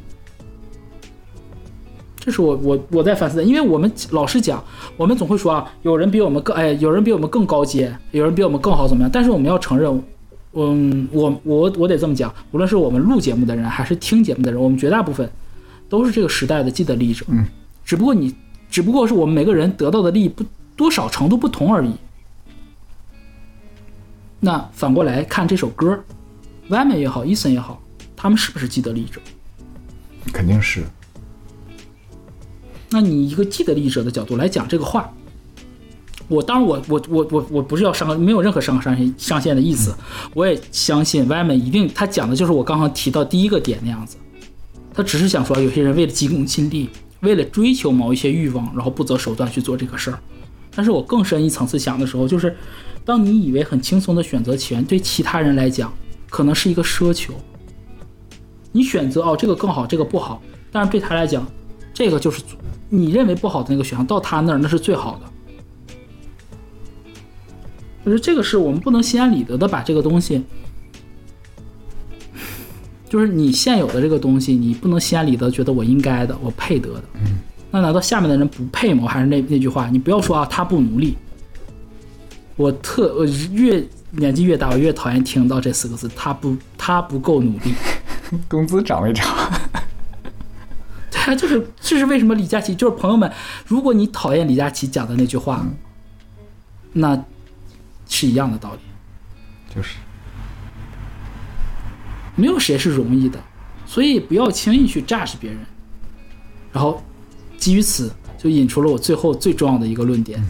[2.17, 4.63] 这是我我我在反思的，因为我们老实讲，
[4.95, 9.09] 我们总会说啊，有人比我们更哎，有人比我们更高阶，有人比我们更好怎么样？
[9.11, 10.03] 但是我们要承认，
[10.53, 15.27] 嗯，我我我得这么讲，无论是我们录节目的人，还是听节目的人，我们绝大部分
[15.89, 17.25] 都是这个时代的既得利益者。
[17.29, 17.43] 嗯，
[17.83, 18.33] 只不过你，
[18.69, 20.43] 只不过是我们每个人得到的利益不
[20.75, 21.91] 多少程度不同而已。
[24.43, 26.03] 那反过来看这首歌
[26.67, 27.79] ，Wyman 也好，Eason 也好，
[28.15, 29.21] 他们是不是既得利益者？
[30.33, 30.83] 肯定是。
[32.89, 35.13] 那你一个既得利益者的角度来讲这个话，
[36.27, 39.93] 我当然我我我我我不是要伤，没有任何伤上线上线的意思，
[40.33, 44.17] 我也相信 Wyman 一定他讲的就是我刚刚提到第一个点那样子，
[44.91, 46.89] 他只是想说有些人为了急功近利，
[47.19, 50.19] 为了追求某一些欲望，然后不择手段去做这个事儿。
[50.75, 52.55] 但是我更深一层次想的时候，就是
[53.03, 55.93] 当你以为很轻松的选择权，对其他人来讲
[56.29, 57.33] 可能是一个奢求。
[58.71, 60.41] 你选择哦这个更好，这个不好，
[60.71, 61.45] 但是对他来讲，
[61.93, 62.41] 这个就是
[62.89, 65.25] 你认为不好的那个选项，到他那儿那是最好的。
[68.03, 70.41] 我觉得这个是我们不能心安理得的把这个东西，
[73.09, 77.03] 就是你现有的这个东西，你不能心安理得觉得我应该的，我配得的。
[77.71, 79.07] 那难道下面的人不配吗？
[79.07, 81.17] 还是那那句话，你不要说啊，他不努力。
[82.57, 87.73] 我特我越年纪越大，我越讨厌听到这四个字，他不他不够努力。
[88.47, 89.25] 工资涨没涨？
[91.09, 93.31] 对啊，就是这是为什么李佳琦就是朋友们，
[93.65, 95.65] 如果你讨厌李佳琦讲的那句话，
[96.93, 97.23] 那
[98.07, 98.79] 是一样的道理。
[99.73, 99.95] 就是
[102.35, 103.39] 没有谁是容易的，
[103.85, 105.59] 所以不要轻易去 judge 别人。
[106.73, 107.01] 然后
[107.61, 110.43] 基于此，就引出了我最后最重要的一个论点，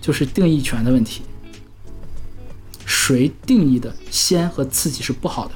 [0.00, 1.20] 就是定义权的问题。
[2.86, 5.52] 谁定义的鲜和刺激是不好的？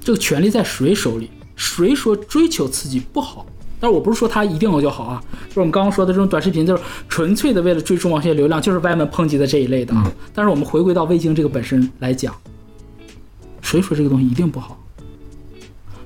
[0.00, 1.28] 这个权利在谁手里？
[1.56, 3.44] 谁说追求刺激不好？
[3.80, 10.08] 但是我不是说它一定有就好啊，就是我们刚刚说的这种短视频，就是纯粹的为了追逐某些流量，就是歪门抨击的这一类的啊。
[10.32, 12.32] 但是我们回归到味精这个本身来讲，
[13.60, 14.78] 谁说这个东西一定不好？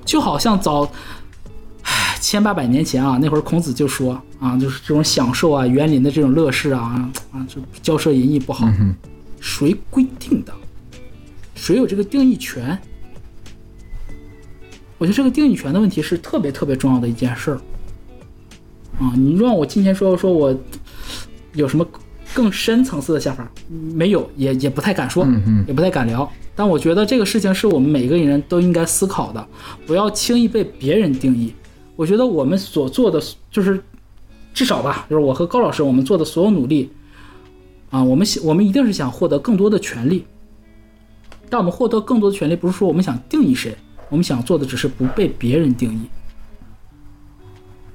[0.05, 0.91] 就好像早，唉，
[2.29, 8.69] 千八百年前啊，那会儿孔子就说啊，就是这种享受啊，园林的这种乐事啊，啊，就骄奢淫逸不好。
[9.39, 10.53] 谁规定的？
[11.55, 12.77] 谁有这个定义权？
[14.97, 17.61] 我觉得这个定义权的问题是特别特别重要的一件事儿。
[18.99, 20.53] 啊，你让我今天说说我
[21.53, 21.87] 有什么
[22.33, 25.25] 更深层次的想法，没有，也也不太敢说，
[25.65, 26.29] 也不太敢聊。
[26.57, 29.47] 但我觉得这个事情是我们每个人都应该思考的，
[29.85, 31.53] 不要轻易被别人定义。
[31.97, 33.21] 我觉得我们所做的
[33.51, 33.83] 就是，
[34.53, 36.89] 至少吧，就是我和高老师我们做的所有努力，
[37.89, 40.23] 啊，我们想我们一定是想获得更多的权利。
[41.49, 43.75] 但我们获得更多的权利，不是说我们想定义谁。
[44.09, 45.99] 我们想做的只是不被别人定义。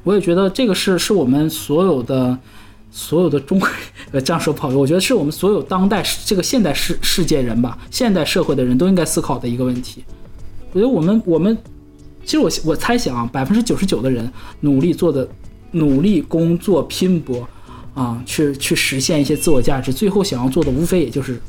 [0.05, 2.37] 我也觉得这个是是我们所有的
[2.91, 3.67] 所有的中国
[4.11, 10.05] 呃这样说不好，我觉得是我们所有当代这个现代世世界人吧，现代社会的人都应该思考的一个问题。
[10.73, 11.57] 我觉得我们我们
[12.25, 14.31] 其实我我猜想啊，百分之九十九的人
[14.61, 15.29] 努力做的
[15.71, 17.49] 努力工作拼搏
[17.95, 21.41] 啊，去去实现一些自我价值，最后想要做的无非也就是。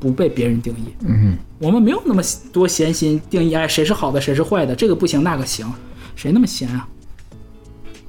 [0.00, 2.22] 不被别人定义，嗯，我们没有那么
[2.54, 5.70] 多闲心定义，哎，谁是好的，谁是坏的，这个不行，那个行，
[6.16, 6.88] 谁那么闲啊？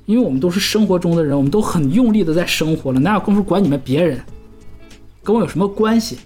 [0.06, 4.18] 因为我们都是生活中的人，我们都很用力的在生活了，哪有功夫管你们别人？
[5.22, 6.18] 跟我有什么关系？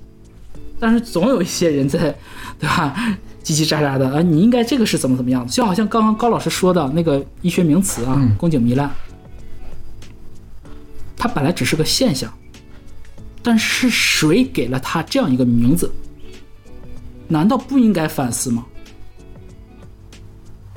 [0.80, 2.16] 但是总有一些人在，
[2.60, 3.18] 对吧？
[3.46, 5.52] 叽叽喳喳的啊，你应该这个是怎么怎么样的？
[5.52, 8.90] 就好像刚刚高老师说的那个医学名词啊，宫颈糜烂，
[11.16, 12.34] 它本来只是个现象。
[13.44, 15.92] 但是谁给了它这样一个名字？
[17.28, 18.66] 难道不应该反思吗？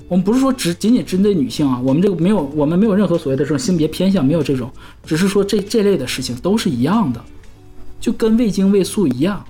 [0.07, 4.71] 我们不是说只仅仅针对女性啊，我们这个没有，我们没有任何所谓的这种性别偏向，没有这种，
[5.05, 7.25] 只是说这这类的事情都是一样的，
[7.99, 9.43] 就跟未经未诉一样，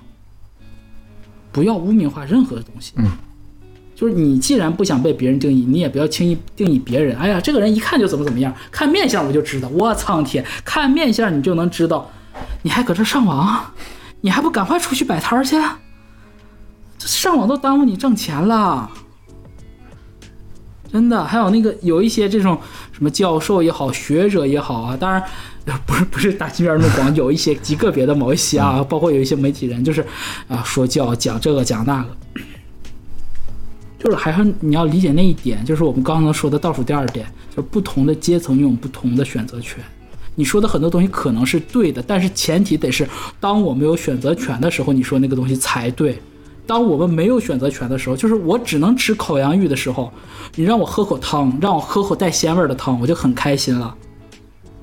[1.51, 2.93] 不要污名化任何的东西。
[2.97, 3.05] 嗯，
[3.95, 7.17] 就是你既然不想被别人定义，你也不要轻易定义别人。
[7.17, 9.67] 哎呀，这个人一看就怎么怎么样，看面相我就知道。
[9.69, 12.09] 我苍天，看面相你就能知道，
[12.61, 13.73] 你还搁这上网，
[14.21, 15.57] 你还不赶快出去摆摊去？
[16.97, 18.91] 这上网都耽误你挣钱了。
[20.91, 22.57] 真的，还有那个有一些这种
[22.91, 25.23] 什么教授也好，学者也好啊，当然
[25.85, 30.03] 不是不是打金边那么广，有一些 极个别的某一些啊，包括有一些媒体人，就是
[30.47, 32.09] 啊说教讲这个讲那个，
[33.99, 39.83] 就是还是你要理解那一点，就是我们刚刚说的倒数第二点，就是不同的阶层拥有不同的选择权。
[40.33, 43.07] 你说的很多东西可能是对的，但是前提得是
[43.39, 46.19] 当我们有选择权的时候，你说那个东西才对。
[46.69, 50.13] 当我们没有选择权的时候，就是我只能吃烤洋芋的时候，
[50.53, 53.95] 你让我喝口汤，让我喝口带鲜味的汤，我就很开心了，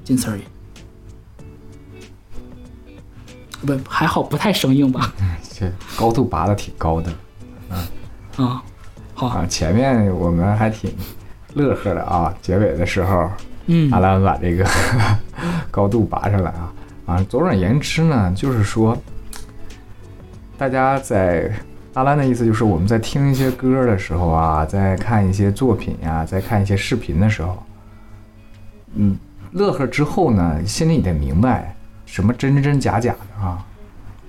[0.03, 0.41] 仅此而已。
[3.65, 5.15] 不，还好不太生硬吧？
[5.55, 7.13] 这高度拔的挺高的，
[8.37, 8.61] 啊，
[9.15, 9.29] 好。
[9.29, 10.93] 啊，前面我们还挺
[11.55, 13.31] 乐呵的啊，结尾的时候，
[13.67, 13.89] 嗯。
[13.93, 14.69] 阿兰把这个
[15.71, 16.73] 高度拔上来啊。
[17.07, 18.99] 啊，总而言之呢，就是说，
[20.59, 21.49] 大家在
[21.97, 27.63] 阿兰的意思就是我们在听一些歌的时候啊，在看一些作品呀、在看一些视频的时候，
[28.97, 29.17] 嗯，
[29.53, 31.75] 乐呵之后呢，心里得明白
[32.05, 33.65] 什么真真假假的啊。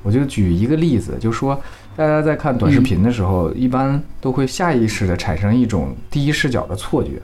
[0.01, 1.59] 我就举一个例子，就说
[1.97, 7.21] 大家在看短视频的时候，一般都会下意识的产生一种第一视角的错觉。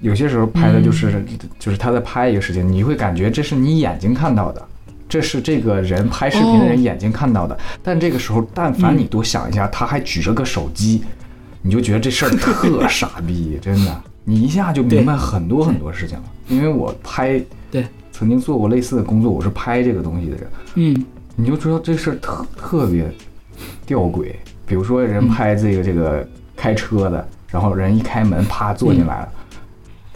[0.00, 1.24] 有些时候拍的就是、
[1.56, 4.66] 就是他在拍一个事情，你会感觉这是你眼睛看到的，
[5.14, 7.56] 这是这个人拍视频的人眼睛看到的。
[7.84, 11.04] 但这个时候，但凡你多想一下，他还举着个手机，
[11.62, 16.24] 你就觉得这事儿特傻逼，真的，你一下就明白很多很多事情了。
[16.48, 21.04] 因为我拍对，曾经做过类似的工作，我是拍这个东西的人，嗯
[21.36, 23.08] 你就知道这事儿特特别
[23.86, 24.32] 吊诡。
[24.66, 29.28] 比如说人拍这个这个开车的，然后人一开门，啪坐进来了。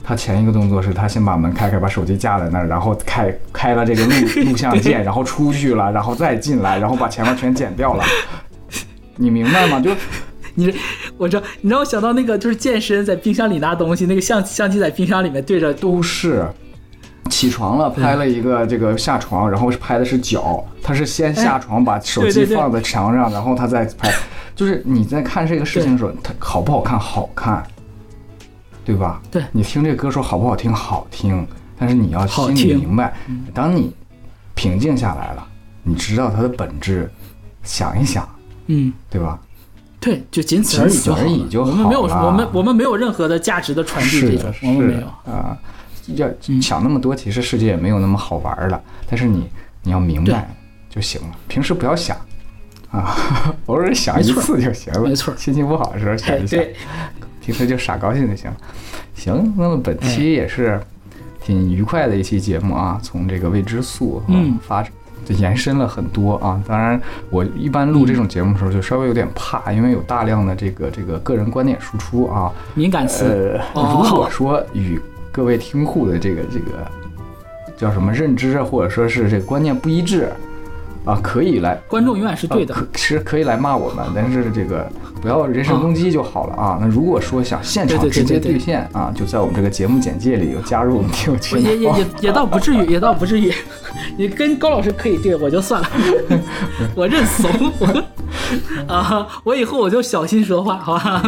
[0.08, 4.10] 他前一个动作是他先把门开开，把手机架在那儿，然后开开了这个录
[4.50, 8.02] 录像键，然后出去了，然后再进来，然后把前面全剪掉了。
[9.16, 9.78] 你明白吗？
[9.78, 9.90] 就
[10.54, 10.74] 你
[11.18, 16.46] 我知道，你让我想到那个就是健身在冰箱里拿东西，那个相相机在冰箱里面对着都是
[17.28, 24.10] 起床了，拍了一个这个下床，然后是拍的是脚，他是先下床把手机放在墙上，然后他再拍，
[24.56, 26.98] 就是你在看这个事情的时候，它好不好看？
[26.98, 27.62] 好看，
[28.88, 29.20] 对吧？
[29.30, 30.72] 对你听这个歌说好不好听？
[30.72, 31.46] 好听，
[31.78, 33.14] 但是你要心里明白，
[33.52, 33.94] 当你
[34.54, 35.46] 平静下来了，
[35.82, 37.10] 你知道它的本质，
[37.62, 38.26] 想一想，
[38.68, 38.90] 嗯。
[39.10, 39.38] 对吧？
[40.00, 41.76] 对，就仅此而已就好了。
[41.76, 45.06] 我们没有，我们我们没有任何的价值的传递，这种是的，我们没有。
[45.30, 45.58] 啊。
[46.14, 46.26] 要
[46.62, 48.80] 想那么多，其实世界也没有那么好玩儿了。
[49.06, 49.46] 但是你
[49.82, 50.48] 你要明白
[50.88, 52.16] 就行了，平时不要想
[52.90, 53.14] 啊，
[53.66, 55.02] 偶尔想一次就行了。
[55.02, 56.58] 没错心情不好的时候想哎，一想，
[57.48, 58.56] 对，平时就傻高兴就行了。
[59.14, 60.80] 行，那么本哎期也是
[61.40, 64.92] 挺愉快的一期节目啊，从这个未知数啊嗯发展。
[65.24, 66.98] 就延伸了很多啊，当然，
[67.28, 73.60] 我一般录这种节目的时候就稍微有点怕，因为有大量的这个这个个人观点输出啊，敏感词。
[73.74, 74.98] 如果说与
[75.30, 76.90] 各位听户的这个这个
[77.76, 80.32] 叫什么认知啊，或者说是这个观念不一致
[81.08, 82.80] 啊，可以来观众永远是对的呃。
[82.92, 84.86] 可是可以来骂我们，但是这个
[85.22, 86.78] 不要人身攻击就好了啊。
[86.80, 93.50] 那如果说想现场直接对现啊，就在我们这个节目简介里有加入我们听友我群也也也 也倒不至于，也倒不至于。
[94.18, 95.88] 你跟高老师可以对我就算了，
[96.94, 97.50] 我认怂。
[97.78, 98.04] 我
[98.92, 101.22] 啊，我以后我就小心说话，好吧？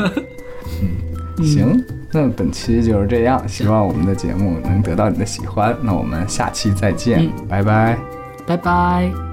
[1.38, 1.82] 嗯行，
[2.12, 5.74] 那本期就是这样，希望我们的节目能得到你的喜欢。
[5.82, 7.98] 那我们下期再见，嗯拜拜。
[8.46, 9.29] 拜拜。